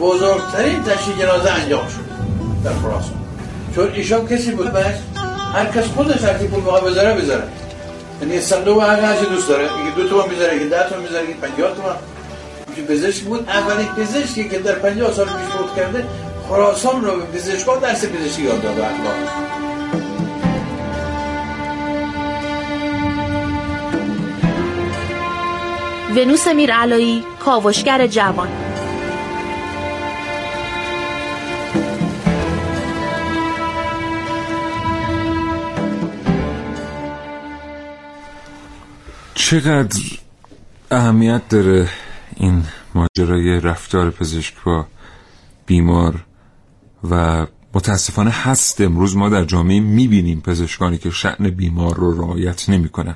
بزرگترین 0.00 0.82
تشییع 0.82 1.16
جنازه 1.16 1.50
انجام 1.50 1.88
شد 1.88 2.04
در 2.64 2.72
خراسان 2.72 3.18
چون 3.74 3.92
ایشان 3.94 4.26
کسی 4.28 4.50
بود 4.50 4.72
بس 4.72 4.94
هر 5.54 5.66
کس 5.66 5.86
خودش 5.86 6.24
هر 6.24 6.34
پول 6.34 6.60
بخواد 6.60 6.84
بذاره 6.84 7.14
بذاره 7.14 7.48
یعنی 8.20 8.40
صندوق 8.40 8.82
هر 8.82 9.00
هر 9.00 9.24
دوست 9.24 9.48
داره. 9.48 9.64
یکی 9.64 10.02
دو 10.02 10.08
تومن 10.08 10.28
می‌ذاره 10.28 10.56
یکی 10.56 10.68
ده 10.68 10.88
تومن 10.88 11.02
می‌ذاره 11.02 11.24
یکی 11.24 11.34
50 11.34 11.74
تومن 11.76 11.96
پزشک 12.88 13.22
بود 13.22 13.48
اولین 13.48 13.86
پزشکی 13.86 14.48
که 14.48 14.58
در 14.58 14.72
50 14.72 15.12
سال 15.12 15.26
پیش 15.26 15.34
فوت 15.34 15.76
کرده 15.76 16.04
خراسان 16.48 17.04
رو 17.04 17.16
به 17.16 17.24
پزشکان 17.24 17.78
درس 17.78 18.04
پزشکی 18.04 18.42
یاد 18.42 18.62
داد 18.62 18.80
اخلاق. 18.80 19.14
ونوس 26.16 26.48
میرعلایی 26.48 27.24
کاوشگر 27.40 28.06
جوان. 28.06 28.48
چقدر 39.34 40.00
اهمیت 40.90 41.48
داره 41.48 41.88
این 42.36 42.64
ماجرای 42.94 43.60
رفتار 43.60 44.10
پزشک 44.10 44.54
با 44.64 44.86
بیمار 45.66 46.24
و 47.10 47.46
متاسفانه 47.74 48.30
هست 48.30 48.80
امروز 48.80 49.16
ما 49.16 49.28
در 49.28 49.44
جامعه 49.44 49.80
می‌بینیم 49.80 50.40
پزشکانی 50.40 50.98
که 50.98 51.10
شعن 51.10 51.50
بیمار 51.50 51.94
رو 51.94 52.20
رعایت 52.20 52.68
نمی‌کنن 52.68 53.14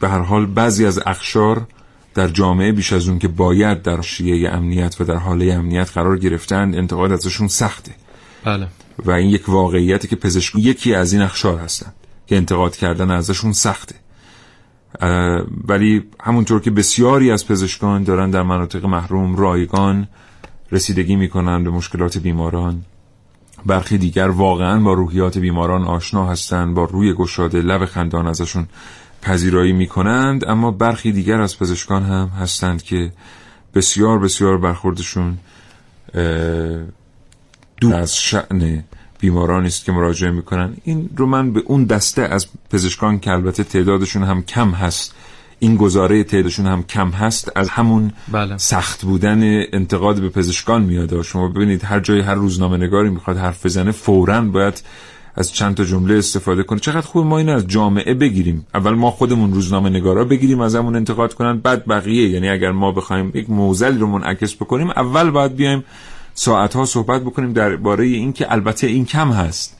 به 0.00 0.08
هر 0.08 0.22
حال 0.22 0.46
بعضی 0.46 0.86
از 0.86 1.00
اخشار 1.06 1.66
در 2.14 2.28
جامعه 2.28 2.72
بیش 2.72 2.92
از 2.92 3.08
اون 3.08 3.18
که 3.18 3.28
باید 3.28 3.82
در 3.82 4.00
شیعه 4.00 4.50
امنیت 4.50 5.00
و 5.00 5.04
در 5.04 5.16
حاله 5.16 5.52
امنیت 5.54 5.90
قرار 5.90 6.18
گرفتن 6.18 6.74
انتقاد 6.74 7.12
ازشون 7.12 7.48
سخته. 7.48 7.92
بله. 8.44 8.66
و 9.04 9.10
این 9.10 9.30
یک 9.30 9.48
واقعیتی 9.48 10.08
که 10.08 10.16
پزشک 10.16 10.56
یکی 10.56 10.94
از 10.94 11.12
این 11.12 11.22
اخشار 11.22 11.58
هستن 11.58 11.92
که 12.26 12.36
انتقاد 12.36 12.76
کردن 12.76 13.10
ازشون 13.10 13.52
سخته. 13.52 13.94
ولی 15.68 16.04
همونطور 16.20 16.60
که 16.60 16.70
بسیاری 16.70 17.30
از 17.30 17.46
پزشکان 17.46 18.02
دارن 18.04 18.30
در 18.30 18.42
مناطق 18.42 18.84
محروم 18.84 19.36
رایگان 19.36 20.08
رسیدگی 20.72 21.16
می‌کنن 21.16 21.64
به 21.64 21.70
مشکلات 21.70 22.18
بیماران. 22.18 22.84
برخی 23.66 23.98
دیگر 23.98 24.28
واقعا 24.28 24.80
با 24.80 24.92
روحیات 24.92 25.38
بیماران 25.38 25.84
آشنا 25.84 26.26
هستند 26.26 26.74
با 26.74 26.84
روی 26.84 27.14
گشاده 27.14 27.60
لب 27.60 27.84
خندان 27.84 28.26
ازشون 28.26 28.66
پذیرایی 29.22 29.72
می‌کنند 29.72 30.44
اما 30.48 30.70
برخی 30.70 31.12
دیگر 31.12 31.40
از 31.40 31.58
پزشکان 31.58 32.02
هم 32.02 32.28
هستند 32.28 32.82
که 32.82 33.12
بسیار 33.74 34.18
بسیار 34.18 34.58
برخوردشون 34.58 35.38
دور 37.80 37.94
از 37.94 38.16
شعن 38.16 38.84
بیمارانی 39.20 39.66
است 39.66 39.84
که 39.84 39.92
مراجعه 39.92 40.30
می‌کنن. 40.30 40.76
این 40.84 41.10
رو 41.16 41.26
من 41.26 41.52
به 41.52 41.62
اون 41.66 41.84
دسته 41.84 42.22
از 42.22 42.46
پزشکان 42.70 43.18
که 43.20 43.30
البته 43.30 43.64
تعدادشون 43.64 44.22
هم 44.22 44.42
کم 44.42 44.70
هست 44.70 45.14
این 45.62 45.76
گزاره 45.76 46.24
تعدادشون 46.24 46.66
هم 46.66 46.82
کم 46.82 47.10
هست 47.10 47.52
از 47.56 47.68
همون 47.68 48.12
بله. 48.32 48.58
سخت 48.58 49.04
بودن 49.04 49.64
انتقاد 49.72 50.20
به 50.20 50.28
پزشکان 50.28 50.82
میاد. 50.82 51.22
شما 51.22 51.48
ببینید 51.48 51.84
هر 51.84 52.00
جای 52.00 52.20
هر 52.20 52.34
روزنامه 52.34 52.76
نگاری 52.76 53.10
می‌خواد 53.10 53.36
حرف 53.36 53.66
بزنه 53.66 53.90
فورا 53.90 54.40
باید 54.40 54.82
از 55.36 55.52
چند 55.52 55.74
تا 55.74 55.84
جمله 55.84 56.14
استفاده 56.14 56.62
کنه. 56.62 56.78
چقدر 56.78 57.06
خوب 57.06 57.26
ما 57.26 57.38
اینو 57.38 57.52
از 57.52 57.66
جامعه 57.66 58.14
بگیریم. 58.14 58.66
اول 58.74 58.92
ما 58.92 59.10
خودمون 59.10 59.52
روزنامه 59.52 59.90
نگارا 59.90 60.24
بگیریم 60.24 60.60
از 60.60 60.74
همون 60.74 60.96
انتقاد 60.96 61.34
کنن. 61.34 61.58
بعد 61.58 61.86
بقیه 61.86 62.28
یعنی 62.28 62.48
اگر 62.48 62.70
ما 62.70 62.92
بخوایم 62.92 63.32
یک 63.34 63.50
موزل 63.50 63.98
رو 63.98 64.06
منعکس 64.06 64.54
بکنیم 64.54 64.90
اول 64.90 65.30
باید 65.30 65.56
بیایم 65.56 65.84
ساعت 66.34 66.76
ها 66.76 66.84
صحبت 66.84 67.22
بکنیم 67.22 67.52
درباره 67.52 68.04
این 68.04 68.32
که 68.32 68.52
البته 68.52 68.86
این 68.86 69.04
کم 69.04 69.28
هست. 69.28 69.76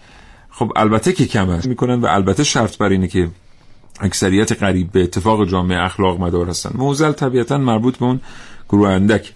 خب 0.50 0.72
البته 0.76 1.12
که 1.12 1.26
کم 1.26 1.50
هست. 1.50 1.66
می‌کنن 1.66 2.00
و 2.00 2.06
البته 2.06 2.44
شرط 2.44 2.78
بر 2.78 2.88
اینه 2.88 3.08
که 3.08 3.28
اکثریت 4.00 4.52
قریب 4.52 4.92
به 4.92 5.02
اتفاق 5.02 5.48
جامعه 5.48 5.84
اخلاق 5.84 6.20
مدار 6.20 6.48
هستن. 6.48 6.70
موزل 6.74 7.12
طبیعتا 7.12 7.58
مربوط 7.58 7.98
به 7.98 8.06
اون 8.06 8.20
گروه 8.68 8.88
اندک. 8.88 9.32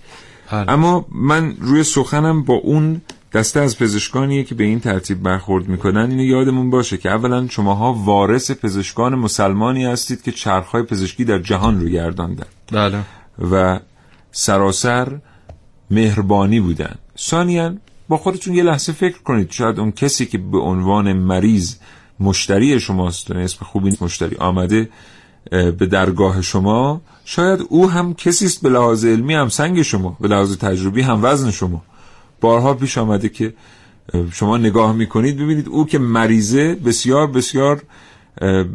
اما 0.53 1.07
من 1.13 1.57
روی 1.61 1.83
سخنم 1.83 2.43
با 2.43 2.55
اون 2.55 3.01
دسته 3.33 3.61
از 3.61 3.79
پزشکانیه 3.79 4.45
که 4.45 4.55
به 4.55 4.65
این 4.65 4.81
ترتیب 4.81 5.23
برخورد 5.23 5.69
می‌کنن 5.69 6.11
اینو 6.11 6.25
یادمون 6.25 6.71
باشه 6.71 6.97
که 6.97 7.11
اولا 7.11 7.49
شماها 7.49 7.93
وارث 7.93 8.51
پزشکان 8.51 9.15
مسلمانی 9.15 9.85
هستید 9.85 10.23
که 10.23 10.33
چرخهای 10.33 10.83
پزشکی 10.83 11.25
در 11.25 11.39
جهان 11.39 11.81
رو 11.81 11.89
گرداندن. 11.89 12.47
بله. 12.73 13.01
و 13.51 13.81
سراسر 14.33 15.19
مهربانی 15.91 16.61
بودن. 16.61 16.95
ثانیا 17.19 17.75
با 18.09 18.17
خودتون 18.17 18.55
یه 18.55 18.63
لحظه 18.63 18.93
فکر 18.93 19.19
کنید. 19.23 19.51
شاید 19.51 19.81
اون 19.81 19.93
کسی 19.93 20.27
که 20.27 20.39
به 20.39 20.59
عنوان 20.59 21.13
مریض 21.13 21.77
مشتری 22.21 22.81
شماست 22.81 23.31
اسم 23.31 23.65
خوبی 23.65 23.97
مشتری 24.01 24.37
آمده 24.37 24.89
به 25.51 25.87
درگاه 25.87 26.43
شما. 26.43 27.01
شاید 27.25 27.61
او 27.69 27.91
هم 27.91 28.15
کسی 28.15 28.47
است 28.47 28.63
به 28.63 28.69
لحاظ 28.69 29.05
علمی 29.05 29.35
هم 29.35 29.49
سنگ 29.49 29.83
شما 29.83 30.17
به 30.21 30.29
لحاظ 30.29 30.57
تجربی 30.57 31.03
هم 31.03 31.21
وزن 31.23 31.51
شما. 31.51 31.83
بارها 32.41 32.75
پیش 32.75 32.99
آمده 32.99 33.29
که 33.29 33.55
شما 34.33 34.57
نگاه 34.57 34.93
می‌کنید 34.93 35.37
ببینید 35.37 35.69
او 35.69 35.87
که 35.87 35.99
مریضه 35.99 36.75
بسیار 36.75 37.27
بسیار 37.27 37.83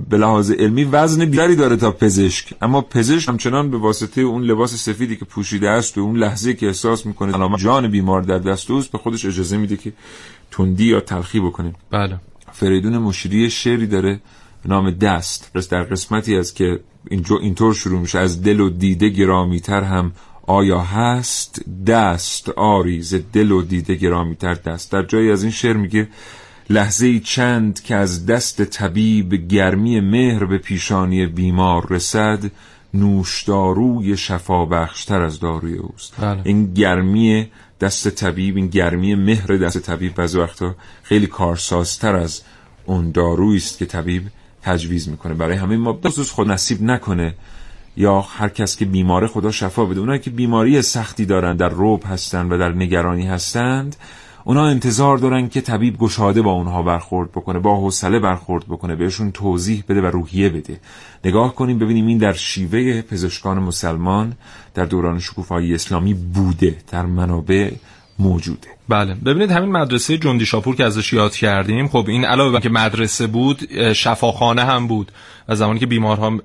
به 0.10 0.18
لحاظ 0.18 0.52
علمی 0.52 0.84
وزن 0.84 1.26
بیشتری 1.26 1.56
داره 1.56 1.76
تا 1.76 1.92
پزشک. 1.92 2.54
اما 2.62 2.82
پزشک 2.82 3.30
همچنان 3.30 3.72
به 3.72 3.78
واسطه 3.78 4.22
اون 4.22 4.44
لباس 4.44 4.76
سفیدی 4.76 5.16
که 5.16 5.26
پوشیده 5.26 5.70
است 5.70 5.98
و 5.98 6.02
اون 6.02 6.18
لحظه 6.18 6.54
که 6.54 6.68
احساس 6.68 7.06
می‌کنه 7.06 7.58
جان 7.58 7.92
بیمار 7.92 8.22
در 8.22 8.40
دست 8.40 8.72
اوست 8.72 8.92
به 8.92 8.98
خودش 8.98 9.26
اجازه 9.26 9.58
میده 9.58 9.78
که 9.78 9.94
تندی 10.52 10.86
یا 10.86 11.00
تلخی 11.00 11.40
بکنه. 11.40 11.74
بله. 11.92 12.20
فریدون 12.60 12.98
مشیری 12.98 13.50
شعری 13.50 13.88
داره 13.88 14.20
به 14.64 14.70
نام 14.70 14.92
دست. 14.92 15.52
در 15.72 15.84
قسمتی 15.84 16.38
از 16.38 16.54
که 16.54 16.80
اینطور 17.12 17.74
شروع 17.74 18.00
میشه. 18.00 18.20
از 18.20 18.44
دل 18.44 18.60
و 18.60 18.70
دیده 18.70 19.10
گرامیتر 19.10 19.84
هم 19.84 20.12
آیا 20.48 20.80
هست؟ 20.80 21.62
دست. 21.88 22.50
آریز 22.50 23.16
دل 23.34 23.52
و 23.52 23.62
دیده 23.62 23.96
گرامیتر 23.96 24.54
دست. 24.54 24.92
در 24.92 25.04
جایی 25.04 25.32
از 25.32 25.44
این 25.44 25.52
شعر 25.52 25.78
میگه 25.78 26.08
لحظه 26.70 27.20
چند 27.20 27.82
که 27.84 27.96
از 27.96 28.26
دست 28.26 28.62
طبیب 28.64 29.34
گرمی 29.34 30.00
مهر 30.00 30.46
به 30.46 30.58
پیشانی 30.58 31.26
بیمار 31.26 31.88
رسد 31.90 32.52
نوشداروی 32.94 34.18
شفا 34.18 34.66
بخشتر 34.66 35.22
از 35.22 35.40
داروی 35.40 35.78
اوست. 35.78 36.14
بله. 36.22 36.42
این 36.46 36.74
گرمی 36.74 37.48
دست 37.82 38.10
طبیب 38.10 38.56
این 38.56 38.68
گرمی 38.68 39.16
مهر 39.16 39.58
دست 39.58 39.80
طبیب. 39.80 40.16
بعضی 40.16 40.38
وقتا 40.38 40.76
خیلی 41.04 41.28
کارسازتر 41.28 42.16
از 42.16 42.42
اون 42.86 43.12
دارویی 43.12 43.58
است 43.58 43.78
که 43.78 43.86
طبیب 43.86 44.24
تجویز 44.62 45.10
می‌کنه. 45.10 45.34
برای 45.34 45.58
همه 45.58 45.78
ما 45.78 45.94
بخصوص 45.94 46.32
خود 46.32 46.52
نصیب 46.52 46.82
نکنه 46.82 47.36
یا 47.98 48.22
هر 48.22 48.50
کس 48.50 48.78
که 48.78 48.86
بیماره 48.86 49.28
خدا 49.28 49.52
شفا 49.52 49.86
بده. 49.86 50.00
اونایی 50.00 50.20
که 50.20 50.30
بیماری 50.30 50.82
سختی 50.82 51.26
دارن 51.26 51.56
در 51.56 51.70
روب 51.70 52.04
هستن 52.08 52.48
و 52.50 52.58
در 52.58 52.72
نگرانی 52.72 53.28
هستند 53.28 53.96
اونا 54.50 54.66
انتظار 54.68 55.18
دارن 55.18 55.50
که 55.50 55.62
طبیب 55.62 55.98
گشاده 55.98 56.42
با 56.42 56.52
اونها 56.52 56.84
برخورد 56.84 57.32
بکنه 57.32 57.60
با 57.60 57.78
حوصله 57.78 58.20
برخورد 58.20 58.66
بکنه 58.66 58.96
بهشون 58.96 59.32
توضیح 59.32 59.84
بده 59.90 60.02
و 60.02 60.06
روحیه 60.06 60.50
بده. 60.50 60.80
نگاه 61.26 61.56
کنیم 61.56 61.80
ببینیم 61.80 62.08
این 62.08 62.18
در 62.18 62.34
شیوه 62.34 63.02
پزشکان 63.02 63.60
مسلمان 63.60 64.34
در 64.74 64.86
دوران 64.86 65.20
شکوفایی 65.20 65.76
اسلامی 65.76 66.14
بوده 66.14 66.78
در 66.92 67.06
منابع 67.06 67.72
موجوده. 68.20 68.79
بله. 68.90 69.14
ببینید 69.14 69.52
همین 69.52 69.72
مدرسه 69.72 70.18
جندی 70.18 70.46
شاپور 70.46 70.76
که 70.76 70.84
ازش 70.84 71.14
یاد 71.14 71.36
کردیم 71.36 71.88
خب 71.88 72.06
این 72.08 72.26
علاوه 72.26 72.54
بر 72.54 72.60
که 72.60 72.70
مدرسه 72.70 73.28
بود 73.28 73.94
شفاخانه 73.94 74.64
هم 74.66 74.88
بود. 74.88 75.12
و 75.50 75.56
زمانی 75.56 75.80
که 75.80 75.86
بیمارها 75.86 76.40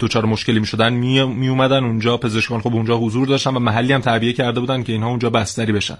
دچار 0.00 0.24
مشکلی 0.24 0.60
می 0.60 0.66
شدن 0.66 0.92
می, 0.92 1.24
می 1.24 1.48
اومدن 1.48 1.84
اونجا 1.84 2.16
پزشکان 2.16 2.60
خب 2.60 2.74
اونجا 2.74 2.96
حضور 2.96 3.26
داشتن 3.26 3.54
و 3.54 3.58
محلی 3.58 3.92
هم 3.92 4.00
تعبیه 4.00 4.32
کرده 4.32 4.60
بودن 4.60 4.82
که 4.82 4.92
اینها 4.92 5.08
اونجا 5.08 5.30
بستری 5.30 5.72
بشن. 5.72 5.98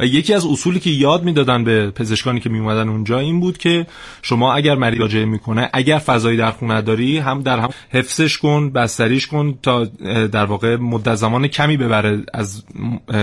و 0.00 0.06
یکی 0.06 0.34
از 0.34 0.46
اصولی 0.46 0.80
که 0.80 0.90
یاد 0.90 1.24
می‌دادن 1.24 1.64
به 1.64 1.90
پزشکانی 1.90 2.40
که 2.40 2.48
می 2.48 2.58
اومدن 2.58 2.88
اونجا 2.88 3.18
این 3.18 3.40
بود 3.40 3.58
که 3.58 3.86
شما 4.22 4.54
اگر 4.54 4.74
مریض 4.74 5.00
راجعه 5.00 5.24
می‌کنه 5.24 5.70
اگر 5.72 5.98
فضایی 5.98 6.36
در 6.36 6.50
خونه 6.50 6.82
داری 6.82 7.18
هم 7.18 7.42
در 7.42 7.58
هم 7.58 7.70
حفظش 7.90 8.38
کن 8.38 8.70
بستریش 8.70 9.26
کن 9.26 9.58
تا 9.62 9.84
در 10.32 10.44
واقع 10.44 10.76
مدت 10.76 11.14
زمان 11.14 11.46
کمی 11.46 11.76
ببره 11.76 12.22
از 12.34 12.64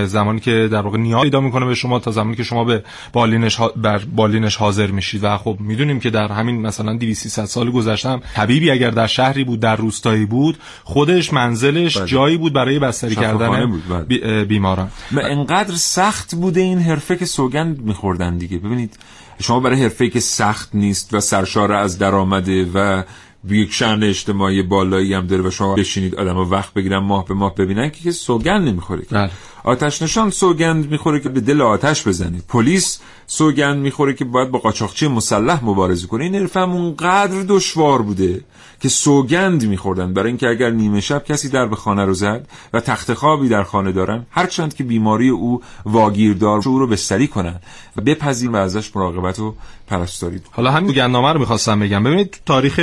زمانی 0.04 0.40
که 0.40 0.68
در 0.72 0.80
واقع 0.80 0.98
نیاز 0.98 1.22
پیدا 1.22 1.40
می‌کنه 1.40 1.66
شما 1.80 1.98
تا 1.98 2.10
زمانی 2.10 2.36
که 2.36 2.42
شما 2.42 2.64
به 2.64 2.84
بالینش 3.12 3.60
بر 3.76 3.98
بالینش 3.98 4.56
حاضر 4.56 4.86
میشید 4.86 5.24
و 5.24 5.36
خب 5.36 5.56
می‌دونیم 5.60 6.00
که 6.00 6.10
در 6.10 6.28
همین 6.32 6.60
مثلا 6.60 6.96
200 6.96 7.44
سال 7.44 7.70
گذشته 7.70 8.18
طبیبی 8.34 8.70
اگر 8.70 8.90
در 8.90 9.06
شهری 9.06 9.44
بود 9.44 9.60
در 9.60 9.76
روستایی 9.76 10.26
بود 10.26 10.58
خودش 10.84 11.32
منزلش 11.32 11.96
بله. 11.96 12.06
جایی 12.06 12.36
بود 12.36 12.52
برای 12.52 12.78
بستری 12.78 13.14
کردن 13.14 13.66
بود 13.66 13.82
بله. 13.88 14.44
بیماران 14.44 14.90
و 15.12 15.20
انقدر 15.20 15.74
سخت 15.74 16.34
بوده 16.34 16.60
این 16.60 16.78
حرفه 16.78 17.16
که 17.16 17.24
سوگند 17.24 17.80
میخوردن 17.80 18.38
دیگه 18.38 18.58
ببینید 18.58 18.98
شما 19.40 19.60
برای 19.60 19.82
حرفه 19.82 20.08
که 20.08 20.20
سخت 20.20 20.74
نیست 20.74 21.14
و 21.14 21.20
سرشار 21.20 21.72
از 21.72 21.98
درآمده 21.98 22.64
و 22.74 23.02
یک 23.48 23.72
شأن 23.72 24.02
اجتماعی 24.02 24.62
بالایی 24.62 25.14
هم 25.14 25.26
داره 25.26 25.42
و 25.42 25.50
شما 25.50 25.74
بشینید 25.74 26.14
آدم 26.14 26.36
وقت 26.36 26.74
بگیرن 26.74 26.98
ماه 26.98 27.24
به 27.24 27.34
ماه 27.34 27.54
ببینن 27.54 27.90
که 27.90 28.10
سوگند 28.10 28.68
نمی‌خوره 28.68 29.02
بله. 29.10 29.30
آتش 29.64 30.02
نشان 30.02 30.30
سوگند 30.30 30.90
می‌خوره 30.90 31.20
که 31.20 31.28
به 31.28 31.40
دل 31.40 31.60
آتش 31.60 32.08
بزنید 32.08 32.44
پلیس 32.48 33.00
سوگند 33.26 33.78
می‌خوره 33.82 34.14
که 34.14 34.24
باید 34.24 34.50
با 34.50 34.58
قاچاقچی 34.58 35.08
مسلح 35.08 35.64
مبارزه 35.64 36.06
کنه. 36.06 36.24
این 36.24 36.34
حرفم 36.34 36.70
اونقدر 36.70 37.42
دشوار 37.48 38.02
بوده 38.02 38.40
که 38.80 38.88
سوگند 38.88 39.66
میخوردن. 39.66 40.12
برای 40.12 40.28
اینکه 40.28 40.48
اگر 40.48 40.70
نیمه 40.70 41.00
شب 41.00 41.24
کسی 41.24 41.48
در 41.48 41.66
به 41.66 41.76
خانه 41.76 42.04
رو 42.04 42.14
زد 42.14 42.48
و 42.72 42.80
تخت 42.80 43.14
خوابی 43.14 43.48
در 43.48 43.62
خانه 43.62 43.92
دارن 43.92 44.26
هرچند 44.30 44.74
که 44.74 44.84
بیماری 44.84 45.28
او 45.28 45.62
واگیردار 45.84 46.62
او 46.66 46.78
رو 46.78 46.86
بستری 46.86 47.26
کنن 47.26 47.60
و 47.96 48.00
بپذیرن 48.00 48.54
و 48.54 48.56
ازش 48.56 48.96
مراقبت 48.96 49.38
و 49.38 49.54
پرستاری 49.86 50.40
حالا 50.50 50.70
همین 50.70 50.92
گندنامه 50.92 51.32
رو 51.32 51.40
می‌خواستم 51.40 51.80
بگم. 51.80 52.02
ببینید 52.02 52.40
تاریخ 52.46 52.78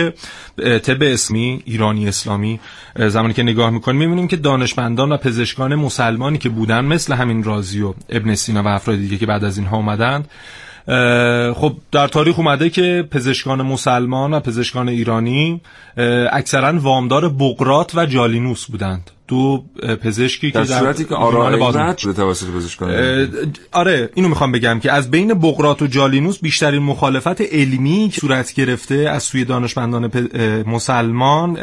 طب 0.58 1.04
اسمی 1.04 1.62
ایرانی 1.66 2.08
اسلامی 2.08 2.60
زمانی 3.08 3.34
که 3.34 3.44
نگاه 3.44 3.70
می‌کنیم 3.70 4.00
می‌بینیم 4.00 4.28
که 4.28 4.36
دانشمندان 4.36 5.12
و 5.12 5.18
پزشکان 5.18 5.76
مسلمانی 5.76 6.38
که 6.38 6.50
بودن 6.68 6.86
مثل 6.86 7.14
همین 7.14 7.44
رازی 7.44 7.82
و 7.82 7.94
ابن 8.10 8.36
سینا 8.36 8.64
و 8.64 8.68
افراد 8.68 8.98
دیگه 8.98 9.18
که 9.18 9.26
بعد 9.26 9.44
از 9.44 9.58
اینها 9.58 9.78
اومدند 9.78 10.30
خب 11.54 11.74
در 11.92 12.08
تاریخ 12.08 12.40
اومده 12.40 12.70
که 12.70 13.08
پزشکان 13.12 13.62
مسلمان 13.62 14.34
و 14.34 14.40
پزشکان 14.40 14.90
ایرانی 14.90 15.62
اکثرا 16.32 16.80
وامدار 16.80 17.30
بقرات 17.30 17.96
و 17.96 18.06
جالینوس 18.06 18.66
بودند. 18.66 19.12
دو 19.28 19.64
پزشکی 20.04 20.52
در 20.52 20.64
که 20.64 20.70
در 20.70 20.80
صورتی 20.80 21.06
که 21.06 21.16
آرای 21.16 21.98
شده 21.98 22.14
توسط 22.14 22.48
پزشکان 22.48 22.92
آره 23.72 24.10
اینو 24.16 24.30
می‌خوام 24.30 24.52
بگم 24.52 24.80
که 24.80 24.92
از 24.92 25.12
بین 25.12 25.34
بقرات 25.34 25.82
و 25.82 25.88
جالینوس 25.88 26.40
بیشترین 26.40 26.84
مخالفت 26.84 27.42
علمی 27.42 28.10
که 28.14 28.22
صورت 28.22 28.54
گرفته 28.54 28.96
از 28.96 29.24
سوی 29.24 29.46
دانشمندان 29.46 30.12
مسلمان 30.68 31.58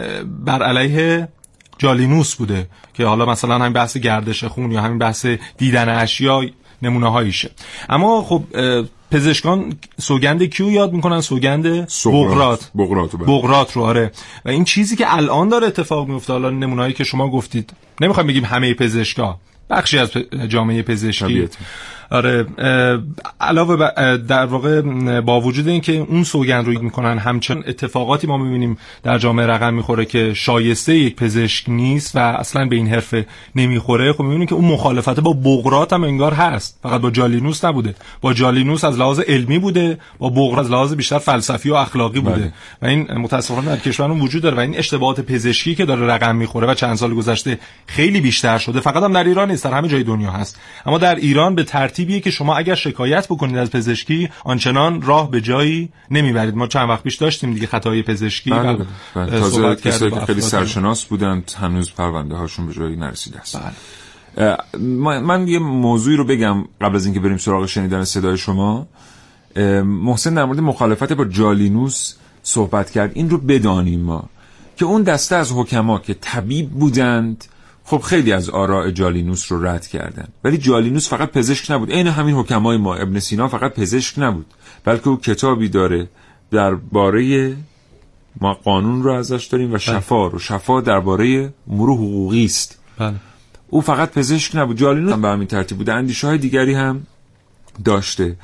بر 0.45 0.62
علیه 0.62 1.29
جالینوس 1.79 2.35
بوده 2.35 2.67
که 2.95 3.07
حالا 3.07 3.27
مثلا 3.27 3.55
همین 3.55 3.73
بحث 3.73 3.97
گردش 3.97 4.45
خون 4.45 4.73
یا 4.73 4.81
همین 4.81 4.99
بحث 4.99 5.27
دیدن 5.59 5.89
اشیا 5.89 6.43
نمونه 6.83 7.11
هاییشه 7.11 7.51
اما 7.89 8.23
خب 8.23 8.45
پزشکان 9.11 9.75
سوگند 9.99 10.43
کیو 10.43 10.71
یاد 10.71 10.93
می‌کنن؟ 10.93 11.21
سوگند 11.21 11.89
بغرات. 12.07 12.71
بغرات 12.75 13.17
بغرات 13.17 13.73
رو 13.73 13.83
آره. 13.83 14.11
و 14.45 14.49
این 14.49 14.65
چیزی 14.65 14.97
که 14.97 15.15
الان 15.15 15.49
داره 15.49 15.67
اتفاق 15.67 16.09
میفته 16.09 16.33
حالا 16.33 16.51
نمونهایی 16.51 16.93
که 16.93 17.05
شما 17.05 17.31
گفتید. 17.31 17.73
نمی‌خوایم 18.01 18.27
بگیم 18.27 18.45
همه 18.45 18.75
پزشکا 18.75 19.39
بخشی 19.71 19.99
از 19.99 20.11
جامعه 20.49 20.83
پزشکی. 20.83 21.49
آره 22.14 22.46
علاوه 23.40 23.77
در 24.16 24.46
واقع 24.46 24.81
با 25.20 25.40
وجود 25.40 25.68
اینکه 25.68 25.92
اون 25.92 26.24
سوگند 26.24 26.66
رو 26.66 26.83
می‌کنن 26.83 27.18
همچنان 27.18 27.64
اتفاقاتی 27.66 28.27
ما 28.27 28.38
می‌بینیم 28.38 28.79
در 29.03 29.18
جامعه 29.18 29.46
رقم 29.46 29.74
می‌خوره 29.74 30.05
که 30.05 30.35
شایسته 30.35 30.96
یک 30.96 31.16
پزشک 31.16 31.68
نیست 31.68 32.16
و 32.16 32.18
اصلا 32.18 32.66
به 32.66 32.77
این 32.77 32.88
حرفه 32.88 33.27
نمی‌خوره. 33.57 34.12
خب 34.12 34.22
می‌بینیم 34.22 34.46
که 34.46 34.55
اون 34.55 34.64
مخالفت 34.64 35.20
با 35.20 35.33
بغرات 35.33 35.92
هم 35.92 36.05
انگار 36.05 36.33
هست. 36.33 36.79
فقط 36.83 37.00
با 37.00 37.11
جالینوس 37.11 37.64
نبوده. 37.64 37.94
با 38.20 38.33
جالینوس 38.35 38.85
از 38.85 38.98
لحاظ 38.98 39.20
علمی 39.20 39.59
بوده 39.59 39.98
با 40.18 40.29
بغرات 40.29 40.64
از 40.64 40.70
لحاظ 40.70 40.94
بیشتر 40.94 41.18
فلسفی 41.18 41.70
و 41.70 41.74
اخلاقی 41.74 42.20
بوده. 42.20 42.37
بله. 42.37 42.53
و 42.83 42.87
این 42.87 43.18
متاسفانه 43.18 43.66
در 43.66 43.77
کشورمون 43.77 44.20
وجود 44.20 44.42
داره 44.42 44.57
و 44.57 44.61
این 44.61 44.79
اشتباهات 44.79 45.20
پزشکی 45.20 45.74
که 45.74 45.85
داره 45.85 46.07
رقم 46.07 46.37
می‌خوره 46.37 46.66
و 46.66 46.74
چند 46.74 46.96
سال 46.96 47.14
گذشته 47.14 47.59
خیلی 47.87 48.20
بیشتر 48.20 48.59
شده 48.59 48.81
فقط 48.81 49.03
هم 49.03 49.12
در 49.12 49.24
ایران 49.24 49.50
نیست 49.50 49.64
در 49.64 49.72
همه 49.72 49.88
جای 49.88 50.03
دنیا 50.03 50.31
هست. 50.31 50.61
اما 50.87 50.98
در 50.98 51.14
ایران 51.14 51.55
به 51.55 51.64
ترتیبیه 52.05 52.21
که 52.21 52.31
شما 52.31 52.57
اگر 52.57 52.75
شکایت 52.75 53.27
بکنید 53.29 53.57
از 53.57 53.71
پزشکی 53.71 54.29
آنچنان 54.45 55.03
راه 55.03 55.31
به 55.31 55.40
جایی 55.40 55.88
نمی‌برید 56.11 56.57
ما 56.57 56.67
چند 56.67 56.88
وقت 56.88 57.03
پیش 57.03 57.17
داشتیم 57.17 57.55
دیگه 57.55 57.67
خطای 57.67 58.03
پزشکی 58.03 58.51
بله 58.51 58.73
بله. 58.73 58.87
بله. 59.14 59.40
تازه 59.40 59.77
کسایی 59.77 60.11
که 60.11 60.21
خیلی 60.21 60.40
سرشناس 60.40 61.05
بودند 61.05 61.53
هنوز 61.61 61.93
پرونده 61.93 62.35
هاشون 62.35 62.67
به 62.67 62.73
جایی 62.73 62.97
نرسیده 62.97 63.38
است 63.38 63.59
بله. 64.37 65.21
من 65.21 65.49
یه 65.49 65.59
موضوعی 65.59 66.17
رو 66.17 66.25
بگم 66.25 66.64
قبل 66.81 66.97
از 66.97 67.05
اینکه 67.05 67.21
بریم 67.21 67.37
سراغ 67.37 67.67
شنیدن 67.67 68.05
صدای 68.05 68.38
شما 68.38 68.87
محسن 69.85 70.35
در 70.35 70.45
مورد 70.45 70.61
مخالفت 70.61 71.12
با 71.12 71.25
جالینوس 71.25 72.14
صحبت 72.43 72.90
کرد 72.90 73.11
این 73.14 73.31
رو 73.31 73.38
بدانیم 73.38 74.01
ما 74.01 74.25
که 74.77 74.85
اون 74.85 75.03
دسته 75.03 75.37
از 75.37 75.53
حکما 75.53 75.99
که 75.99 76.14
طبیب 76.14 76.71
بودند 76.71 77.45
خب 77.85 77.99
خیلی 77.99 78.33
از 78.33 78.51
آراء 78.51 78.90
جالینوس 78.90 79.53
رو 79.53 79.66
رد 79.66 79.87
کردن. 79.87 80.29
ولی 80.44 80.59
جالینوس 80.59 81.09
فقط 81.09 81.31
پزشک 81.31 81.70
نبود. 81.70 81.90
عین 81.90 82.07
همین 82.07 82.35
حکمای 82.35 82.77
ما 82.77 82.94
ابن 82.94 83.18
سینا 83.18 83.49
فقط 83.49 83.75
پزشک 83.75 84.18
نبود. 84.18 84.47
بلکه 84.85 85.09
او 85.09 85.20
کتابی 85.20 85.68
داره 85.68 86.09
درباره 86.51 87.57
ما 88.40 88.55
قانون 88.55 89.03
رو 89.03 89.12
ازش 89.12 89.44
داریم 89.44 89.68
و 89.68 89.70
بله. 89.70 89.79
شفا 89.79 90.27
رو. 90.27 90.38
شفا 90.38 90.81
درباره 90.81 91.53
امور 91.70 91.90
حقوقی 91.90 92.44
است. 92.44 92.79
بله. 92.99 93.14
او 93.68 93.81
فقط 93.81 94.11
پزشک 94.11 94.57
نبود. 94.57 94.77
جالینوس 94.77 95.12
هم 95.12 95.23
به 95.23 95.29
همین 95.29 95.47
ترتیب 95.49 95.79
بوده. 95.79 95.92
اندیشه 95.92 96.27
های 96.27 96.38
دیگری 96.38 96.75
هم 96.75 97.07
داشته. 97.85 98.37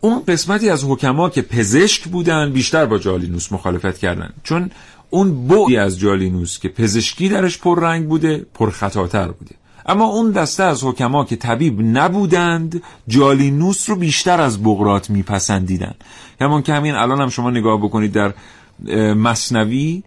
اون 0.00 0.22
قسمتی 0.28 0.70
از 0.70 0.84
حکما 0.84 1.30
که 1.30 1.42
پزشک 1.42 2.08
بودن 2.08 2.52
بیشتر 2.52 2.86
با 2.86 2.98
جالینوس 2.98 3.52
مخالفت 3.52 3.98
کردن. 3.98 4.32
چون 4.42 4.70
اون 5.10 5.48
بعدی 5.48 5.76
از 5.76 5.98
جالینوس 5.98 6.58
که 6.58 6.68
پزشکی 6.68 7.28
درش 7.28 7.58
پررنگ 7.58 8.08
بوده 8.08 8.46
پرخطاتر 8.54 9.28
بوده. 9.28 9.54
اما 9.86 10.04
اون 10.04 10.30
دسته 10.30 10.62
از 10.62 10.84
حکما 10.84 11.24
که 11.24 11.36
طبیب 11.36 11.80
نبودند 11.80 12.82
جالینوس 13.08 13.90
رو 13.90 13.96
بیشتر 13.96 14.40
از 14.40 14.62
بغرات 14.62 15.10
میپسندیدن. 15.10 15.94
همون 16.40 16.62
که 16.62 16.72
همین 16.72 16.94
الان 16.94 17.20
هم 17.20 17.28
شما 17.28 17.50
نگاه 17.50 17.78
بکنید 17.78 18.12
در 18.12 18.34
مصنوی 19.14 20.02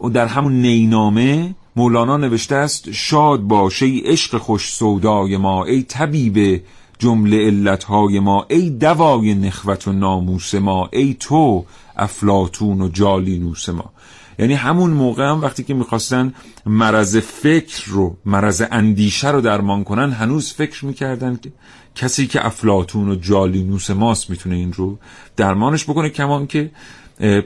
و 0.00 0.08
در 0.08 0.26
همون 0.26 0.60
نینامه 0.60 1.54
مولانا 1.76 2.16
نوشته 2.16 2.54
است 2.54 2.90
شاد 2.90 3.40
باشه 3.40 3.86
ای 3.86 3.98
عشق 3.98 4.38
خوش 4.38 4.72
سودای 4.72 5.36
ما 5.36 5.64
ای 5.64 5.82
طبیب 5.82 6.62
جمله 6.98 7.46
علتهای 7.46 8.20
ما 8.20 8.46
ای 8.50 8.70
دوای 8.70 9.34
نخوت 9.34 9.88
و 9.88 9.92
ناموس 9.92 10.54
ما 10.54 10.88
ای 10.92 11.16
تو 11.20 11.64
افلاتون 11.96 12.80
و 12.80 12.88
جالینوس 12.88 13.68
ما. 13.68 13.92
یعنی 14.38 14.54
همون 14.54 14.90
موقع 14.90 15.24
هم 15.24 15.40
وقتی 15.40 15.64
که 15.64 15.74
می‌خواستن 15.74 16.34
مرض 16.66 17.16
فکر 17.16 17.90
رو 17.90 18.16
مرض 18.24 18.62
اندیشه 18.70 19.30
رو 19.30 19.40
درمان 19.40 19.84
کنن 19.84 20.12
هنوز 20.12 20.52
فکر 20.52 20.84
می‌کردن 20.84 21.38
که 21.42 21.52
کسی 21.94 22.26
که 22.26 22.46
افلاتون 22.46 23.08
و 23.08 23.14
جالینوس 23.14 23.90
ماست 23.90 24.30
می‌تونه 24.30 24.54
این 24.54 24.72
رو 24.72 24.98
درمانش 25.36 25.84
بکنه 25.84 26.08
کمان 26.08 26.46
که 26.46 26.70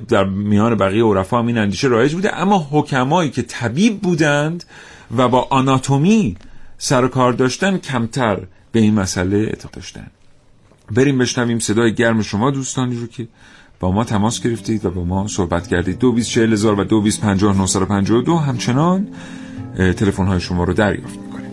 در 0.09 0.25
میان 0.25 0.75
بقیه 0.75 1.05
عرفا 1.05 1.39
هم 1.39 1.47
این 1.47 1.59
اندیشه 1.59 1.89
رایج 1.89 2.15
بوده. 2.15 2.37
اما 2.37 2.69
حکمایی 2.71 3.31
که 3.31 3.43
طبیب 3.43 4.01
بودند 4.01 4.65
و 5.17 5.29
با 5.29 5.47
آناتومی 5.51 6.37
سر 6.79 7.09
کار 7.09 7.33
داشتن 7.33 7.79
کمتر 7.79 8.41
به 8.73 8.81
این 8.81 8.95
مسئله 8.95 9.37
اعتقاد 9.37 9.75
داشتن. 9.75 10.07
بریم 10.91 11.19
بشنویم 11.19 11.59
صدای 11.59 11.95
گرم 11.95 12.23
شما 12.23 12.51
دوستانی 12.51 12.97
رو 12.97 13.07
که 13.07 13.29
با 13.81 13.91
ما 13.91 14.05
تماس 14.05 14.43
گرفتید 14.43 14.85
و 14.85 14.91
با 14.91 15.05
ما 15.05 15.29
صحبت 15.29 15.67
کردید. 15.67 15.99
دو 15.99 16.13
بیس 16.13 16.29
چهل 16.29 16.53
هزار 16.53 16.81
و 16.81 16.85
دو 16.85 17.01
بیس 17.01 17.21
پنجاه 17.21 17.63
نصر 17.63 17.85
پنجاه 17.85 18.23
دو 18.23 18.37
همچنان 18.37 19.09
تلفن 19.77 20.27
های 20.27 20.41
شما 20.41 20.65
رو 20.65 20.73
دریافت 20.73 21.19
می‌کنیم. 21.19 21.51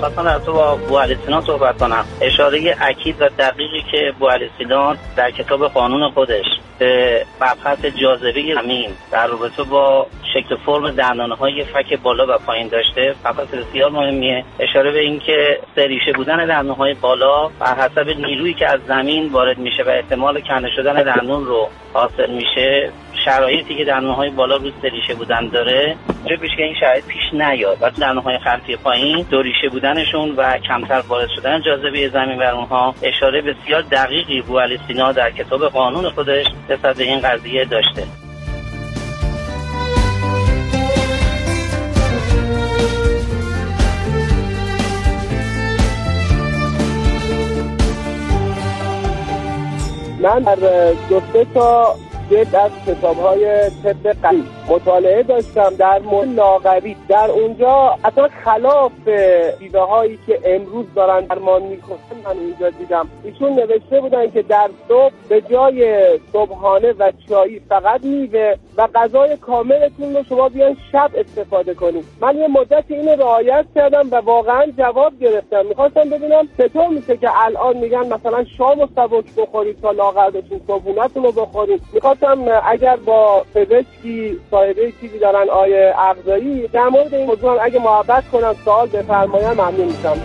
خواستم 0.00 0.24
در 0.24 0.38
تو 0.38 0.52
با 0.52 0.76
بو 0.76 1.00
سینان 1.24 1.44
صحبت 1.44 1.78
کنم. 1.78 2.04
اشاره 2.20 2.76
اکید 2.80 3.16
و 3.20 3.28
دقیقی 3.38 3.82
که 3.92 4.12
بو 4.18 4.28
سینان 4.58 4.96
در 5.16 5.30
کتاب 5.30 5.68
قانون 5.68 6.10
خودش 6.10 6.59
به 6.80 7.24
مبحث 7.40 7.84
جاذبه 7.84 8.54
زمین. 8.54 8.90
در 9.12 9.26
رابطه 9.26 9.62
با 9.62 10.06
شکل 10.34 10.56
فرم 10.56 10.90
دندانه 10.90 11.34
های 11.34 11.64
فک 11.64 11.98
بالا 12.02 12.34
و 12.34 12.38
پایین 12.46 12.68
داشته 12.68 13.14
مبحث 13.24 13.48
بسیار 13.48 13.90
مهمیه. 13.90 14.44
اشاره 14.60 14.92
به 14.92 15.00
اینکه 15.00 15.58
سریشه 15.76 16.12
بودن 16.12 16.46
دندان 16.46 16.76
های 16.76 16.94
بالا 16.94 17.48
بر 17.48 17.74
حسب 17.74 18.08
نیرویی 18.08 18.54
که 18.54 18.68
از 18.68 18.80
زمین 18.88 19.32
وارد 19.32 19.58
میشه 19.58 19.82
و 19.82 19.88
احتمال 19.88 20.40
کنده 20.40 20.68
شدن 20.76 21.02
دندون 21.02 21.44
رو 21.44 21.68
حاصل 21.92 22.30
میشه 22.30 22.92
شرایطی 23.24 23.84
که 23.84 23.92
های 23.94 24.30
بالا 24.30 24.56
روز 24.56 24.72
ریشه 24.82 25.14
بودن 25.14 25.48
داره 25.48 25.96
چه 26.28 26.36
که 26.36 26.62
این 26.62 26.74
شرایط 26.80 27.04
پیش 27.06 27.22
نیاد. 27.32 27.78
و 27.80 28.20
های 28.20 28.38
خلفی 28.38 28.76
پایین 28.76 29.26
دو 29.30 29.42
ریشه 29.42 29.68
بودنشون 29.68 30.34
و 30.36 30.58
کمتر 30.58 31.02
وارد 31.08 31.28
شدن 31.36 31.62
جاذبه 31.62 32.08
زمین 32.08 32.38
بر 32.38 32.54
اونها 32.54 32.94
اشاره 33.02 33.42
بسیار 33.42 33.82
دقیقی 33.82 34.42
بو 34.42 34.60
سینا 34.88 35.12
در 35.12 35.30
کتاب 35.30 35.68
قانون 35.68 36.10
خودش 36.10 36.46
نسبت 36.70 36.96
به 36.96 37.04
این 37.04 37.20
قضیه 37.20 37.64
داشته. 37.64 38.02
من 50.22 50.38
در 50.38 50.92
دو 51.08 51.44
تا 51.54 51.96
از 52.38 52.70
کتاب 52.86 53.16
های 53.16 53.70
طب 53.82 54.06
قدیم 54.06 54.59
مطالعه 54.70 55.22
داشتم 55.22 55.74
در 55.78 55.98
مورد 55.98 56.28
لاغری. 56.28 56.96
در 57.08 57.30
اونجا 57.30 57.96
اصلا 58.04 58.28
خلاف 58.44 58.92
دیده 59.58 59.80
هایی 59.80 60.18
که 60.26 60.40
امروز 60.44 60.86
دارن 60.94 61.20
درمان 61.20 61.62
می‌کنن 61.62 61.96
من 62.24 62.36
اونجا 62.38 62.70
دیدم. 62.70 63.08
ایشون 63.24 63.52
نوشته 63.52 64.00
بودن 64.00 64.30
که 64.30 64.42
در 64.42 64.70
صبح 64.88 65.12
به 65.28 65.40
جای 65.40 66.04
صبحانه 66.32 66.92
و 66.92 67.12
چایی 67.28 67.60
فقط 67.68 68.04
میوه 68.04 68.54
و 68.76 68.88
غذای 68.94 69.36
کاملتون 69.36 70.16
رو 70.16 70.22
شما 70.28 70.48
بیان 70.48 70.76
شب 70.92 71.10
استفاده 71.14 71.74
کنید. 71.74 72.04
من 72.20 72.36
یه 72.36 72.48
مدت 72.48 72.84
اینو 72.88 73.16
رعایت 73.16 73.66
کردم 73.74 74.08
و 74.10 74.16
واقعا 74.16 74.66
جواب 74.78 75.12
گرفتم. 75.20 75.66
می‌خواستم 75.66 76.10
ببینم 76.10 76.48
چطور 76.58 76.88
میشه 76.88 77.16
که 77.16 77.28
الان 77.44 77.76
میگن 77.76 78.06
مثلا 78.06 78.44
شام 78.58 78.80
و 78.80 78.86
سبک 78.96 79.24
بخورید 79.36 79.80
تا 79.82 79.90
لاغر 79.90 80.30
بشین 80.30 80.60
صبحونتون 80.66 81.22
رو 81.22 81.32
بخورید. 81.32 81.82
می‌خواستم 81.92 82.38
اگر 82.64 82.96
با 82.96 83.42
پزشکی 83.54 84.38
صاحبه 84.60 84.92
چیزی 85.00 85.18
دارن 85.18 85.50
آیه 85.50 85.94
اغذایی 85.98 86.68
در 86.68 86.88
مورد 86.88 87.14
این 87.14 87.26
موضوع 87.26 87.58
اگه 87.62 87.80
محبت 87.80 88.24
کنم 88.32 88.54
سوال 88.64 88.88
بفرمایم 88.88 89.52
ممنون 89.52 89.84
میشم. 89.86 90.16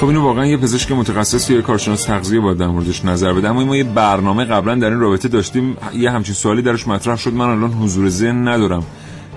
خب 0.00 0.06
اینو 0.06 0.22
واقعا 0.22 0.46
یه 0.46 0.56
پزشک 0.56 0.92
متخصص 0.92 1.50
یا 1.50 1.62
کارشناس 1.62 2.04
تغذیه 2.04 2.40
باید 2.40 2.58
در 2.58 2.66
موردش 2.66 3.04
نظر 3.04 3.32
بده. 3.32 3.48
اما 3.48 3.64
ما 3.64 3.76
یه 3.76 3.84
برنامه 3.84 4.44
قبلا 4.44 4.74
در 4.74 4.90
این 4.90 5.00
رابطه 5.00 5.28
داشتیم. 5.28 5.76
یه 5.94 6.10
همچین 6.10 6.34
سوالی 6.34 6.62
درش 6.62 6.88
مطرح 6.88 7.16
شد. 7.16 7.32
من 7.32 7.48
الان 7.48 7.70
حضور 7.70 8.08
ذهن 8.08 8.48
ندارم 8.48 8.86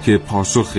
که 0.06 0.18
پاسخ 0.18 0.78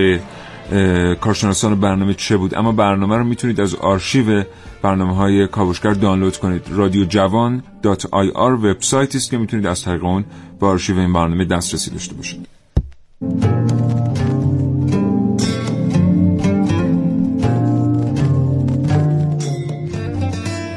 کارشناسان 1.20 1.80
برنامه 1.80 2.14
چه 2.14 2.36
بود؟ 2.36 2.54
اما 2.54 2.72
برنامه 2.72 3.16
رو 3.16 3.24
می‌تونید 3.24 3.60
از 3.60 3.74
آرشیو 3.74 4.44
برنامه 4.82 5.14
های 5.16 5.46
کاوشگر 5.46 5.92
دانلود 5.92 6.36
کنید. 6.36 6.62
رادیو 6.70 7.04
جوان 7.04 7.62
dot 7.82 8.06
ir 8.12 8.52
وبسایتی 8.52 9.18
است 9.18 9.30
که 9.30 9.38
می‌تونید 9.38 9.66
از 9.66 9.84
طریق 9.84 10.04
اون 10.04 10.24
به 10.60 10.66
آرشیو 10.66 10.98
این 10.98 11.12
برنامه 11.12 11.44
دسترسی 11.44 11.90
داشته 11.90 12.14
باشید. 12.14 12.48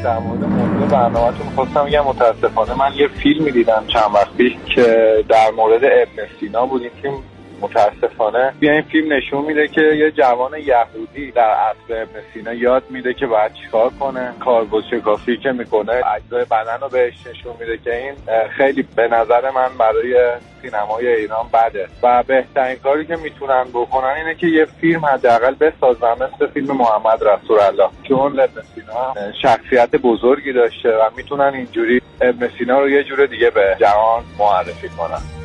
در 0.04 0.20
مورد 0.20 0.44
موضوع 0.44 0.88
برنامهتون 0.88 1.48
خواستم 1.56 1.86
بگم 1.86 2.04
متاسفانه 2.06 2.74
من 2.74 2.94
یه 2.96 3.08
فیلمی 3.08 3.52
دیدم 3.52 3.84
چند 3.88 4.14
وقت 4.14 4.34
پیش 4.38 4.54
که 4.76 5.16
در 5.30 5.52
مورد 5.58 5.84
ابن 5.84 6.28
سینا 6.40 6.66
بود 6.66 6.82
این 6.82 6.92
فیلم 7.02 7.14
متاسفانه. 7.62 8.54
بیا 8.60 8.72
این 8.72 8.82
فیلم 8.82 9.14
نشون 9.14 9.46
میده 9.46 9.68
که 9.68 9.82
یه 9.82 10.12
جوان 10.12 10.52
یهودی 10.60 11.32
در 11.32 11.50
عصر 11.50 12.02
ابن 12.02 12.22
سینا 12.34 12.54
یاد 12.54 12.84
میده 12.90 13.14
که 13.14 13.28
باید 13.28 13.54
چیکار 13.54 13.90
کنه. 14.00 14.34
کاربرد 14.40 14.84
شکافی 14.92 15.38
که 15.38 15.52
می‌کنه 15.52 16.02
اجزای 16.16 16.46
بدن 16.46 16.78
رو 16.82 16.90
بهش 16.90 17.14
نشون 17.30 17.54
میده 17.60 17.78
که 17.78 17.96
این 17.96 18.14
خیلی 18.58 18.88
به 18.96 19.08
نظر 19.08 19.52
من 19.52 19.70
برای 19.80 20.32
سینمای 20.62 21.08
ایران 21.08 21.46
بده. 21.54 21.88
و 22.04 22.24
بهترین 22.24 22.76
کاری 22.76 23.06
که 23.06 23.16
می‌تونن 23.16 23.64
بکنن 23.74 24.14
اینه 24.18 24.36
که 24.36 24.48
یه 24.48 24.66
فیلم 24.66 25.06
حداقل 25.06 25.56
بسازن 25.56 26.14
مثل 26.14 26.48
فیلم 26.48 26.78
محمد 26.78 27.24
رسول 27.24 27.60
الله 27.60 27.90
چون 28.04 28.40
ابن 28.40 28.62
سینا 28.76 29.14
شخصیت 29.42 29.96
بزرگی 29.96 30.54
داشته 30.54 30.90
و 30.90 31.10
می‌تونن 31.18 31.54
اینجوری 31.54 32.02
ابن 32.22 32.50
رو 32.70 32.90
یه 32.90 33.04
جور 33.04 33.26
دیگه 33.26 33.50
به 33.50 33.76
جهان 33.80 34.24
معرفی 34.40 34.90
کنن. 34.90 35.45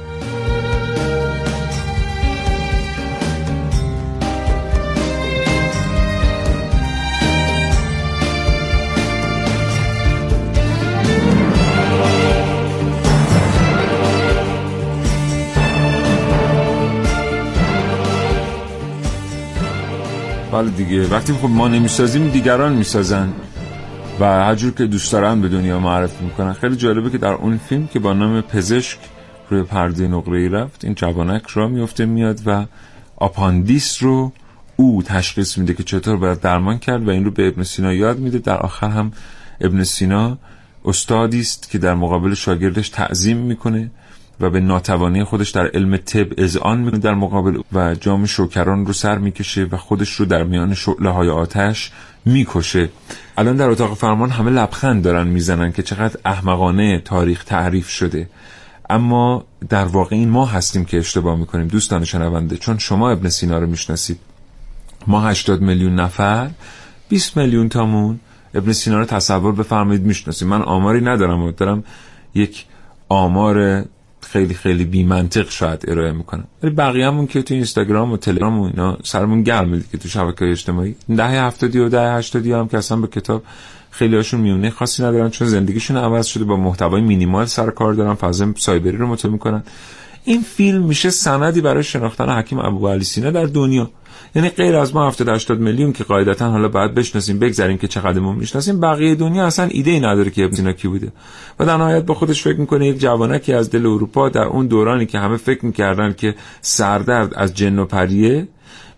بله 20.53 20.71
دیگه. 20.71 21.09
وقتی 21.09 21.33
خب 21.33 21.49
ما 21.49 21.69
نمی‌سازیم 21.69 22.29
دیگران 22.29 22.73
می‌سازن. 22.73 23.33
و 24.21 24.25
هر 24.25 24.55
جور 24.55 24.73
که 24.73 24.87
دوست 24.87 25.13
دارن 25.13 25.41
به 25.41 25.49
دنیا 25.49 25.79
معرفی 25.79 26.25
می‌کنن. 26.25 26.53
خیلی 26.53 26.77
جالبه 26.77 27.11
که 27.11 27.19
در 27.19 27.33
اون 27.33 27.59
فیلم 27.59 27.87
که 27.87 27.99
با 27.99 28.13
نام 28.13 28.41
پزشک 28.41 28.99
روی 29.51 29.63
پرده 29.63 30.09
نقره 30.09 30.39
ای 30.39 30.49
رفت 30.49 30.85
این 30.85 30.95
جوانک 30.95 31.47
را 31.47 31.69
میفته 31.69 32.05
میاد 32.07 32.41
و 32.47 32.67
آپاندیس 33.17 34.03
رو 34.03 34.33
او 34.77 35.03
تشخیص 35.03 35.59
میده 35.59 35.75
که 35.75 35.83
چطور 35.83 36.17
باید 36.17 36.41
درمان 36.41 36.79
کرد 36.79 37.09
و 37.09 37.11
این 37.11 37.25
رو 37.25 37.31
به 37.31 37.49
ابن 37.49 37.63
سینا 37.63 37.93
یاد 37.93 38.19
میده. 38.19 38.39
در 38.39 38.59
آخر 38.59 38.89
هم 38.89 39.13
ابن 39.61 39.85
سینا 39.85 40.39
استادی 40.85 41.41
است 41.41 41.71
که 41.71 41.79
در 41.79 41.95
مقابل 41.95 42.35
شاگردش 42.35 42.89
تعظیم 42.89 43.37
می‌کنه. 43.37 43.91
و 44.41 44.51
به 44.51 44.61
ناتوانی 44.61 45.25
خودش 45.25 45.51
در 45.51 45.67
علم 45.67 45.97
طب 45.97 46.27
اذعان 46.39 46.81
می‌کنه 46.81 47.01
در 47.01 47.15
مقابل 47.15 47.61
و 47.73 47.95
جام 47.95 48.27
شوکران 48.27 48.87
رو 48.87 48.93
سر 48.93 49.19
می‌کشه 49.19 49.67
و 49.71 49.77
خودش 49.77 50.11
رو 50.13 50.27
در 50.27 50.43
میان 50.43 50.75
شعله 50.75 51.11
های 51.11 51.29
آتش 51.29 51.91
می‌کشه. 52.25 52.89
الان 53.39 53.57
در 53.57 53.69
اتاق 53.69 53.95
فرمان 53.97 54.31
همه 54.31 54.51
لبخند 54.51 55.03
دارن 55.03 55.27
می‌زنن 55.27 55.73
که 55.73 55.83
چقدر 55.83 56.21
احمقانه 56.25 56.99
تاریخ 56.99 57.45
تعریف 57.45 57.89
شده. 57.89 58.29
اما 58.91 59.45
در 59.69 59.85
واقع 59.85 60.17
این 60.17 60.29
ما 60.29 60.47
هستیم 60.47 60.85
که 60.85 60.99
اشتباه 60.99 61.39
می‌کنیم 61.39 61.67
دوستان 61.67 62.05
شنونده 62.05 62.57
چون 62.57 62.79
شما 62.79 63.11
ابن 63.11 63.29
سینا 63.29 63.59
رو 63.59 63.67
می‌شناسید. 63.67 64.19
ما 65.07 65.21
80 65.21 65.61
میلیون 65.61 65.95
نفر 65.95 66.51
20 67.09 67.37
میلیون 67.37 67.69
تامون. 67.69 68.21
ابن 68.55 68.73
سینا 68.73 68.99
رو 68.99 69.05
تصور 69.05 69.53
بفرمایید 69.53 70.03
می‌شناسیم. 70.03 70.49
من 70.49 70.63
آماری 70.63 71.01
ندارم 71.01 71.43
و 71.43 71.53
دارم 71.53 71.85
یک 72.35 72.65
آمار 73.09 73.85
خیلی 74.33 74.55
خیلی 74.55 74.85
بی 74.85 75.05
منطق 75.05 75.51
شاید 75.51 75.85
ارائه 75.89 76.13
می‌کنم 76.13 76.45
ولی 76.63 76.73
بقیه 76.73 77.07
همون 77.07 77.27
که 77.27 77.43
تو 77.43 77.55
اینستاگرام 77.55 78.13
و 78.13 78.17
تلگرام 78.17 78.61
و 78.61 78.65
اینا 78.65 78.99
سرمون 79.03 79.43
گرم 79.43 79.85
که 79.93 79.99
تو 79.99 80.09
شبکه 80.09 80.51
اجتماعی. 80.51 80.97
دهه 81.17 81.31
هفتادی 81.31 81.79
و 81.79 81.89
دهه 81.89 82.17
هشتادی 82.17 82.53
هم 82.53 82.69
که 82.69 82.79
اصلا 82.79 82.97
به 82.97 83.07
کتاب 83.07 83.43
خیلی 83.91 84.17
هاشون 84.17 84.41
میونه 84.41 84.71
خاصی 84.71 85.03
ندارن 85.03 85.31
چون 85.31 85.49
زندگیشون 85.49 85.97
عوض 85.97 86.27
شده 86.27 86.45
با 86.45 86.57
محتوای 86.57 87.03
مینیمال 87.03 87.47
سر 87.47 87.71
کار 87.71 87.95
دارن 87.95 88.15
فضا 88.15 88.53
سایبری 88.57 88.97
رو 88.97 89.07
مطالعه 89.07 89.33
می‌کنن. 89.33 89.63
این 90.25 90.43
فیلم 90.43 90.83
میشه 90.83 91.11
سندی 91.11 91.61
برای 91.61 91.83
شناختن 91.83 92.29
حکیم 92.29 92.59
ابو 92.59 92.89
علی 92.89 93.05
سینا 93.05 93.31
در 93.31 93.45
دنیا. 93.45 93.91
یعنی 94.35 94.49
غیر 94.49 94.77
از 94.77 94.95
ما 94.95 95.09
70 95.09 95.29
80 95.29 95.61
میلیون 95.61 95.93
که 95.93 96.05
قاعدتا 96.05 96.51
حالا 96.51 96.69
باید 96.69 96.95
بشناسیم 96.95 97.39
بگذاریم 97.39 97.79
که 97.79 97.89
چقدر 97.89 98.21
ما 98.21 98.33
می‌شناسیم 98.33 98.81
بقیه 98.81 99.15
دنیا 99.15 99.47
اصلا 99.47 99.69
ایده 99.71 99.91
ای 99.91 100.01
نداره 100.01 100.31
که 100.31 100.45
ابن 100.45 100.73
کی 100.73 100.89
بوده. 100.89 101.13
و 101.59 101.67
در 101.67 101.77
نهایت 101.77 102.05
با 102.05 102.15
خودش 102.15 102.43
فکر 102.43 102.61
می‌کنه 102.61 102.87
یک 102.87 102.99
جوانکی 102.99 103.53
از 103.53 103.71
دل 103.71 103.87
اروپا 103.87 104.29
در 104.29 104.45
اون 104.45 104.67
دورانی 104.67 105.07
که 105.07 105.19
همه 105.19 105.37
فکر 105.37 105.67
می‌کردن 105.67 106.13
که 106.13 106.35
سردرد 106.61 107.35
از 107.35 107.55
جن 107.55 107.79
و 107.79 107.85
پریه 107.85 108.49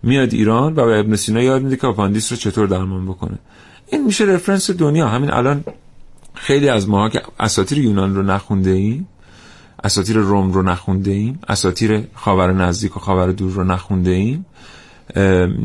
میاد 0.03 0.33
ایران 0.33 0.73
و 0.73 0.85
به 0.85 0.99
ابن 0.99 1.15
سینا 1.15 1.41
یاد 1.41 1.61
میده 1.61 1.75
که 1.75 1.87
آپاندیس 1.87 2.31
رو 2.31 2.37
چطور 2.37 2.67
درمان 2.67 3.05
بکنه. 3.05 3.39
این 3.87 4.03
میشه 4.03 4.25
reference 4.25 4.71
دنیا. 4.71 5.07
همین 5.07 5.31
الان 5.31 5.63
خیلی 6.33 6.69
از 6.69 6.89
ماها 6.89 7.09
که 7.09 7.21
اساطیر 7.39 7.77
یونان 7.77 8.15
رو 8.15 8.23
نخونده 8.23 8.69
ایم 8.69 9.07
اساطیر 9.83 10.17
روم 10.17 10.51
رو 10.51 10.61
نخونده 10.61 11.11
ایم 11.11 11.39
اساطیر 11.47 12.07
خاور 12.15 12.53
نزدیک 12.53 12.97
و 12.97 12.99
خاور 12.99 13.31
دور 13.31 13.51
رو 13.51 13.63
نخونده 13.63 14.11
ایم 14.11 14.45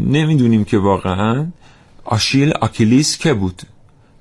نمی‌دونیم 0.06 0.64
که 0.64 0.78
واقعا 0.78 1.46
آشیل 2.04 2.52
آکیلیس 2.52 3.18
که 3.18 3.34
بود. 3.34 3.62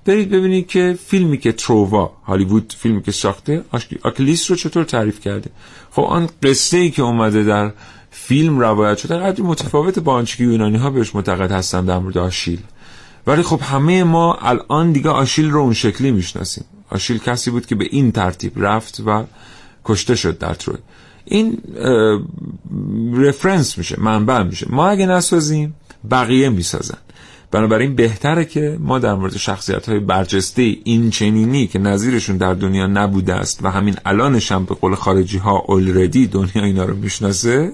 برید 0.06 0.30
ببینید 0.30 0.68
که 0.68 0.98
فیلمی 1.08 1.38
که 1.38 1.52
تروا 1.52 2.12
هالیوود 2.26 2.74
فیلمی 2.78 3.02
که 3.02 3.12
ساخته 3.12 3.64
آکیلیس 4.04 4.52
رو 4.52 4.58
چطور 4.58 4.84
تعریف 4.84 5.20
کرده. 5.20 5.50
خب 5.92 6.02
آن 6.02 6.30
قصه 6.44 6.78
ای 6.78 6.92
که 6.92 7.02
اومده 7.02 7.44
در 7.44 7.72
فیلم 8.12 8.60
روایت 8.60 8.98
شده 8.98 9.18
قدری 9.18 9.44
متفاوت 9.44 10.00
با 10.00 10.14
آنچه 10.14 10.38
که 10.38 10.44
یونانی 10.44 10.78
ها 10.78 10.90
بهش 10.90 11.16
معتقد 11.16 11.52
هستن 11.52 11.86
در 11.86 12.00
مورد 12.00 12.18
آشیل. 12.18 12.60
ولی 13.28 13.42
خب 13.42 13.60
همه 13.62 14.04
ما 14.04 14.34
الان 14.34 14.92
دیگه 14.92 15.10
آشیل 15.10 15.50
رو 15.50 15.60
اون 15.60 15.74
شکلی 15.74 16.12
می‌شناسیم. 16.12 16.66
آشیل 16.90 17.18
کسی 17.18 17.52
بود 17.52 17.66
که 17.66 17.76
به 17.76 17.86
این 17.92 18.12
ترتیب 18.12 18.52
رفت 18.56 19.02
و 19.06 19.24
کشته 19.88 20.16
شد 20.16 20.38
در 20.38 20.54
تروی 20.54 20.78
این 21.26 21.58
رفرنس 23.14 23.78
میشه 23.78 24.00
منبع 24.00 24.44
میشه. 24.44 24.68
ما 24.70 24.88
اگه 24.88 25.06
نسازیم 25.06 25.76
بقیه 26.12 26.50
می‌سازن. 26.50 26.98
بنابراین 27.52 27.96
بهتره 27.96 28.46
که 28.46 28.78
ما 28.80 29.00
در 29.00 29.14
مورد 29.14 29.38
شخصیت 29.38 29.90
های 29.90 30.00
برجسته 30.00 30.76
این 30.84 31.10
چنینی 31.10 31.68
که 31.68 31.80
نظیرشون 31.80 32.38
در 32.38 32.54
دنیا 32.54 32.88
نبوده 32.88 33.34
است 33.34 33.60
و 33.64 33.72
همین 33.72 33.96
الانش 34.06 34.52
هم 34.52 34.66
به 34.66 34.76
قول 34.76 34.96
خارجی 34.96 35.38
ها 35.38 35.64
اولردی 35.68 36.28
دنیا 36.28 36.64
اینا 36.64 36.86
رو 36.86 36.96
می‌شناسه 36.96 37.72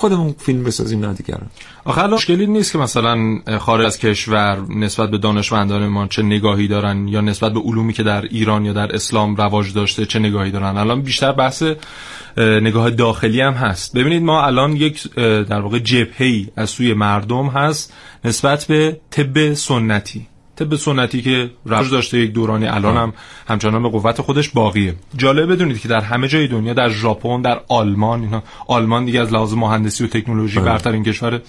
خودمون 0.00 0.34
فیلم 0.38 0.64
بسازیم 0.64 1.06
نه 1.06 1.14
دیگران. 1.14 1.46
آخه 1.84 2.06
مشکلی 2.06 2.46
نیست 2.46 2.72
که 2.72 2.78
مثلا 2.78 3.38
خارج 3.58 3.86
از 3.86 3.98
کشور 3.98 4.58
نسبت 4.68 5.10
به 5.10 5.18
دانشمندان 5.18 5.86
ما 5.86 6.06
چه 6.06 6.22
نگاهی 6.22 6.68
دارن 6.68 7.08
یا 7.08 7.20
نسبت 7.20 7.52
به 7.52 7.60
علومی 7.60 7.92
که 7.92 8.02
در 8.02 8.22
ایران 8.22 8.64
یا 8.64 8.72
در 8.72 8.94
اسلام 8.94 9.36
رواج 9.36 9.72
داشته 9.72 10.06
چه 10.06 10.18
نگاهی 10.18 10.50
دارن؟ 10.50 10.76
الان 10.76 11.02
بیشتر 11.02 11.32
بحث 11.32 11.62
نگاه 12.36 12.90
داخلی 12.90 13.40
هم 13.40 13.52
هست. 13.52 13.96
ببینید 13.96 14.22
ما 14.22 14.42
الان 14.42 14.76
یک 14.76 15.02
در 15.14 15.60
واقع 15.60 15.78
جبهه‌ای 15.78 16.48
از 16.56 16.70
سوی 16.70 16.94
مردم 16.94 17.46
هست 17.46 17.92
نسبت 18.24 18.64
به 18.64 19.00
طب 19.10 19.54
سنتی. 19.54 20.26
طب 20.60 20.76
سنتی 20.76 21.22
که 21.22 21.50
رواج 21.64 21.90
داشته 21.90 22.18
یک 22.18 22.32
دورانی 22.32 22.66
الان 22.66 22.96
هم 22.96 23.12
همچنان 23.48 23.82
به 23.82 23.88
قوت 23.88 24.20
خودش 24.20 24.48
باقیه. 24.48 24.94
جالب 25.16 25.52
بدونید 25.52 25.80
که 25.80 25.88
در 25.88 26.00
همه 26.00 26.28
جای 26.28 26.48
دنیا 26.48 26.72
در 26.72 26.88
ژاپن 26.88 27.42
در 27.42 27.60
آلمان 27.68 28.22
اینا 28.22 28.42
آلمان 28.68 29.04
دیگه 29.04 29.20
از 29.20 29.32
لحاظ 29.32 29.52
مهندسی 29.52 30.04
و 30.04 30.06
تکنولوژی 30.06 30.60
برترین 30.60 31.04
کشور 31.04 31.40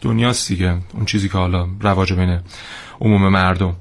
دنیاست 0.00 0.48
دیگه. 0.48 0.78
اون 0.94 1.04
چیزی 1.04 1.28
که 1.28 1.38
حالا 1.38 1.66
رواج 1.80 2.12
بین 2.12 2.40
عموم 3.00 3.28
مردم. 3.28 3.76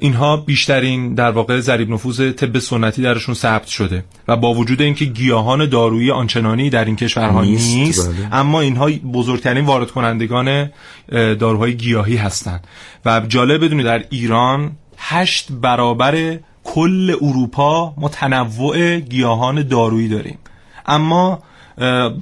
اینها 0.00 0.36
بیشترین 0.36 1.14
در 1.14 1.30
واقع 1.30 1.60
ضریب 1.60 1.90
نفوذ 1.90 2.32
طب 2.32 2.58
سنتی 2.58 3.02
درشون 3.02 3.34
ثبت 3.34 3.66
شده 3.66 4.04
و 4.28 4.36
با 4.36 4.54
وجود 4.54 4.82
اینکه 4.82 5.04
گیاهان 5.04 5.66
دارویی 5.66 6.10
آنچنانی 6.10 6.70
در 6.70 6.84
این 6.84 6.96
کشورها 6.96 7.42
نیست, 7.42 7.74
نیست 7.76 8.08
بله. 8.08 8.34
اما 8.34 8.60
اینها 8.60 8.90
بزرگترین 9.12 9.64
وارد 9.64 9.90
کنندگان 9.90 10.70
داروهای 11.10 11.74
گیاهی 11.74 12.16
هستند 12.16 12.66
و 13.04 13.20
جالب 13.28 13.64
بدونید 13.64 13.86
در 13.86 14.04
ایران 14.10 14.72
هشت 14.98 15.48
برابر 15.52 16.38
کل 16.64 17.16
اروپا 17.22 17.94
ما 17.96 18.08
تنوع 18.08 18.96
گیاهان 18.96 19.62
دارویی 19.62 20.08
داریم 20.08 20.38
اما 20.86 21.42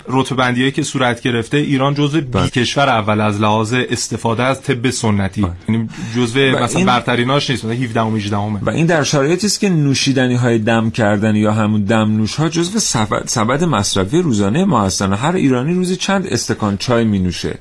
رتبه 0.09 0.70
که 0.70 0.82
صورت 0.82 1.22
گرفته 1.22 1.57
ایران 1.57 1.94
جزو 1.94 2.20
بی 2.20 2.26
بله. 2.26 2.49
کشور 2.49 2.88
اول 2.88 3.20
از 3.20 3.40
لحاظ 3.40 3.74
استفاده 3.74 4.42
از 4.42 4.62
طب 4.62 4.90
سنتی 4.90 5.42
بله. 5.42 5.53
یعنی 5.68 5.88
جزو 6.16 6.40
مثلا 6.40 6.84
برتریناش 6.84 7.51
نیست 7.51 7.64
مثلا 7.64 7.76
17 7.76 8.01
و 8.01 8.16
18 8.16 8.36
و 8.36 8.70
این 8.70 8.86
در 8.86 9.03
شرایطی 9.03 9.46
است 9.46 9.61
که 9.61 9.68
نوشیدنی 9.68 10.34
های 10.34 10.59
دم 10.59 10.90
کردن 10.90 11.36
یا 11.36 11.53
همون 11.53 11.84
دم 11.84 12.16
نوش 12.16 12.34
ها 12.34 12.49
جزو 12.49 12.78
سبد 13.26 13.64
مصرفی 13.64 14.22
روزانه 14.22 14.64
ما 14.64 14.84
هستن 14.84 15.12
هر 15.12 15.34
ایرانی 15.34 15.74
روزی 15.74 15.96
چند 15.96 16.26
استکان 16.26 16.76
چای 16.76 17.05
می 17.05 17.18
نوشه 17.18 17.59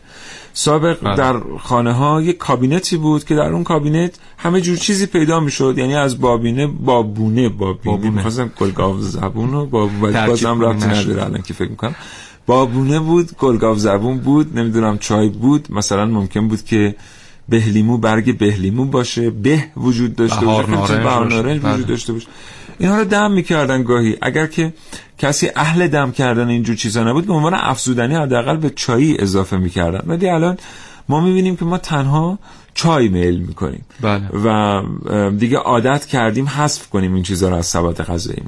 سابق 0.60 0.97
بله. 1.03 1.16
در 1.16 1.39
خانه 1.60 1.93
ها 1.93 2.22
یک 2.22 2.38
کابینتی 2.38 2.97
بود 2.97 3.24
که 3.24 3.36
در 3.36 3.49
اون 3.49 3.64
کابینت 3.64 4.20
همه 4.38 4.62
جور 4.62 4.78
چیزی 4.78 5.05
پیدا 5.05 5.39
می‌شد. 5.39 5.78
یعنی 5.78 5.95
از 5.95 6.22
بابینه 6.22 6.68
بابونه 6.68 7.49
بابینه. 7.49 8.10
می‌خواستم 8.10 8.51
گلگاو 8.60 8.99
زبون 8.99 9.53
و 9.53 9.66
باب 9.66 9.89
بازم 10.28 10.62
رفتی 10.62 10.88
نداره 10.88 11.26
الان 11.26 11.41
که 11.41 11.53
فکر 11.53 11.70
می‌کنم. 11.70 11.95
بابونه 12.45 12.99
بود 12.99 13.32
گلگاو 13.39 13.78
زبون 13.78 14.18
بود 14.18 14.60
نمی‌دونم 14.60 14.97
چای 14.97 15.30
بود. 15.30 15.68
مثلا 15.70 16.05
ممکن 16.05 16.47
بود 16.47 16.64
که 16.64 16.95
بهلیمو 17.49 17.97
برگ 17.97 18.38
بهلیمو 18.38 18.86
باشه. 18.86 19.30
به 19.30 19.64
وجود 19.78 20.16
داشته 20.16 20.45
باشه. 20.45 20.97
بهار 20.97 21.28
نارنج 21.28 21.58
وجود 21.58 21.62
بله. 21.62 21.84
داشته 21.84 22.14
باشه. 22.14 22.28
اینها 22.80 22.97
رو 22.97 23.05
دم 23.05 23.32
می‌کردن 23.32 23.84
گاهی. 23.84 24.17
اگر 24.21 24.47
که 24.47 24.73
کسی 25.17 25.49
اهل 25.55 25.88
دم 25.88 26.11
کردن 26.11 26.47
اینجور 26.47 26.75
چیزا 26.75 27.03
نبود 27.03 27.25
به 27.25 27.34
عنوان 27.34 27.53
افزودنی 27.53 28.15
حداقل 28.15 28.57
به 28.57 28.69
چایی 28.69 29.17
اضافه 29.19 29.57
می‌کردن. 29.57 30.01
ولی 30.07 30.30
الان 30.30 30.57
ما 31.09 31.21
می‌بینیم 31.21 31.55
که 31.55 31.65
ما 31.65 31.78
تنها 31.78 32.39
چای 32.73 33.07
میل 33.07 33.39
می‌کنیم. 33.39 33.86
بله. 34.01 34.30
و 34.43 34.82
دیگه 35.30 35.57
عادت 35.57 36.05
کردیم 36.05 36.47
حذف 36.47 36.89
کنیم 36.89 37.13
این 37.13 37.23
چیزها 37.23 37.49
رو 37.49 37.55
از 37.55 37.65
سبات 37.65 38.09
غذایی 38.09 38.41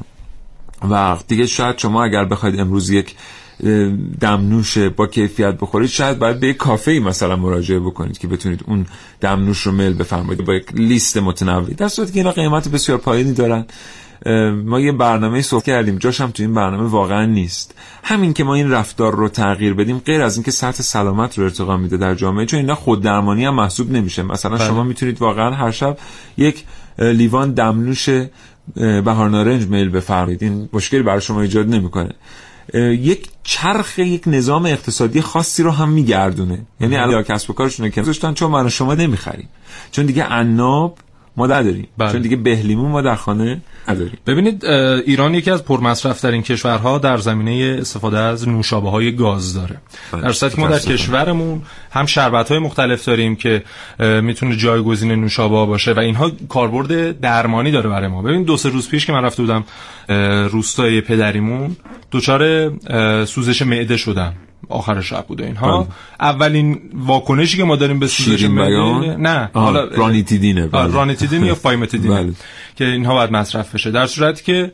و 0.89 1.17
دیگه 1.27 1.45
شاید 1.45 1.77
شما 1.77 2.03
اگر 2.03 2.25
بخواید 2.25 2.59
امروز 2.59 2.89
یک 2.89 3.15
دمنوش 4.19 4.77
با 4.77 5.07
کیفیت 5.07 5.53
بخورید 5.53 5.89
شاید 5.89 6.19
باید 6.19 6.39
به 6.39 6.47
یک 6.47 6.57
کافه 6.57 6.91
ای 6.91 6.99
مثلا 6.99 7.35
مراجعه 7.35 7.79
بکنید 7.79 8.17
که 8.17 8.27
بتونید 8.27 8.63
اون 8.67 8.85
دمنوش 9.21 9.61
رو 9.61 9.71
میل 9.71 9.93
بفرمایید 9.93 10.45
با 10.45 10.53
یک 10.53 10.73
لیست 10.73 11.17
متنوعی. 11.17 11.73
در 11.73 11.87
صورتی 11.87 12.11
که 12.11 12.19
اینا 12.19 12.31
قیمت 12.31 12.67
بسیار 12.67 12.97
پایینی 12.97 13.33
دارن. 13.33 13.65
ما 14.65 14.79
یه 14.79 14.91
برنامه 14.91 15.41
صحبت 15.41 15.63
کردیم. 15.63 15.97
جاش 15.97 16.21
هم 16.21 16.31
تو 16.31 16.43
این 16.43 16.53
برنامه 16.53 16.89
واقعا 16.89 17.25
نیست. 17.25 17.75
همین 18.03 18.33
که 18.33 18.43
ما 18.43 18.55
این 18.55 18.71
رفتار 18.71 19.15
رو 19.15 19.29
تغییر 19.29 19.73
بدیم 19.73 19.97
غیر 19.97 20.21
از 20.21 20.35
اینکه 20.35 20.51
سطح 20.51 20.83
سلامت 20.83 21.37
رو 21.37 21.43
ارتقا 21.43 21.77
میده 21.77 21.97
در 21.97 22.15
جامعه 22.15 22.45
چون 22.45 22.59
اینا 22.59 22.75
خود 22.75 23.01
درمانی 23.01 23.45
هم 23.45 23.55
محسوب 23.55 23.91
نمیشه. 23.91 24.23
مثلا 24.23 24.57
بله. 24.57 24.67
شما 24.67 24.83
می‌تونید 24.83 25.21
واقعا 25.21 25.55
هر 25.55 25.71
شب 25.71 25.97
یک 26.37 26.63
لیوان 26.99 27.53
دمنوش 27.53 28.09
بهار 28.75 29.29
نارنج 29.29 29.67
میل 29.67 29.89
بفرمایید. 29.89 30.43
این 30.43 30.69
مشکلی 30.73 31.03
برای 31.03 31.21
شما 31.21 31.41
ایجاد 31.41 31.69
نمی‌کنه. 31.69 32.13
یک 32.73 33.27
چرخ 33.43 33.99
یک 33.99 34.23
نظام 34.27 34.65
اقتصادی 34.65 35.21
خاصی 35.21 35.63
رو 35.63 35.71
هم 35.71 35.89
میگردونه. 35.89 36.65
یعنی 36.79 36.97
الان 36.97 37.23
کسب 37.23 37.49
و 37.49 37.53
کارشون 37.53 37.89
که 37.89 38.03
چون 38.33 38.51
من 38.51 38.69
شما 38.69 38.93
نمی‌خریم 38.93 39.49
چون 39.91 40.05
دیگه 40.05 40.23
عناب 40.23 40.97
ما 41.39 41.47
نداریم. 41.47 41.87
بله. 41.97 42.11
چون 42.11 42.21
دیگه 42.21 42.35
بهلیمون 42.35 42.91
ما 42.91 43.01
در 43.01 43.15
خانه 43.15 43.61
نداریم. 43.87 44.17
ببینید 44.27 44.65
ایران 44.65 45.33
یکی 45.33 45.51
از 45.51 45.65
پرمصرف 45.65 46.21
ترین 46.21 46.41
کشورها 46.41 46.97
در 46.97 47.17
زمینه 47.17 47.77
استفاده 47.79 48.17
از 48.17 48.47
نوشابه 48.47 48.89
های 48.89 49.15
گاز 49.15 49.53
داره. 49.53 49.77
بله. 50.11 50.21
در 50.21 50.31
صورتی 50.31 50.55
که 50.55 50.61
ما 50.61 50.67
در 50.67 50.79
کشورمون 50.79 51.61
هم 51.91 52.05
شربت 52.05 52.49
های 52.49 52.59
مختلف 52.59 53.05
داریم 53.05 53.35
که 53.35 53.63
می‌تونه 53.99 54.55
جایگزین 54.55 55.11
نوشابه 55.11 55.65
باشه 55.65 55.93
و 55.93 55.99
اینها 55.99 56.31
کاربرد 56.49 57.19
درمانی 57.19 57.71
داره 57.71 57.89
برای 57.89 58.07
ما. 58.07 58.21
ببین 58.21 58.43
دو 58.43 58.57
سه 58.57 58.69
روز 58.69 58.89
پیش 58.89 59.05
که 59.05 59.13
من 59.13 59.23
رفته 59.23 59.43
بودم 59.43 59.63
روستای 60.49 61.01
پدریمون 61.01 61.75
دچار 62.11 62.71
سوزش 63.25 63.61
معده 63.61 63.97
شدم. 63.97 64.33
آخر 64.69 65.01
شب 65.01 65.25
بوده 65.27 65.45
اینها. 65.45 65.77
بله. 65.77 65.87
اولین 66.19 66.79
واکنشی 66.93 67.57
که 67.57 67.63
ما 67.63 67.75
داریم 67.75 67.99
به 67.99 68.07
سوزش 68.07 68.43
معده 68.43 69.15
نه. 69.17 69.49
حالا 69.53 69.83
رانیتیدینه 69.83 70.69
رانیتیدین 70.71 71.45
یا 71.45 71.55
فایمتیدین 71.65 72.11
بله. 72.11 72.33
که 72.75 72.85
اینها 72.85 73.13
باید 73.13 73.31
مصرف 73.31 73.75
بشه. 73.75 73.91
در 73.91 74.05
صورتی 74.05 74.43
که 74.43 74.71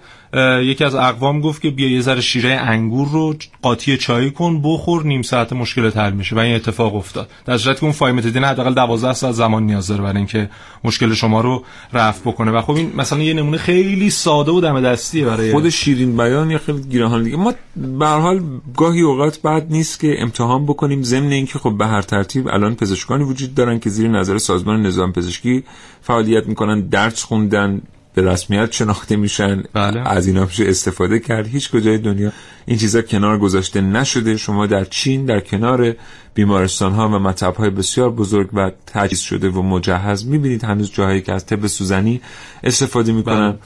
یکی 0.64 0.84
از 0.84 0.96
اقوام 0.96 1.42
گفت 1.42 1.62
که 1.62 1.70
بیا 1.70 1.90
یه 1.90 2.02
ذره 2.02 2.22
شیره 2.22 2.54
انگور 2.54 3.08
رو 3.08 3.36
قاطی 3.62 3.98
چای 3.98 4.32
کن 4.32 4.62
بخور 4.62 5.06
نیم 5.06 5.22
ساعت 5.22 5.54
مشکل 5.54 5.92
حل 5.92 6.14
میشه. 6.14 6.36
و 6.36 6.40
این 6.40 6.56
اتفاق 6.56 6.96
افتاد. 6.96 7.30
در 7.46 7.58
صورتی 7.58 7.80
که 7.80 7.84
اون 7.84 7.94
فایمتیدین 7.94 8.44
حداقل 8.44 8.74
12 8.74 9.14
ساعت 9.14 9.34
زمان 9.34 9.64
نیاز 9.64 9.88
داره 9.88 10.02
برای 10.02 10.18
اینکه 10.18 10.50
مشکل 10.84 11.14
شما 11.14 11.42
رو 11.42 11.64
رفع 11.94 12.32
بکنه. 12.32 12.52
و 12.52 12.62
خب 12.62 12.72
این 12.72 12.92
مثلا 12.96 13.20
یه 13.20 13.34
نمونه 13.34 13.58
خیلی 13.58 14.10
ساده 14.10 14.52
و 14.52 14.62
دم 14.62 14.82
دستیه 14.82 15.26
برای 15.26 15.52
خود 15.52 15.70
شیرین 15.70 16.18
بیان 16.18 16.52
یا 16.52 16.58
خیلی 16.58 16.82
گیرهان 16.82 17.24
دیگه. 17.24 17.38
ما 17.38 17.54
به 17.76 18.08
حال 18.08 18.42
گاهی 18.78 19.02
اوقات 19.02 19.42
بعد 19.42 19.68
نیست 19.70 20.00
که 20.00 20.16
امتحان 20.20 20.66
بکنیم. 20.66 21.04
ضمن 21.04 21.32
اینکه 21.32 21.60
خب 21.60 21.78
به 21.78 21.88
هر 21.88 22.02
ترتیب 22.02 22.48
الان 22.48 22.76
پزشکانی 22.76 23.24
وجود 23.24 23.56
دارن 23.56 23.80
که 23.80 23.90
زیر 23.90 24.08
نظر 24.08 24.38
سازمان 24.38 24.82
نظام 24.82 25.14
پزشکی 25.14 25.64
فعالیت 26.02 26.48
می‌کنن 26.48 26.82
درس 26.82 27.24
خوندن 27.24 27.82
به 28.16 28.22
رسمیت 28.22 28.72
شناخته 28.72 29.16
میشن 29.16 29.64
بله. 29.74 30.00
از 30.10 30.28
اینا 30.28 30.46
میشه 30.46 30.70
استفاده 30.70 31.20
کرد. 31.20 31.48
هیچ 31.48 31.72
کجای 31.72 31.98
دنیا 31.98 32.32
این 32.66 32.78
چیزا 32.78 33.02
کنار 33.02 33.40
گذاشته 33.40 33.82
نشده. 33.82 34.38
شما 34.38 34.68
در 34.68 34.84
چین 34.84 35.26
در 35.26 35.40
کنار 35.40 35.96
بیمارستان 36.34 36.92
ها 36.92 37.08
و 37.08 37.12
مطب 37.12 37.56
های 37.56 37.70
بسیار 37.70 38.12
بزرگ 38.12 38.50
و 38.54 38.72
تجهیز 38.88 39.20
شده 39.20 39.50
و 39.50 39.62
مجهز. 39.62 40.26
می‌بینید 40.26 40.64
هنوز 40.64 40.92
جاهایی 40.92 41.22
که 41.22 41.34
از 41.34 41.46
طب 41.46 41.68
سوزنی 41.68 42.22
استفاده 42.64 43.12
می‌کنن. 43.12 43.58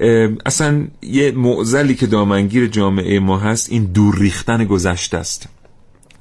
بله. 0.00 0.36
اصلا 0.46 0.86
یه 1.02 1.32
معزلی 1.32 1.94
که 1.94 2.06
دامنگیر 2.06 2.66
جامعه 2.66 3.18
ما 3.18 3.38
هست 3.38 3.72
این 3.72 3.84
دور 3.84 4.18
ریختن 4.18 4.64
گذشته 4.64 5.18
است. 5.18 5.48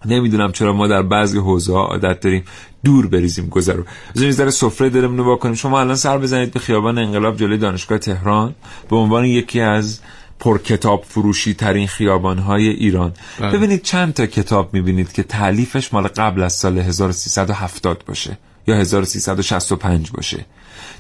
نمی‌دونم 0.06 0.52
چرا 0.52 0.74
ما 0.74 0.88
در 0.88 1.02
بعضی 1.02 1.38
حوزه 1.38 1.74
ها 1.74 1.86
عادت 1.86 2.20
داریم 2.20 2.44
دور 2.84 3.08
بریزیم 3.08 3.50
گذر 3.50 3.74
رو. 3.74 3.84
از 4.16 4.36
ذره 4.36 4.50
سفره 4.50 4.90
دلمون 4.90 5.18
رو 5.18 5.36
کنیم 5.36 5.56
شما 5.56 5.80
الان 5.80 5.96
سر 5.96 6.18
بزنید 6.18 6.52
به 6.52 6.60
خیابان 6.60 6.98
انقلاب 6.98 7.38
جلوی 7.38 7.58
دانشگاه 7.58 7.98
تهران 7.98 8.56
به 8.90 8.96
عنوان 8.96 9.26
یکی 9.26 9.60
از 9.60 10.00
پر 10.40 10.58
کتاب 10.58 11.04
فروشی 11.08 11.54
ترین 11.54 11.88
خیابان 11.88 12.38
های 12.38 12.68
ایران. 12.68 13.14
بله. 13.40 13.58
ببینید 13.58 13.82
چند 13.82 14.14
تا 14.14 14.26
کتاب 14.26 14.74
می‌بینید 14.74 15.12
که 15.12 15.24
تعلیفش 15.24 15.94
مال 15.94 16.08
قبل 16.08 16.44
از 16.44 16.54
سال 16.54 16.78
1370 16.78 18.04
باشه 18.08 18.38
یا 18.68 18.76
1365 18.76 20.12
باشه. 20.12 20.46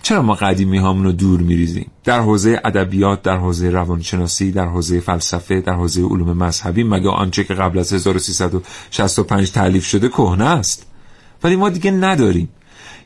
چرا 0.03 0.21
ما 0.21 0.33
قدیمی 0.33 0.77
هامون 0.77 1.03
رو 1.03 1.11
دور 1.11 1.39
میریزیم؟ 1.39 1.91
در 2.03 2.19
حوزه 2.19 2.61
ادبیات 2.65 3.21
در 3.21 3.37
حوزه 3.37 3.69
روانشناسی 3.69 4.51
در 4.51 4.65
حوزه 4.65 4.99
فلسفه 4.99 5.61
در 5.61 5.73
حوزه 5.73 6.01
علوم 6.01 6.37
مذهبی 6.37 6.83
مگه 6.83 7.09
آنچه 7.09 7.43
که 7.43 7.53
قبل 7.53 7.79
از 7.79 7.93
1365 7.93 9.51
تعلیف 9.51 9.85
شده 9.85 10.09
کهنه 10.09 10.45
است؟ 10.45 10.85
ولی 11.43 11.55
ما 11.55 11.69
دیگه 11.69 11.91
نداریم. 11.91 12.49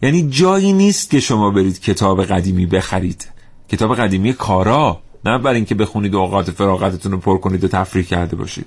یعنی 0.02 0.30
جایی 0.30 0.74
نیست 0.74 1.10
که 1.10 1.20
شما 1.20 1.52
برید 1.52 1.82
کتاب 1.82 2.24
قدیمی 2.24 2.66
بخرید. 2.66 3.28
کتاب 3.70 3.96
قدیمی 3.96 4.34
کارا. 4.34 5.00
نه 5.26 5.38
برای 5.38 5.56
اینکه 5.56 5.76
بخونید 5.76 6.14
و 6.14 6.18
اوقات 6.18 6.52
فراغتتون 6.52 7.12
رو 7.12 7.18
پر 7.18 7.38
کنید 7.38 7.64
و 7.64 7.68
تفریح 7.68 8.06
کرده 8.06 8.36
باشید. 8.36 8.66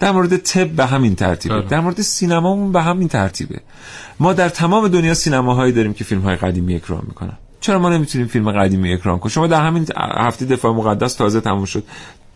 در 0.00 0.12
مورد 0.12 0.36
طب 0.36 0.68
به 0.68 0.86
همین 0.86 1.14
ترتیبه. 1.14 1.54
بله. 1.54 1.68
در 1.68 1.80
مورد 1.80 2.00
سینمامون 2.00 2.72
به 2.72 2.82
همین 2.82 3.08
ترتیبه. 3.08 3.60
ما 4.20 4.32
در 4.32 4.48
تمام 4.48 4.88
دنیا 4.88 5.14
سینماهایی 5.14 5.72
داریم 5.72 5.94
که 5.94 6.04
فیلم 6.04 6.20
های 6.20 6.36
قدیمی 6.36 6.74
اکرام 6.74 7.04
می‌کنن. 7.08 7.38
چرا 7.62 7.78
ما 7.78 7.88
نمی‌تونیم 7.88 8.26
فیلم 8.26 8.52
قدیمی 8.52 8.92
اکرام 8.92 9.18
کنیم؟ 9.18 9.32
شما 9.32 9.46
در 9.46 9.66
همین 9.66 9.86
هفته 10.16 10.46
دفاع 10.46 10.72
مقدس 10.72 11.14
تازه 11.14 11.40
تموم 11.40 11.64
شد. 11.64 11.84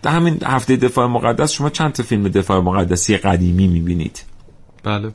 در 0.03 0.11
همین 0.11 0.39
هفته 0.45 0.77
دفاع 0.77 1.07
مقدس 1.07 1.53
شما 1.53 1.70
چند 1.70 1.93
تا 1.93 2.03
فیلم 2.03 2.29
دفاع 2.29 2.61
مقدسی 2.61 3.16
قدیمی 3.16 3.68
می‌بینید؟ 3.68 4.22
بله. 4.85 5.12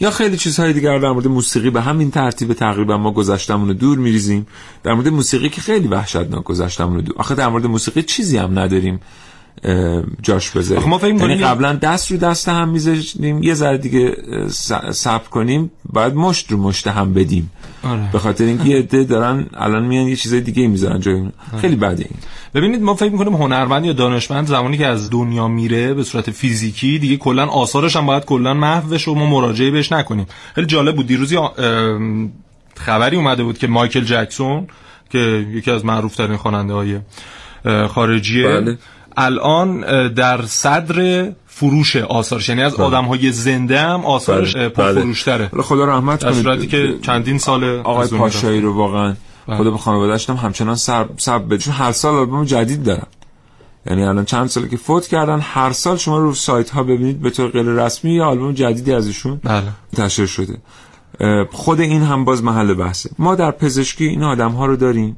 یا 0.00 0.10
خیلی 0.10 0.36
چیزهای 0.36 0.72
دیگر 0.72 0.98
در 0.98 1.10
مورد 1.10 1.26
موسیقی 1.26 1.70
به 1.70 1.82
همین 1.82 2.10
ترتیب 2.10 2.52
تقریبا 2.52 2.96
ما 2.96 3.12
گذشتمون 3.12 3.68
رو 3.68 3.74
دور 3.74 3.98
میریزیم. 3.98 4.46
در 4.82 4.94
مورد 4.94 5.08
موسیقی 5.08 5.48
که 5.48 5.60
خیلی 5.60 5.88
وحشتناک 5.88 6.44
گذشتمون 6.44 6.94
رو 6.94 7.02
دور 7.02 7.16
آخه 7.18 7.34
در 7.34 7.48
مورد 7.48 7.66
موسیقی 7.66 8.02
چیزی 8.02 8.36
هم 8.36 8.58
نداریم 8.58 9.00
جاش 10.22 10.50
بذاریم. 10.50 10.88
ما 10.88 10.98
فکر 10.98 11.14
یعنی 11.14 11.36
قبلا 11.36 11.72
دست 11.72 12.10
رو 12.12 12.16
دست 12.16 12.48
هم 12.48 12.68
میذاشتیم 12.68 13.42
یه 13.42 13.54
ذره 13.54 13.78
دیگه 13.78 14.16
صبر 14.90 15.28
کنیم 15.30 15.70
باید 15.92 16.14
مشت 16.14 16.52
رو 16.52 16.58
مشت 16.58 16.86
هم 16.86 17.14
بدیم. 17.14 17.50
آره. 17.82 18.08
به 18.12 18.18
خاطر 18.18 18.44
اینکه 18.44 18.64
یه 18.64 18.78
عده 18.78 19.04
دارن 19.04 19.46
الان 19.54 19.84
میان 19.84 20.08
یه 20.08 20.16
چیزای 20.16 20.40
دیگه 20.40 20.66
می‌ذارن 20.66 21.00
جای 21.00 21.14
اون. 21.14 21.32
خیلی 21.60 21.76
بده 21.76 22.02
این 22.02 22.18
ببینید 22.54 22.82
ما 22.82 22.94
فکر 22.94 23.12
می‌کنیم 23.12 23.34
هنرمند 23.34 23.84
یا 23.84 23.92
دانشمند 23.92 24.46
زمانی 24.46 24.78
که 24.78 24.86
از 24.86 25.10
دنیا 25.10 25.48
میره 25.48 25.94
به 25.94 26.02
صورت 26.02 26.30
فیزیکی 26.30 26.98
دیگه 26.98 27.16
کلا 27.16 27.46
آثارش 27.46 27.96
هم 27.96 28.06
باید 28.06 28.24
کلا 28.24 28.54
محو 28.54 28.88
بشه 28.88 29.10
و 29.10 29.14
ما 29.14 29.26
مراجعه 29.26 29.70
بهش 29.70 29.92
نکنیم 29.92 30.26
خیلی 30.54 30.66
جالب 30.66 30.96
بود 30.96 31.06
دیروزی 31.06 31.38
خبری 32.76 33.16
اومده 33.16 33.42
بود 33.42 33.58
که 33.58 33.66
مایکل 33.66 34.04
جکسون 34.04 34.66
که 35.10 35.18
یکی 35.52 35.70
از 35.70 35.84
معروف 35.84 36.16
ترین 36.16 36.36
خواننده 36.36 36.74
های 36.74 36.98
خارجیه 37.88 38.48
بله. 38.48 38.78
الان 39.16 39.80
در 40.08 40.42
صدر 40.42 41.30
فروش 41.60 41.96
آثارش. 41.96 42.48
یعنی 42.48 42.62
از 42.62 42.74
بله. 42.74 42.84
آدم 42.86 43.04
های 43.04 43.32
زنده 43.32 43.80
هم 43.80 44.04
آثارش 44.04 44.56
بله، 44.56 44.68
پرفروشتره 44.68 45.48
حالا 45.52 45.62
خدا 45.62 45.84
رحمت 45.84 46.20
در 46.20 46.32
کنه 46.32 46.42
صورتی 46.42 46.66
که 46.66 46.98
چندین 47.02 47.38
سال 47.38 47.64
آقای 47.64 48.08
پاشایی 48.08 48.60
رو 48.60 48.74
واقعا 48.74 49.14
بله. 49.46 49.56
خدا 49.56 49.70
به 49.70 49.78
خانواده‌اش 49.78 50.30
هم 50.30 50.36
همچنان 50.36 50.74
سر 50.74 51.06
سب 51.16 51.44
بده. 51.46 51.58
چون 51.58 51.74
هر 51.74 51.92
سال 51.92 52.14
آلبوم 52.14 52.44
جدید 52.44 52.84
دارن. 52.84 53.06
یعنی 53.86 54.02
الان 54.02 54.24
چند 54.24 54.46
ساله 54.46 54.68
که 54.68 54.76
فوت 54.76 55.06
کردن 55.06 55.40
هر 55.42 55.72
سال 55.72 55.96
شما 55.96 56.18
رو 56.18 56.34
سایت 56.34 56.70
ها 56.70 56.82
ببینید 56.82 57.20
به 57.20 57.30
طور 57.30 57.50
غیر 57.50 57.62
رسمی 57.62 58.14
یه 58.14 58.22
آلبوم 58.22 58.52
جدیدی 58.52 58.92
از 58.92 59.06
ایشون 59.06 59.40
بله. 59.44 59.62
منتشر 59.92 60.26
شده. 60.26 60.58
خود 61.52 61.80
این 61.80 62.02
هم 62.02 62.24
باز 62.24 62.44
محل 62.44 62.74
بحثه. 62.74 63.10
ما 63.18 63.34
در 63.34 63.50
پزشکی 63.50 64.04
این 64.04 64.22
آدم 64.22 64.50
ها 64.50 64.66
رو 64.66 64.76
داریم. 64.76 65.16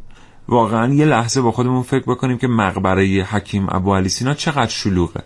واقعا 0.49 0.95
یه 0.95 1.05
لحظه 1.05 1.41
با 1.41 1.53
خودمون 1.53 1.83
فکر 1.83 2.05
بکنیم 2.07 2.39
که 2.39 2.47
مقبره 2.47 3.27
حکیم 3.31 3.67
ابو 3.71 3.95
علی 3.95 4.09
سینا 4.09 4.35
چقدر 4.35 4.71
شلوغه. 4.71 5.23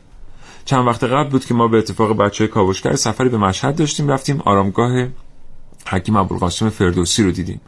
چند 0.64 0.86
وقت 0.86 1.04
قبل 1.04 1.30
بود 1.30 1.44
که 1.44 1.54
ما 1.54 1.68
به 1.68 1.78
اتفاق 1.78 2.16
بچه 2.16 2.46
کاوشگر 2.46 2.96
سفری 2.96 3.28
به 3.28 3.38
مشهد 3.38 3.76
داشتیم 3.76 4.08
رفتیم 4.08 4.40
آرامگاه 4.40 5.08
حکیم 5.86 6.16
ابوالقاسم 6.16 6.70
فردوسی 6.70 7.22
رو 7.22 7.30
دیدیم. 7.30 7.60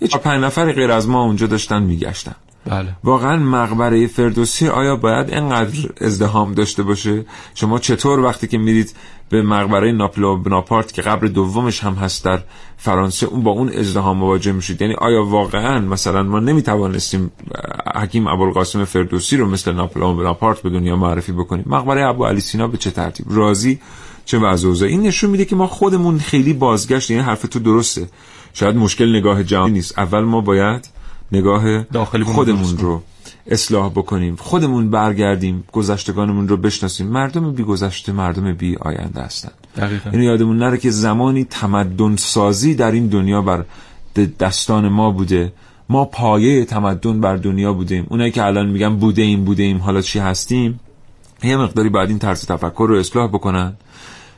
یه 0.00 0.08
پنج 0.08 0.44
نفری 0.44 0.72
غیر 0.72 0.90
از 0.90 1.08
ما 1.08 1.22
اونجا 1.22 1.46
داشتن 1.46 1.82
میگشتن. 1.82 2.34
بله. 2.66 2.96
واقعا 3.04 3.36
مقبره 3.36 4.06
فردوسی 4.06 4.68
آیا 4.68 4.96
باید 4.96 5.30
اینقدر 5.30 5.90
ازدهام 6.00 6.54
داشته 6.54 6.82
باشه؟ 6.82 7.24
شما 7.54 7.78
چطور 7.78 8.20
وقتی 8.20 8.46
که 8.46 8.58
میرید 8.58 8.94
به 9.28 9.42
مقبره 9.42 9.92
ناپلو 9.92 10.36
بناپارت 10.36 10.92
که 10.92 11.02
قبر 11.02 11.26
دومش 11.26 11.84
هم 11.84 11.94
هست 11.94 12.24
در 12.24 12.42
فرانسه 12.76 13.26
اون 13.26 13.42
با 13.42 13.50
اون 13.50 13.68
ازدهام 13.68 14.16
مواجه 14.16 14.52
میشید؟ 14.52 14.80
یعنی 14.80 14.94
آیا 14.94 15.24
واقعا 15.24 15.80
مثلا 15.80 16.22
ما 16.22 16.40
نمی‌توانستیم 16.40 17.30
حکیم 17.94 18.26
ابوالقاسم 18.26 18.84
فردوسی 18.84 19.36
رو 19.36 19.46
مثل 19.46 19.72
ناپلو 19.72 20.14
بناپارت 20.14 20.62
به 20.62 20.70
دنیا 20.70 20.96
معرفی 20.96 21.32
بکنیم؟ 21.32 21.64
مقبره 21.68 22.08
ابو 22.08 22.24
علی 22.24 22.40
سینا 22.40 22.68
به 22.68 22.78
چه 22.78 22.90
ترتیب؟ 22.90 23.26
راضی 23.30 23.80
چه 24.24 24.38
وضع؟ 24.38 24.86
این 24.86 25.02
نشون 25.02 25.30
میده 25.30 25.44
که 25.44 25.56
ما 25.56 25.66
خودمون 25.66 26.18
خیلی 26.18 26.52
بازگشت 26.52 27.10
یعنی 27.10 27.22
حرف 27.22 27.42
تو 27.42 27.58
درسته. 27.58 28.08
شاید 28.54 28.76
مشکل 28.76 29.16
نگاه 29.16 29.44
جهانی 29.44 29.72
نیست. 29.72 29.98
اول 29.98 30.20
ما 30.20 30.40
باید 30.40 30.88
نگاه 31.32 31.82
داخلی 31.82 32.24
خودمون 32.24 32.78
رو 32.78 33.02
اصلاح 33.46 33.90
بکنیم. 33.90 34.36
خودمون 34.36 34.90
برگردیم 34.90 35.64
گذشتگانمون 35.72 36.48
رو 36.48 36.56
بشناسیم. 36.56 37.06
مردم 37.06 37.52
بی 37.52 37.62
گذشته 37.62 38.12
مردم 38.12 38.52
بی 38.52 38.76
آینده 38.76 39.20
هستن. 39.20 39.52
دقیقا. 39.76 40.10
اینو 40.10 40.24
یادمون 40.24 40.58
نره 40.58 40.78
که 40.78 40.90
زمانی 40.90 41.44
تمدن 41.44 42.16
سازی 42.16 42.74
در 42.74 42.90
این 42.90 43.06
دنیا 43.06 43.42
بر 43.42 43.64
دستان 44.40 44.88
ما 44.88 45.10
بوده. 45.10 45.52
ما 45.88 46.04
پایه 46.04 46.64
تمدن 46.64 47.20
بر 47.20 47.36
دنیا 47.36 47.72
بودیم. 47.72 48.06
اونایی 48.08 48.30
که 48.30 48.44
الان 48.44 48.66
میگن 48.66 48.96
بوده 48.96 49.22
ایم 49.22 49.44
بوده 49.44 49.62
ایم 49.62 49.78
حالا 49.78 50.00
چی 50.00 50.18
هستیم؟ 50.18 50.80
یه 51.42 51.56
مقداری 51.56 51.88
باید 51.88 52.08
این 52.08 52.18
طرز 52.18 52.46
تفکر 52.46 52.86
رو 52.88 52.98
اصلاح 52.98 53.28
بکنن. 53.28 53.76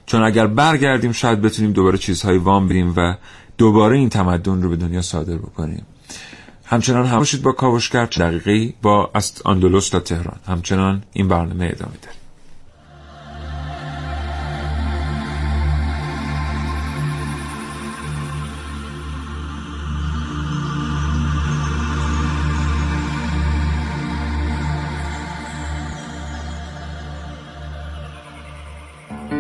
چون 0.07 0.23
اگر 0.23 0.47
برگردیم 0.47 1.13
شاید 1.13 1.43
بتونیم 1.43 1.73
دوباره 1.73 1.99
چیزهایی 1.99 2.39
وام 2.39 2.69
بریم 2.69 2.95
و 2.97 3.15
دوباره 3.59 3.97
این 3.99 4.09
تمدن 4.09 4.63
رو 4.63 4.69
به 4.69 4.77
دنیا 4.77 5.03
صادر 5.03 5.37
بکنیم. 5.37 5.83
همچنان 6.67 7.07
هم 7.07 7.19
باشید 7.19 7.43
با 7.43 7.53
کاوشگر 7.53 8.05
دقیقی 8.05 8.75
با 8.83 9.11
از 9.15 9.33
اندلس 9.47 9.89
تا 9.89 10.01
تهران. 10.01 10.39
همچنان 10.47 11.03
این 11.13 11.29
برنامه 11.29 11.65
ادامه 11.73 11.95
داره 12.03 12.26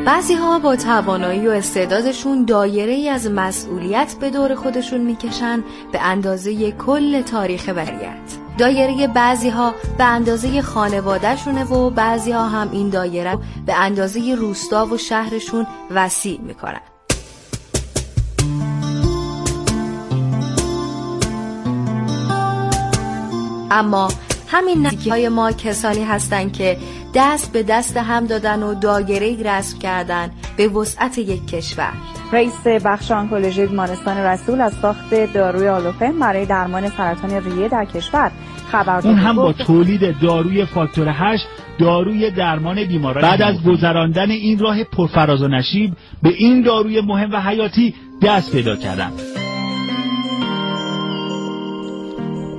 بعضی 0.07 0.35
ها 0.35 0.59
با 0.59 0.77
توانایی 0.77 1.49
و 1.49 1.51
استعدادشون 1.51 2.45
دایره 2.45 2.93
ای 2.93 3.09
از 3.09 3.31
مسئولیت 3.31 4.15
به 4.21 4.31
دور 4.31 4.55
خودشون 4.55 5.01
می‌کشن 5.01 5.65
به 5.93 6.01
اندازه 6.01 6.73
کل 6.73 7.23
تاریخ 7.23 7.69
بریت 7.69 8.39
دایره 8.59 9.07
بعضی 9.07 9.49
ها 9.49 9.75
به 9.99 10.05
اندازه 10.05 10.63
خانوادهشونه 10.63 11.65
و 11.65 11.91
بعضی 11.91 12.33
ها 12.33 12.49
هم 12.49 12.71
این 12.73 12.91
دایره 12.91 13.39
به 13.67 13.75
اندازه 13.75 14.35
روستا 14.35 14.87
و 14.87 14.97
شهرشون 14.97 15.67
وسیع 15.91 16.41
می‌کنن. 16.41 16.81
اما 23.71 24.09
همین 24.49 24.86
نزدیکی 24.86 25.11
های 25.11 25.28
ما 25.28 25.53
کسانی 25.53 26.05
هستند 26.05 26.53
که 26.53 26.76
دست 27.14 27.53
به 27.53 27.62
دست 27.62 27.97
هم 27.97 28.26
دادن 28.26 28.62
و 28.62 28.74
دایره 28.74 29.42
رسم 29.42 29.78
کردن 29.78 30.30
به 30.57 30.68
وسعت 30.68 31.18
یک 31.18 31.47
کشور. 31.47 31.92
رئیس 32.32 32.66
بخش 32.66 33.11
آنکولوژی 33.11 33.66
بیمارستان 33.66 34.16
رسول 34.16 34.61
از 34.61 34.72
ساخت 34.82 35.14
داروی 35.14 35.68
آلوفن 35.68 36.18
برای 36.18 36.47
درمان 36.47 36.88
سرطان 36.88 37.30
ریه 37.30 37.68
در 37.68 37.84
کشور 37.84 38.30
خبر 38.72 39.01
اون 39.07 39.18
هم 39.18 39.36
با 39.36 39.53
تولید 39.53 40.20
داروی 40.20 40.64
فاکتور 40.64 41.09
8 41.09 41.47
داروی 41.78 42.30
درمان 42.30 42.84
بیماران 42.84 43.22
بعد 43.22 43.42
از 43.42 43.62
گذراندن 43.62 44.30
این 44.30 44.59
راه 44.59 44.84
پرفراز 44.84 45.42
و 45.42 45.49
نشیب 45.49 45.92
به 46.22 46.28
این 46.28 46.62
داروی 46.62 47.01
مهم 47.01 47.32
و 47.32 47.40
حیاتی 47.40 47.94
دست 48.22 48.53
پیدا 48.53 48.76
کردم 48.76 49.12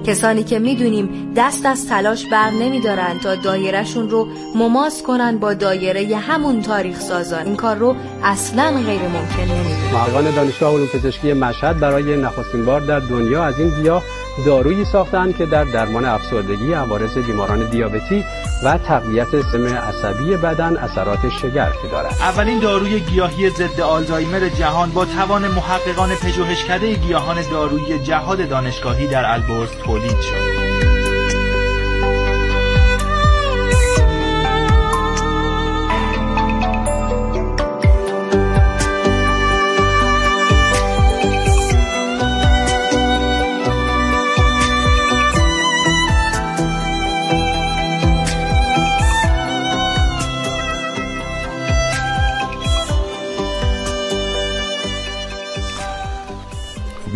کسانی 0.08 0.44
که 0.44 0.60
می‌دونیم 0.60 1.34
دست 1.36 1.66
از 1.66 1.88
تلاش 1.88 2.26
بر 2.26 2.50
نمیدارن 2.50 3.20
تا 3.20 3.36
دایرهشون 3.36 4.10
رو 4.10 4.28
مماس 4.56 5.04
کنن 5.04 5.38
با 5.38 5.54
دایره 5.54 6.18
همون 6.18 6.62
تاریخ 6.62 7.00
سازان. 7.00 7.46
این 7.46 7.56
کار 7.56 7.76
رو 7.76 7.96
اصلا 8.24 8.72
غیر 8.86 9.02
ممکن 9.02 9.42
نمی‌دونن 9.42 9.94
محققان 9.94 10.36
دانشگاه 10.36 10.74
علوم 10.74 10.88
پزشکی 10.88 11.34
مشهد 11.34 11.80
برای 11.80 12.18
نخستین 12.18 12.66
بار 12.66 12.82
در 12.82 13.00
دنیا 13.00 13.44
از 13.44 13.60
این 13.60 13.70
گیاه 13.82 14.04
دارویی 14.46 14.86
ساختند 14.86 15.38
که 15.38 15.46
در 15.46 15.64
درمان 15.64 16.06
افسردگی 16.06 16.74
عوارض 16.74 17.18
بیماران 17.18 17.70
دیابتی 17.70 18.26
و 18.64 18.78
تقویت 18.78 19.32
سیستم 19.32 19.68
عصبی 19.68 20.38
بدن 20.38 20.78
اثرات 20.78 21.30
شگرفی 21.42 21.88
دارد. 21.92 22.16
اولین 22.20 22.60
داروی 22.60 23.00
گیاهی 23.00 23.50
ضد 23.50 23.82
آلزایمر 23.82 24.50
جهان 24.50 24.90
با 24.90 25.06
توان 25.06 25.48
محققان 25.48 26.16
پژوهشکده 26.16 26.94
گیاهان 26.94 27.42
دارویی 27.52 28.00
جهاد 28.00 28.50
دانشگاهی 28.50 29.08
در 29.08 29.32
البرز 29.34 29.70
تولید 29.86 30.22
شد. 30.22 31.07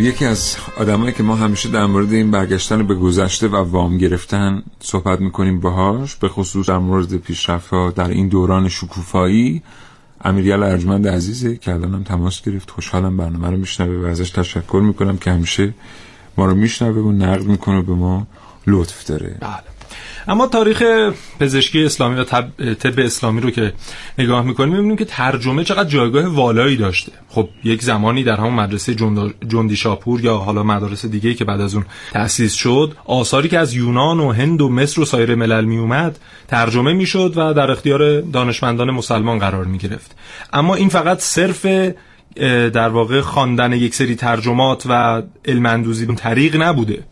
یکی 0.02 0.24
از 0.24 0.56
آدمایی 0.76 1.12
که 1.12 1.22
ما 1.22 1.36
همیشه 1.36 1.68
در 1.68 1.86
مورد 1.86 2.12
این 2.12 2.30
برگشتن 2.30 2.86
به 2.86 2.94
گذشته 2.94 3.48
و 3.48 3.56
وام 3.56 3.98
گرفتن 3.98 4.62
صحبت 4.80 5.20
می‌کنیم 5.20 5.60
باهاش 5.60 6.16
به 6.16 6.28
خصوص 6.28 6.68
در 6.68 6.78
مورد 6.78 7.16
پیشرفت 7.16 7.94
در 7.94 8.08
این 8.08 8.28
دوران 8.28 8.68
شکوفایی. 8.68 9.62
امیریال 10.24 10.62
ارجمند 10.62 11.08
عزیزه 11.08 11.56
که 11.56 11.74
الانم 11.74 12.02
تماس 12.02 12.42
گرفت. 12.42 12.70
خوشحالم 12.70 13.16
برنامه 13.16 13.50
رو 13.50 13.56
میشنوه 13.56 14.04
و 14.04 14.06
ازش 14.06 14.30
تشکر 14.30 14.82
می‌کنم 14.84 15.16
که 15.16 15.30
همیشه 15.30 15.74
ما 16.36 16.46
رو 16.46 16.54
میشنوه 16.54 17.02
و 17.02 17.12
نقد 17.12 17.44
می‌کنه 17.44 17.82
به 17.82 17.94
ما 17.94 18.26
لطف 18.66 19.06
داره. 19.06 19.38
بله. 19.40 19.71
اما 20.28 20.46
تاریخ 20.46 20.82
پزشکی 21.40 21.84
اسلامی 21.84 22.20
و 22.20 22.24
طب 22.74 22.98
اسلامی 22.98 23.40
رو 23.40 23.50
که 23.50 23.72
نگاه 24.18 24.44
می‌کنیم 24.44 24.72
می‌بینیم 24.72 24.96
که 24.96 25.04
ترجمه 25.04 25.64
چقدر 25.64 25.88
جایگاه 25.88 26.26
والایی 26.26 26.76
داشته. 26.76 27.12
خب 27.28 27.48
یک 27.64 27.82
زمانی 27.82 28.24
در 28.24 28.36
همون 28.36 28.54
مدرسه 28.54 28.94
جندی 29.48 29.76
شاپور 29.76 30.20
یا 30.20 30.36
حالا 30.36 30.62
مدارس 30.62 31.06
دیگه 31.06 31.34
که 31.34 31.44
بعد 31.44 31.60
از 31.60 31.74
اون 31.74 31.84
تأسیس 32.12 32.54
شد 32.54 32.96
آثاری 33.04 33.48
که 33.48 33.58
از 33.58 33.74
یونان 33.74 34.20
و 34.20 34.32
هند 34.32 34.60
و 34.62 34.68
مصر 34.68 35.00
و 35.00 35.04
سایر 35.04 35.34
ملل 35.34 35.64
می 35.64 35.78
اومد 35.78 36.18
ترجمه 36.48 36.92
می‌شد 36.92 37.32
و 37.36 37.54
در 37.54 37.70
اختیار 37.70 38.20
دانشمندان 38.20 38.90
مسلمان 38.90 39.38
قرار 39.38 39.64
می 39.64 39.78
گرفت 39.78 40.16
اما 40.52 40.74
این 40.74 40.88
فقط 40.88 41.20
صرف 41.20 41.66
در 42.72 42.88
واقع 42.88 43.20
خواندن 43.20 43.72
یک 43.72 43.94
سری 43.94 44.14
ترجمات 44.14 44.82
و 44.88 45.22
علم 45.44 45.66
اندوزی 45.66 46.06
طریق 46.06 46.62
نبوده. 46.62 47.04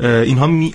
اینها 0.00 0.70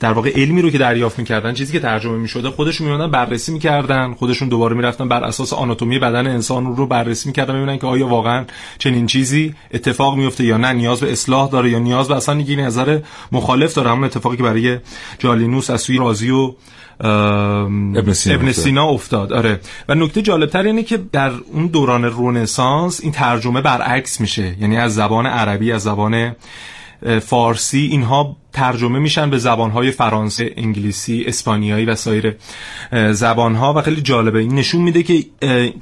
در 0.00 0.12
واقع 0.12 0.32
علمی 0.36 0.62
رو 0.62 0.70
که 0.70 0.78
دریافت 0.78 1.18
می‌کردن 1.18 1.54
چیزی 1.54 1.72
که 1.72 1.80
ترجمه 1.80 2.18
می‌شده 2.18 2.50
خودشون 2.50 2.86
میمدن 2.86 3.10
بررسی 3.10 3.52
می‌کردن 3.52 4.14
خودشون 4.14 4.48
دوباره 4.48 4.76
می‌رفتن 4.76 5.08
بر 5.08 5.24
اساس 5.24 5.52
آناتومی 5.52 5.98
بدن 5.98 6.26
انسان 6.26 6.76
رو 6.76 6.86
بررسی 6.86 7.28
می‌کردن 7.28 7.54
ببینن 7.54 7.78
که 7.78 7.86
آیا 7.86 8.06
واقعا 8.06 8.44
چنین 8.78 9.06
چیزی 9.06 9.54
اتفاق 9.74 10.16
میفته 10.16 10.44
یا 10.44 10.56
نه. 10.56 10.72
نیاز 10.72 11.00
به 11.00 11.12
اصلاح 11.12 11.50
داره 11.50 11.70
یا 11.70 11.78
نیاز 11.78 12.08
به 12.08 12.16
اصلا 12.16 12.40
یک 12.40 12.58
نظر 12.58 13.00
مخالف 13.32 13.74
داره. 13.74 13.90
همون 13.90 14.04
اتفاقی 14.04 14.36
که 14.36 14.42
برای 14.42 14.78
جالینوس 15.18 15.70
از 15.70 15.80
سوی 15.80 15.98
رازی 15.98 16.30
و 16.30 16.54
ابن 17.00 18.12
سینا, 18.12 18.36
ابن 18.36 18.52
سینا 18.52 18.88
افتاد. 18.88 19.32
آره. 19.32 19.60
و 19.88 19.94
نکته 19.94 20.22
جالبتر 20.22 20.62
اینه 20.62 20.82
که 20.82 20.98
در 21.12 21.30
اون 21.52 21.66
دوران 21.66 22.04
رونسانس 22.04 23.00
این 23.02 23.12
ترجمه 23.12 23.60
برعکس 23.60 24.20
میشه. 24.20 24.54
یعنی 24.60 24.76
از 24.76 24.94
زبان 24.94 25.26
عربی 25.26 25.72
از 25.72 25.82
زبان 25.82 26.36
فارسی 27.20 27.88
اینها 27.90 28.36
ترجمه 28.52 28.98
میشن 28.98 29.30
به 29.30 29.38
زبانهای 29.38 29.90
فرانسه، 29.90 30.52
انگلیسی، 30.56 31.24
اسپانیایی 31.26 31.84
و 31.84 31.94
سایر 31.94 32.34
زبانها 33.12 33.74
و 33.74 33.82
خیلی 33.82 34.00
جالبه. 34.00 34.38
این 34.38 34.54
نشون 34.54 34.82
میده 34.82 35.02
که 35.02 35.24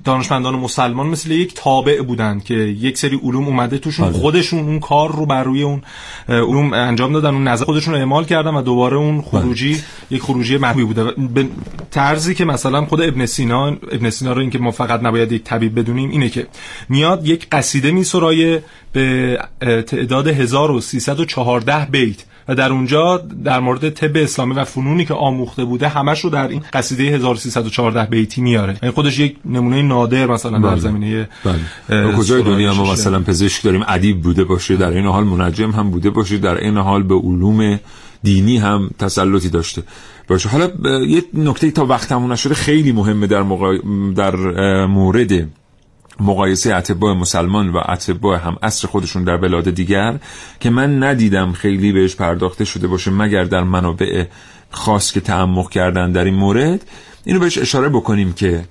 دانشمندان 0.05 0.55
مسلمان 0.55 1.07
مثل 1.07 1.31
یک 1.31 1.55
تابع 1.55 2.03
بودند 2.03 2.45
که 2.45 2.55
یک 2.55 2.99
سری 2.99 3.21
علوم 3.23 3.45
اومده 3.47 3.79
توشون 3.79 4.09
بله. 4.09 4.19
خودشون 4.19 4.61
اون 4.61 4.81
کار 4.81 5.17
رو 5.17 5.27
بر 5.27 5.43
روی 5.43 5.63
اون 5.63 5.83
علوم 6.29 6.73
انجام 6.73 7.13
دادن 7.13 7.35
اون 7.35 7.49
نظر 7.49 7.65
خودشون 7.65 7.95
رو 7.95 8.01
اعمال 8.01 8.25
کردن 8.25 8.55
و 8.55 8.63
دوباره 8.63 8.97
اون 8.97 9.23
خروجی 9.23 9.83
یک 10.11 10.23
خروجی 10.23 10.57
محوی 10.57 10.85
بوده. 10.85 11.05
به 11.05 11.49
طرزی 11.91 12.35
که 12.35 12.45
مثلا 12.45 12.85
خود 12.85 13.01
ابن 13.01 13.27
سینا 13.27 13.67
ابن 13.67 14.11
سینا 14.11 14.33
رو 14.33 14.41
اینکه 14.41 14.59
ما 14.59 14.71
فقط 14.71 15.03
نباید 15.03 15.33
یک 15.33 15.45
طبیب 15.45 15.79
بدونیم 15.79 16.11
اینه 16.11 16.29
که 16.29 16.47
میاد 16.89 17.27
یک 17.29 17.47
قصیده 17.53 17.91
میسرایه 17.91 18.63
به 18.93 19.39
تعداد 19.61 20.29
1314 20.29 21.87
بیت. 21.91 22.25
و 22.49 22.55
در 22.55 22.73
اونجا 22.73 23.17
در 23.45 23.61
مورد 23.61 23.91
طب 23.91 24.17
اسلامی 24.17 24.55
و 24.55 24.65
فنونی 24.65 25.05
که 25.05 25.15
آموخته 25.15 25.65
بوده 25.65 25.89
همش 25.89 26.21
رو 26.21 26.31
در 26.31 26.49
این 26.49 26.63
قصیده 26.73 27.03
1314 27.03 28.11
بیتی 28.11 28.41
میاره 28.41 28.77
یعنی 28.83 28.95
خودش 28.95 29.19
یک 29.19 29.37
نمونه 29.45 29.83
نادر 29.83 30.27
مثلا 30.27 30.59
در 30.59 30.69
بله. 30.69 30.81
زمینه 30.81 31.29
بله. 31.45 32.13
کجای 32.17 32.43
دنیا 32.43 32.75
ما. 32.75 32.93
مثلا 32.93 33.21
پزشک 33.21 33.63
داریم 33.63 33.85
ادیب 33.89 34.21
بوده 34.21 34.45
باشه 34.45 34.77
در 34.77 34.91
این 34.91 35.07
حال 35.07 35.25
منجم 35.25 35.71
هم 35.71 35.91
بوده 35.91 36.11
باشه 36.11 36.39
در 36.39 36.57
این 36.57 36.77
حال 36.77 37.03
به 37.03 37.15
علوم 37.15 37.81
دینی 38.23 38.59
هم 38.59 38.91
تسلطی 38.99 39.49
داشته 39.49 39.83
باشه 40.29 40.49
حالا 40.49 40.71
یه 41.07 41.23
نکته 41.35 41.71
تا 41.71 41.87
وقتمون 41.87 42.33
نشده 42.33 42.55
خیلی 42.55 42.93
مهمه 42.93 43.27
در, 43.27 43.43
مقا... 43.43 43.73
در 44.17 44.37
مورد 44.87 45.49
مقایسه 46.21 46.75
اتباع 46.75 47.15
مسلمان 47.15 47.69
و 47.69 47.81
اتباع 47.89 48.39
هم 48.39 48.57
اصر 48.63 48.89
خودشون 48.89 49.25
در 49.25 49.37
بلاد 49.37 49.71
دیگر 49.71 50.19
که 50.61 50.71
من 50.71 51.03
ندیدم 51.03 51.53
خیلی 51.53 51.93
بهش 51.93 52.17
پرداخته 52.17 52.65
شده 52.65 52.87
باشه 52.87 53.11
مگر 53.11 53.45
در 53.45 53.63
منابع 53.63 54.25
خاص 54.71 55.13
که 55.13 55.21
تعمق 55.21 55.71
کردن 55.71 56.13
در 56.13 56.25
این 56.25 56.35
مورد. 56.35 56.85
اینو 57.25 57.41
بهش 57.41 57.59
اشاره 57.59 57.89
بکنیم 57.89 58.33
که 58.33 58.65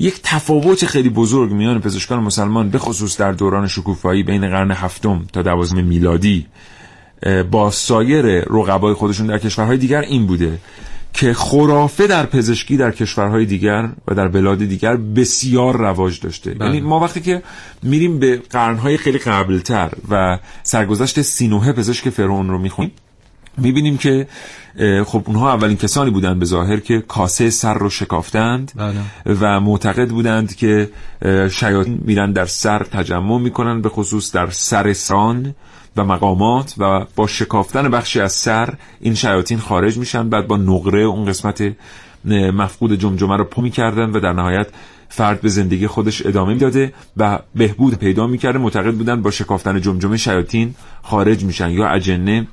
یک 0.00 0.20
تفاوت 0.22 0.86
خیلی 0.86 1.08
بزرگ 1.08 1.52
میان 1.52 1.80
پزشکان 1.80 2.22
مسلمان 2.22 2.70
به 2.70 2.78
خصوص 2.78 3.16
در 3.20 3.32
دوران 3.32 3.68
شکوفایی 3.68 4.22
بین 4.22 4.48
قرن 4.50 4.70
هفتم 4.70 5.26
تا 5.32 5.42
دوازدهم 5.42 5.84
میلادی 5.84 6.46
با 7.50 7.70
سایر 7.70 8.24
رقبای 8.40 8.94
خودشون 8.94 9.26
در 9.26 9.38
کشورهای 9.38 9.76
دیگر 9.76 10.00
این 10.00 10.26
بوده. 10.26 10.58
که 11.12 11.34
خرافه 11.34 12.06
در 12.06 12.26
پزشکی 12.26 12.76
در 12.76 12.90
کشورهای 12.90 13.44
دیگر 13.44 13.88
و 14.08 14.14
در 14.14 14.28
بلاد 14.28 14.58
دیگر 14.58 14.96
بسیار 14.96 15.76
رواج 15.76 16.20
داشته 16.20 16.54
بله. 16.54 16.64
یعنی 16.66 16.80
ما 16.80 17.00
وقتی 17.00 17.20
که 17.20 17.42
میریم 17.82 18.18
به 18.18 18.42
قرنهای 18.50 18.96
خیلی 18.96 19.18
قبلتر 19.18 19.90
و 20.10 20.38
سرگذشت 20.62 21.22
سینوه 21.22 21.72
پزشک 21.72 22.10
فرعون 22.10 22.48
رو 22.48 22.58
می‌خونیم 22.58 22.92
می‌بینیم 23.58 23.96
که 23.98 24.26
خب 25.06 25.22
اونها 25.26 25.52
اولین 25.52 25.76
کسانی 25.76 26.10
بودند 26.10 26.38
به 26.38 26.44
ظاهر 26.44 26.80
که 26.80 27.00
کاسه 27.08 27.50
سر 27.50 27.74
رو 27.74 27.90
شکافتند 27.90 28.72
بله. 28.76 29.00
و 29.40 29.60
معتقد 29.60 30.08
بودند 30.08 30.56
که 30.56 30.90
شیاطین 31.50 32.00
میرن 32.04 32.32
در 32.32 32.46
سر 32.46 32.82
تجمع 32.82 33.38
می‌کنن 33.38 33.82
به 33.82 33.88
خصوص 33.88 34.32
در 34.32 34.50
سر 34.50 34.92
سران 34.92 35.54
و 35.96 36.04
مقامات 36.04 36.74
و 36.78 37.06
با 37.16 37.26
شکافتن 37.26 37.88
بخشی 37.88 38.20
از 38.20 38.32
سر 38.32 38.74
این 39.00 39.14
شیاطین 39.14 39.58
خارج 39.58 39.98
میشن 39.98 40.28
بعد 40.28 40.46
با 40.46 40.56
نقره 40.56 41.00
اون 41.00 41.24
قسمت 41.24 41.72
مفقود 42.24 42.94
جمجمه 42.94 43.36
رو 43.36 43.44
پو 43.44 43.62
می‌کردن 43.62 44.10
و 44.10 44.20
در 44.20 44.32
نهایت 44.32 44.66
فرد 45.08 45.40
به 45.40 45.48
زندگی 45.48 45.86
خودش 45.86 46.26
ادامه 46.26 46.52
می‌داده 46.52 46.92
و 47.16 47.38
بهبود 47.54 47.94
پیدا 47.94 48.26
می‌کرده. 48.26 48.58
معتقد 48.58 48.94
بودن 48.94 49.22
با 49.22 49.30
شکافتن 49.30 49.80
جمجمه 49.80 50.16
شیاطین 50.16 50.74
خارج 51.02 51.44
میشن 51.44 51.70
یا 51.70 51.88
اجنه 51.88 52.46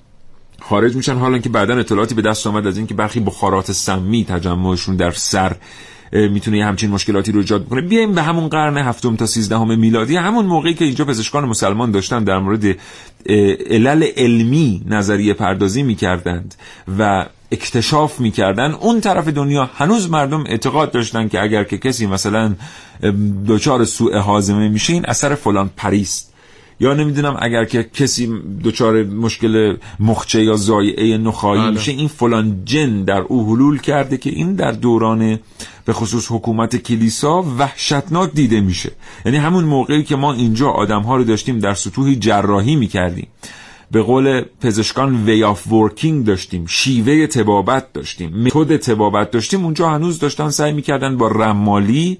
خارج 0.61 0.95
میشن. 0.95 1.15
حالا 1.15 1.37
که 1.37 1.49
بعدا 1.49 1.77
اطلاعاتی 1.77 2.15
به 2.15 2.21
دست 2.21 2.47
آمد 2.47 2.67
از 2.67 2.77
اینکه 2.77 2.93
برخی 2.93 3.19
بخارات 3.19 3.71
سمی 3.71 4.25
تجمعشون 4.25 4.95
در 4.95 5.11
سر 5.11 5.55
می‌تونه 6.13 6.57
یه 6.57 6.65
همچین 6.65 6.89
مشکلاتی 6.89 7.31
رو 7.31 7.39
ایجاد 7.39 7.65
بکنه. 7.65 7.81
بیایم 7.81 8.13
به 8.13 8.21
همون 8.21 8.47
قرن 8.47 8.77
هفتم 8.77 9.15
تا 9.15 9.25
سیزدهم 9.25 9.79
میلادی. 9.79 10.15
همون 10.15 10.45
موقعی 10.45 10.73
که 10.73 10.85
اینجا 10.85 11.05
پزشکان 11.05 11.45
مسلمان 11.45 11.91
داشتن 11.91 12.23
در 12.23 12.39
مورد 12.39 12.63
علل 13.69 14.07
علمی 14.17 14.81
نظریه 14.87 15.33
پردازی 15.33 15.83
می‌کردند 15.83 16.55
و 16.99 17.25
اکتشاف 17.51 18.19
می‌کردن 18.19 18.71
اون 18.71 19.01
طرف 19.01 19.27
دنیا 19.27 19.69
هنوز 19.75 20.09
مردم 20.09 20.43
اعتقاد 20.47 20.91
داشتن 20.91 21.27
که 21.27 21.41
اگر 21.41 21.63
که 21.63 21.77
کسی 21.77 22.07
مثلا 22.07 22.55
دچار 23.47 23.85
سوء 23.85 24.19
هاضمه 24.19 24.69
میشه 24.69 24.93
این 24.93 25.05
اثر 25.05 25.35
فلان 25.35 25.69
پریست 25.77 26.33
یا 26.79 26.93
نمی‌دونم 26.93 27.37
اگر 27.39 27.65
که 27.65 27.83
کسی 27.83 28.33
دچار 28.63 29.03
مشکل 29.03 29.77
مخچه 29.99 30.43
یا 30.43 30.55
زایعه 30.55 31.17
نخایی 31.17 31.61
بله. 31.61 31.71
میشه 31.71 31.91
این 31.91 32.07
فلان 32.07 32.61
جن 32.65 33.03
در 33.03 33.19
او 33.19 33.45
حلول 33.45 33.79
کرده 33.79 34.17
که 34.17 34.29
این 34.29 34.55
در 34.55 34.71
دوران 34.71 35.39
به 35.85 35.93
خصوص 35.93 36.31
حکومت 36.31 36.75
کلیسا 36.75 37.41
وحشتناک 37.41 38.31
دیده 38.31 38.61
میشه. 38.61 38.91
یعنی 39.25 39.37
همون 39.37 39.63
موقعی 39.63 40.03
که 40.03 40.15
ما 40.15 40.33
اینجا 40.33 40.69
آدم 40.69 41.01
ها 41.01 41.15
رو 41.15 41.23
داشتیم 41.23 41.59
در 41.59 41.73
سطوحی 41.73 42.15
جراحی 42.15 42.75
می‌کردیم. 42.75 43.27
به 43.91 44.01
قول 44.01 44.45
پزشکان 44.61 45.25
وی 45.25 45.43
آف 45.43 45.71
ورکینگ 45.71 46.25
داشتیم 46.25 46.65
شیوه 46.65 47.27
تبابت 47.27 47.93
داشتیم 47.93 48.29
متد 48.29 48.77
تبابت 48.77 49.31
داشتیم. 49.31 49.65
اونجا 49.65 49.89
هنوز 49.89 50.19
داشتن 50.19 50.49
سعی 50.49 50.71
می‌کردن 50.71 51.17
با 51.17 51.27
رمالی 51.27 52.17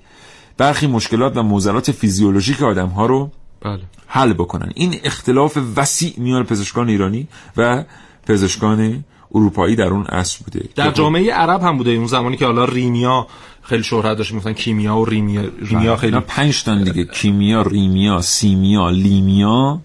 برخی 0.58 0.88
مشکلات 0.88 1.38
و 1.38 1.44
معضلات 1.44 1.92
فیزیولوژیک 1.92 2.64
آدم 2.64 2.88
ها 2.88 3.06
رو 3.06 3.32
بله. 3.62 3.80
حل 4.08 4.34
بکنن. 4.34 4.72
این 4.76 5.00
اختلاف 5.04 5.58
وسیع 5.76 6.14
میان 6.18 6.44
پزشکان 6.44 6.90
ایرانی 6.90 7.28
و 7.58 7.84
پزشکان 8.28 9.04
اروپایی 9.36 9.76
در 9.76 9.88
اون 9.88 10.06
عصر 10.06 10.40
بوده. 10.46 10.70
در 10.76 10.92
جامعه 10.92 11.34
عرب 11.34 11.62
هم 11.62 11.78
بوده 11.78 11.92
اون 11.92 12.08
زمانی 12.08 12.38
که 12.38 12.46
حالا 12.46 12.66
ریمیا 12.66 13.28
خیلی 13.64 13.84
شهرت 13.84 14.18
داشت 14.18 14.32
می‌گفتن 14.32 14.54
کیمیا 14.54 14.98
و 14.98 15.06
ریمیا. 15.06 15.42
ریمیا 15.62 15.96
خیلی 15.96 16.20
پنج 16.20 16.64
تا 16.64 16.76
دیگه. 16.76 17.06
کیمیا 17.06 17.62
ریمیا 17.62 18.22
سیمیا 18.22 18.90
لیمیا. 18.90 19.82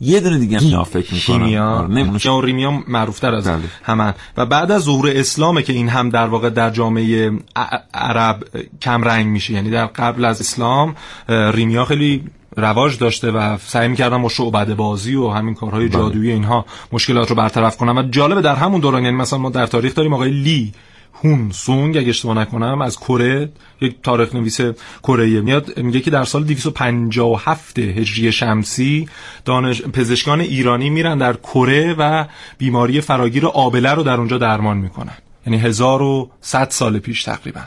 یه 0.00 0.20
دونه 0.20 0.38
دیگه 0.38 0.58
هیمیا 0.58 0.84
فکر 0.84 1.14
می‌کنم. 1.14 1.38
کیمیا. 1.38 1.86
نمی‌دونم. 1.86 2.36
و 2.36 2.40
ریمیا 2.40 2.82
معروف 2.88 3.18
تر 3.18 3.34
از 3.34 3.50
همان 3.82 4.14
و 4.36 4.46
بعد 4.46 4.72
از 4.72 4.82
ظهور 4.82 5.10
اسلامه 5.10 5.62
که 5.62 5.72
این 5.72 5.88
هم 5.88 6.10
در 6.10 6.26
واقع 6.26 6.50
در 6.50 6.70
جامعه 6.70 7.32
عرب 7.94 8.44
کم 8.82 9.02
رنگ 9.02 9.26
میشه. 9.26 9.52
یعنی 9.52 9.70
در 9.70 9.86
قبل 9.86 10.24
از 10.24 10.40
اسلام 10.40 10.94
ریمیا 11.28 11.84
خیلی 11.84 12.24
رواج 12.56 12.98
داشته 12.98 13.30
و 13.30 13.58
سعی 13.58 13.88
می‌کردن 13.88 14.22
با 14.22 14.28
شعبده 14.28 14.74
بازی 14.74 15.14
و 15.14 15.28
همین 15.28 15.54
کارهای 15.54 15.88
جادویی 15.88 16.32
اینها 16.32 16.64
مشکلات 16.92 17.30
رو 17.30 17.36
برطرف 17.36 17.76
کنن. 17.76 17.98
و 17.98 18.02
جالبه 18.02 18.40
در 18.40 18.54
همون 18.54 18.80
دوران 18.80 19.04
یعنی 19.04 19.16
مثلا 19.16 19.38
ما 19.38 19.50
در 19.50 19.66
تاریخ 19.66 19.94
داریم 19.94 20.14
آقای 20.14 20.30
لی. 20.30 20.72
هون 21.22 21.50
سونگ 21.52 21.96
اگه 21.96 22.08
اشتباه 22.08 22.38
نکنم 22.38 22.82
از 22.82 22.96
کره 22.96 23.50
یک 23.80 23.96
تاریخ 24.02 24.34
نویس 24.34 24.60
کره 25.02 25.40
میاد. 25.40 25.78
میگه 25.78 26.00
که 26.00 26.10
در 26.10 26.24
سال 26.24 26.44
257 26.44 27.78
هجری 27.78 28.32
شمسی 28.32 29.08
دانش 29.44 29.82
پزشکان 29.82 30.40
ایرانی 30.40 30.90
میرن 30.90 31.18
در 31.18 31.32
کره 31.32 31.94
و 31.98 32.24
بیماری 32.58 33.00
فراگیر 33.00 33.46
آبله 33.46 33.90
رو 33.90 34.02
در 34.02 34.16
اونجا 34.16 34.38
درمان 34.38 34.76
می‌کنن. 34.76 35.16
یعنی 35.46 35.58
1100 35.58 36.70
سال 36.70 36.98
پیش 36.98 37.24
تقریبا. 37.24 37.60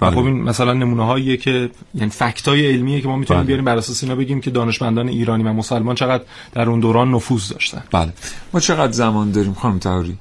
و 0.00 0.10
خب 0.10 0.18
این 0.18 0.42
مثلا 0.42 0.72
نمونه 0.72 1.04
هاییه 1.04 1.36
که 1.36 1.70
یعنی 1.94 2.10
فکت 2.10 2.48
های 2.48 2.66
علمیه 2.66 3.00
که 3.00 3.08
ما 3.08 3.16
می‌تونیم 3.16 3.44
بیاریم 3.44 3.64
بر 3.64 3.76
اساس 3.76 4.02
اینا 4.02 4.14
بگیم 4.14 4.40
که 4.40 4.50
دانشمندان 4.50 5.08
ایرانی 5.08 5.42
و 5.42 5.52
مسلمان 5.52 5.94
چقدر 5.94 6.24
در 6.52 6.68
اون 6.68 6.80
دوران 6.80 7.10
نفوذ 7.10 7.48
داشتن. 7.48 7.82
بله. 7.92 8.12
ما 8.54 8.60
چقدر 8.60 8.92
زمان 8.92 9.32
داریم 9.32 9.52
خانم 9.52 9.78
تهاری 9.78 10.16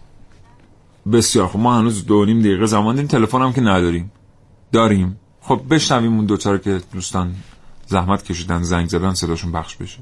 بسیار 1.14 1.48
خب 1.48 1.60
ما 1.60 1.80
هنوز 1.80 2.06
دو 2.06 2.26
نیم 2.26 2.40
دقیقه 2.40 2.66
زمان 2.66 2.96
داریم. 2.96 3.08
تلفن 3.08 3.42
هم 3.42 3.54
که 3.54 3.62
نداریم. 3.62 4.12
داریم. 4.72 5.20
خب 5.42 5.62
بشنویم 5.70 6.16
اون 6.16 6.26
دوتا 6.26 6.52
رو 6.52 6.58
که 6.58 6.82
دوستان 6.94 7.36
زحمت 7.86 8.24
کشیدن 8.24 8.62
زنگ 8.62 8.88
زدن 8.88 9.14
صداشون 9.14 9.52
بخش 9.52 9.76
بشه. 9.76 10.00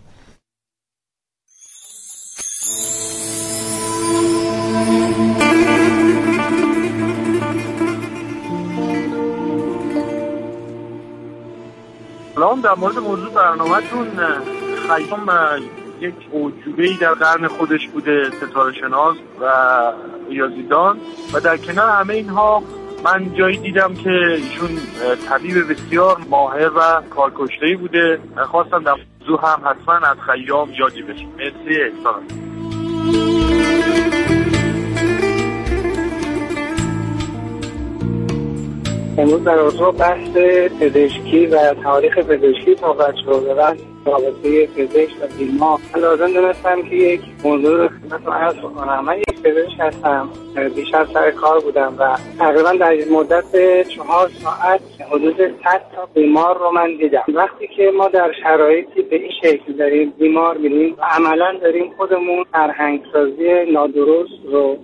سلام 12.35 12.61
در 12.61 12.75
مورد 12.75 12.97
موضوع 12.99 13.29
برنامهتون 13.29 14.07
خیام 14.87 15.29
یک 16.01 16.15
ای 16.77 16.97
در 17.01 17.13
قرن 17.13 17.47
خودش 17.47 17.87
بوده 17.87 18.31
ستاره 18.37 18.73
شناس 18.73 19.15
و 19.41 19.45
ریاضیدان 20.29 20.99
و 21.33 21.39
در 21.39 21.57
کنار 21.57 21.89
همه 21.89 22.13
اینها 22.13 22.63
من 23.05 23.33
جایی 23.33 23.57
دیدم 23.57 23.93
که 23.93 24.09
ایشون 24.09 24.69
طبیب 25.29 25.71
بسیار 25.71 26.17
ماهر 26.29 26.69
و 26.69 27.01
کارکشته 27.09 27.77
بوده. 27.79 28.19
خواستم 28.51 28.83
در 28.83 28.95
موضوع 29.19 29.39
هم 29.43 29.61
حتما 29.65 30.07
از 30.07 30.17
خیام 30.17 30.69
یادی 30.79 31.01
بشیم 31.01 31.29
مرسی 31.37 31.81
احسان. 31.81 32.23
امروز 39.17 39.43
در 39.43 39.59
اتاق 39.59 39.97
بحث 39.97 40.29
پزشکی 40.79 41.45
و 41.45 41.73
تاریخ 41.73 42.17
پزشکی 42.17 42.75
صحبت 42.75 43.15
شده. 43.15 43.53
و 43.53 43.75
رابطه 44.05 44.67
پزشک 44.67 45.15
و 45.21 45.27
بیمار. 45.37 45.79
من 45.95 46.01
لازم 46.01 46.33
دونستم 46.33 46.81
که 46.81 46.95
یک 46.95 47.21
موضوع 47.43 47.77
رو 47.77 47.87
خدمتتون 47.87 48.33
عرض 48.33 48.55
بکنم. 48.55 49.05
من 49.05 49.17
یک 49.17 49.41
پزشک 49.43 49.79
هستم. 49.79 50.29
دیشب 50.75 51.07
سر 51.13 51.31
کار 51.31 51.59
بودم 51.59 51.95
و 51.99 52.17
تقریبا 52.39 52.71
در 52.71 52.95
مدت 53.11 53.87
چهار 53.87 54.29
ساعت 54.29 54.81
حدود 55.11 55.37
100 55.37 55.81
تا 55.95 56.07
بیمار 56.13 56.57
رو 56.57 56.71
من 56.71 56.97
دیدم. 56.97 57.23
وقتی 57.33 57.67
که 57.67 57.91
ما 57.97 58.07
در 58.07 58.31
شرایطی 58.43 59.01
به 59.01 59.15
این 59.15 59.31
شکل 59.41 59.73
داریم 59.73 60.13
بیمار 60.19 60.57
میریم 60.57 60.95
و 60.97 61.03
عملا 61.03 61.57
داریم 61.61 61.93
خودمون 61.97 62.45
فرهنگسازی 62.51 63.71
نادرست 63.73 64.45
رو 64.45 64.77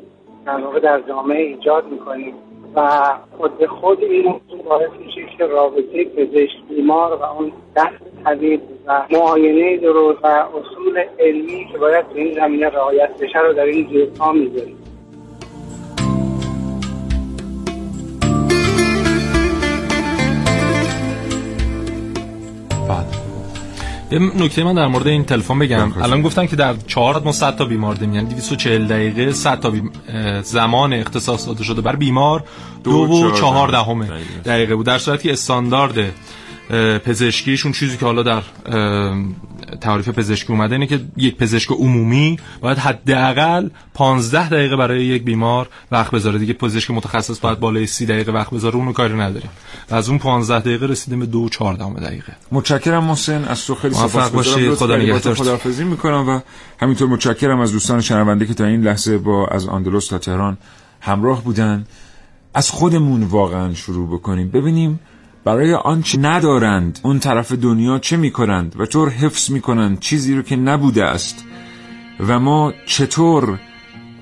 در 0.45 0.57
واقع 0.57 0.79
در 0.79 1.01
جامعه 1.01 1.41
ایجاد 1.41 1.87
می‌کنیم 1.91 2.33
و 2.75 3.01
خود 3.37 3.57
به 3.57 3.67
خود 3.67 4.03
این 4.03 4.23
موضوع 4.25 4.63
باعث 4.65 4.91
میشه 5.05 5.21
که 5.37 5.45
رابطه 5.45 6.05
پزشک 6.05 6.67
بیمار 6.69 7.15
و 7.15 7.23
اون 7.23 7.51
دست 7.75 8.10
طبیب 8.25 8.61
و 8.87 9.03
معاینه 9.11 9.77
درست 9.77 10.23
و 10.23 10.27
اصول 10.27 11.03
علمی 11.19 11.67
که 11.71 11.77
باید 11.77 12.05
تو 12.05 12.15
این 12.15 12.33
زمینه 12.35 12.69
رعایت 12.69 13.09
بشه 13.21 13.39
رو 13.39 13.53
در 13.53 13.63
این 13.63 13.87
زیر 13.91 14.05
پا 14.05 14.31
می‌ذاریم. 14.31 14.77
یه 24.11 24.19
نکته 24.19 24.63
من 24.63 24.75
در 24.75 24.87
مورد 24.87 25.07
این 25.07 25.25
تلفن 25.25 25.59
بگم. 25.59 25.91
الان 26.01 26.21
گفتن 26.21 26.45
که 26.45 26.55
در 26.55 26.73
4 26.87 27.21
ما 27.25 27.31
100 27.31 27.55
تا 27.55 27.65
بیمار 27.65 27.95
داریم 27.95 28.15
یعنی 28.15 28.27
240 28.27 28.87
دقیقه 28.87 29.31
100 29.31 29.59
تا 29.59 29.71
زمان 30.41 30.93
اختصاص 30.93 31.47
داده 31.47 31.63
شده 31.63 31.81
بر 31.81 31.95
بیمار. 31.95 32.43
دو, 32.83 32.91
و 32.91 33.31
چهار 33.31 33.67
دهم 33.67 34.07
دقیقه. 34.45 34.75
بود. 34.75 34.85
در 34.85 34.97
صورتی 34.97 35.23
که 35.23 35.31
استاندارد 35.31 35.93
پزشکیشون 37.05 37.71
چیزی 37.71 37.97
که 37.97 38.05
حالا 38.05 38.23
در 38.23 38.41
تعریف 39.81 40.09
پزشکی 40.09 40.53
اومده 40.53 40.75
اینه 40.75 40.87
که 40.87 40.99
یک 41.17 41.35
پزشک 41.35 41.71
عمومی 41.71 42.37
باید 42.61 42.77
حداقل 42.77 43.69
15 43.93 44.49
دقیقه 44.49 44.75
برای 44.75 45.05
یک 45.05 45.23
بیمار 45.23 45.69
وقت 45.91 46.11
بذاره. 46.11 46.39
دیگه 46.39 46.53
پزشک 46.53 46.91
متخصص 46.91 47.39
باید 47.39 47.59
بالای 47.59 47.87
30 47.87 48.05
دقیقه 48.05 48.31
وقت 48.31 48.53
بذاره 48.53 48.75
اونو 48.75 48.93
کاری 48.93 49.13
نداریم. 49.13 49.49
و 49.91 49.95
از 49.95 50.09
اون 50.09 50.17
15 50.17 50.59
دقیقه 50.59 50.85
رسیدیم 50.85 51.19
به 51.19 51.25
2 51.25 51.39
و 51.39 51.49
14 51.49 51.99
دقیقه. 51.99 52.33
متشکرم 52.51 53.03
محسن. 53.03 53.43
از 53.43 53.65
تو 53.65 53.75
خیلی 53.75 53.93
سپاسگزارم. 53.93 54.75
خدا 54.75 54.97
نگهدار 54.97 55.35
خداحافظی 55.35 55.83
می‌کنم 55.83 56.29
و 56.29 56.39
همینطور 56.81 57.07
متشکرم 57.07 57.59
از 57.59 57.71
دوستان 57.71 58.01
شنونده 58.01 58.45
که 58.45 58.53
تا 58.53 58.65
این 58.65 58.81
لحظه 58.81 59.17
با 59.17 59.47
از 59.47 59.67
اندلس 59.67 60.07
تا 60.07 60.17
تهران 60.17 60.57
همراه 61.01 61.43
بودن. 61.43 61.85
از 62.53 62.69
خودمون 62.69 63.23
واقعا 63.23 63.73
شروع 63.73 64.07
بکنیم. 64.07 64.49
ببینیم 64.49 64.99
برای 65.43 65.73
آنچه 65.73 66.17
ندارند؟ 66.17 66.99
اون 67.03 67.19
طرف 67.19 67.51
دنیا 67.51 67.99
چه 67.99 68.17
می‌کنند؟ 68.17 68.75
و 68.79 68.85
طور 68.85 69.09
حفظ 69.09 69.51
می‌کنند 69.51 69.99
چیزی 69.99 70.35
رو 70.35 70.41
که 70.41 70.55
نبوده 70.55 71.05
است. 71.05 71.45
و 72.27 72.39
ما 72.39 72.73
چطور 72.85 73.59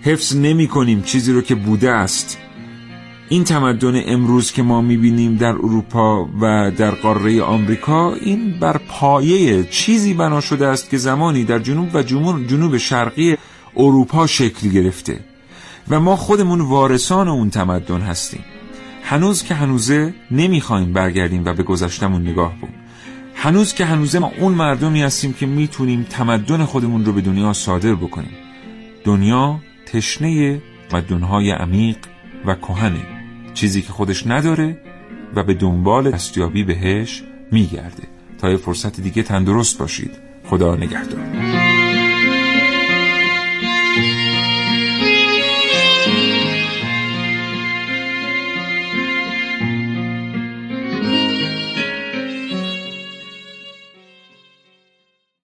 حفظ 0.01 0.35
نمی 0.35 0.67
کنیم 0.67 1.01
چیزی 1.01 1.33
رو 1.33 1.41
که 1.41 1.55
بوده 1.55 1.91
است؟ 1.91 2.37
این 3.29 3.43
تمدن 3.43 4.01
امروز 4.05 4.51
که 4.51 4.63
ما 4.63 4.81
می‌بینیم 4.81 5.35
در 5.35 5.47
اروپا 5.47 6.29
و 6.41 6.71
در 6.77 6.91
قاره 6.91 7.41
آمریکا 7.41 8.13
این 8.13 8.59
بر 8.59 8.77
پایه 8.77 9.63
چیزی 9.63 10.13
بنا 10.13 10.41
شده 10.41 10.67
است 10.67 10.89
که 10.89 10.97
زمانی 10.97 11.43
در 11.43 11.59
جنوب 11.59 11.95
و 11.95 12.03
جنوب 12.47 12.77
شرقی 12.77 13.37
اروپا 13.77 14.27
شکل 14.27 14.69
گرفته. 14.69 15.19
و 15.89 15.99
ما 15.99 16.15
خودمون 16.15 16.61
وارثان 16.61 17.27
اون 17.27 17.49
تمدن 17.49 18.01
هستیم. 18.01 18.43
هنوز 19.09 19.43
که 19.43 19.55
هنوزه 19.55 20.13
نمی‌خوایم 20.31 20.93
برگردیم 20.93 21.45
و 21.45 21.53
به 21.53 21.63
گذشتمون 21.63 22.21
نگاه 22.27 22.55
بود 22.61 22.69
هنوز 23.35 23.73
که 23.73 23.85
هنوزه 23.85 24.19
ما 24.19 24.31
اون 24.39 24.53
مردمی 24.53 25.01
هستیم 25.01 25.33
که 25.33 25.45
می‌تونیم 25.45 26.03
تمدن 26.03 26.65
خودمون 26.65 27.05
رو 27.05 27.13
به 27.13 27.21
دنیا 27.21 27.53
صادر 27.53 27.95
بکنیم. 27.95 28.37
دنیا 29.03 29.59
تشنه 29.85 30.61
مدنهای 30.93 31.51
عمیق 31.51 31.97
و 32.45 32.55
کهنه. 32.55 33.01
چیزی 33.53 33.81
که 33.81 33.93
خودش 33.93 34.27
نداره 34.27 34.77
و 35.35 35.43
به 35.43 35.53
دنبال 35.53 36.11
دستیابی 36.11 36.63
بهش 36.63 37.23
میگرده. 37.51 38.03
تا 38.37 38.49
یه 38.49 38.57
فرصت 38.57 39.01
دیگه 39.01 39.23
تندرست 39.23 39.77
باشید. 39.77 40.11
خدا 40.49 40.75
نگهدار. 40.75 41.78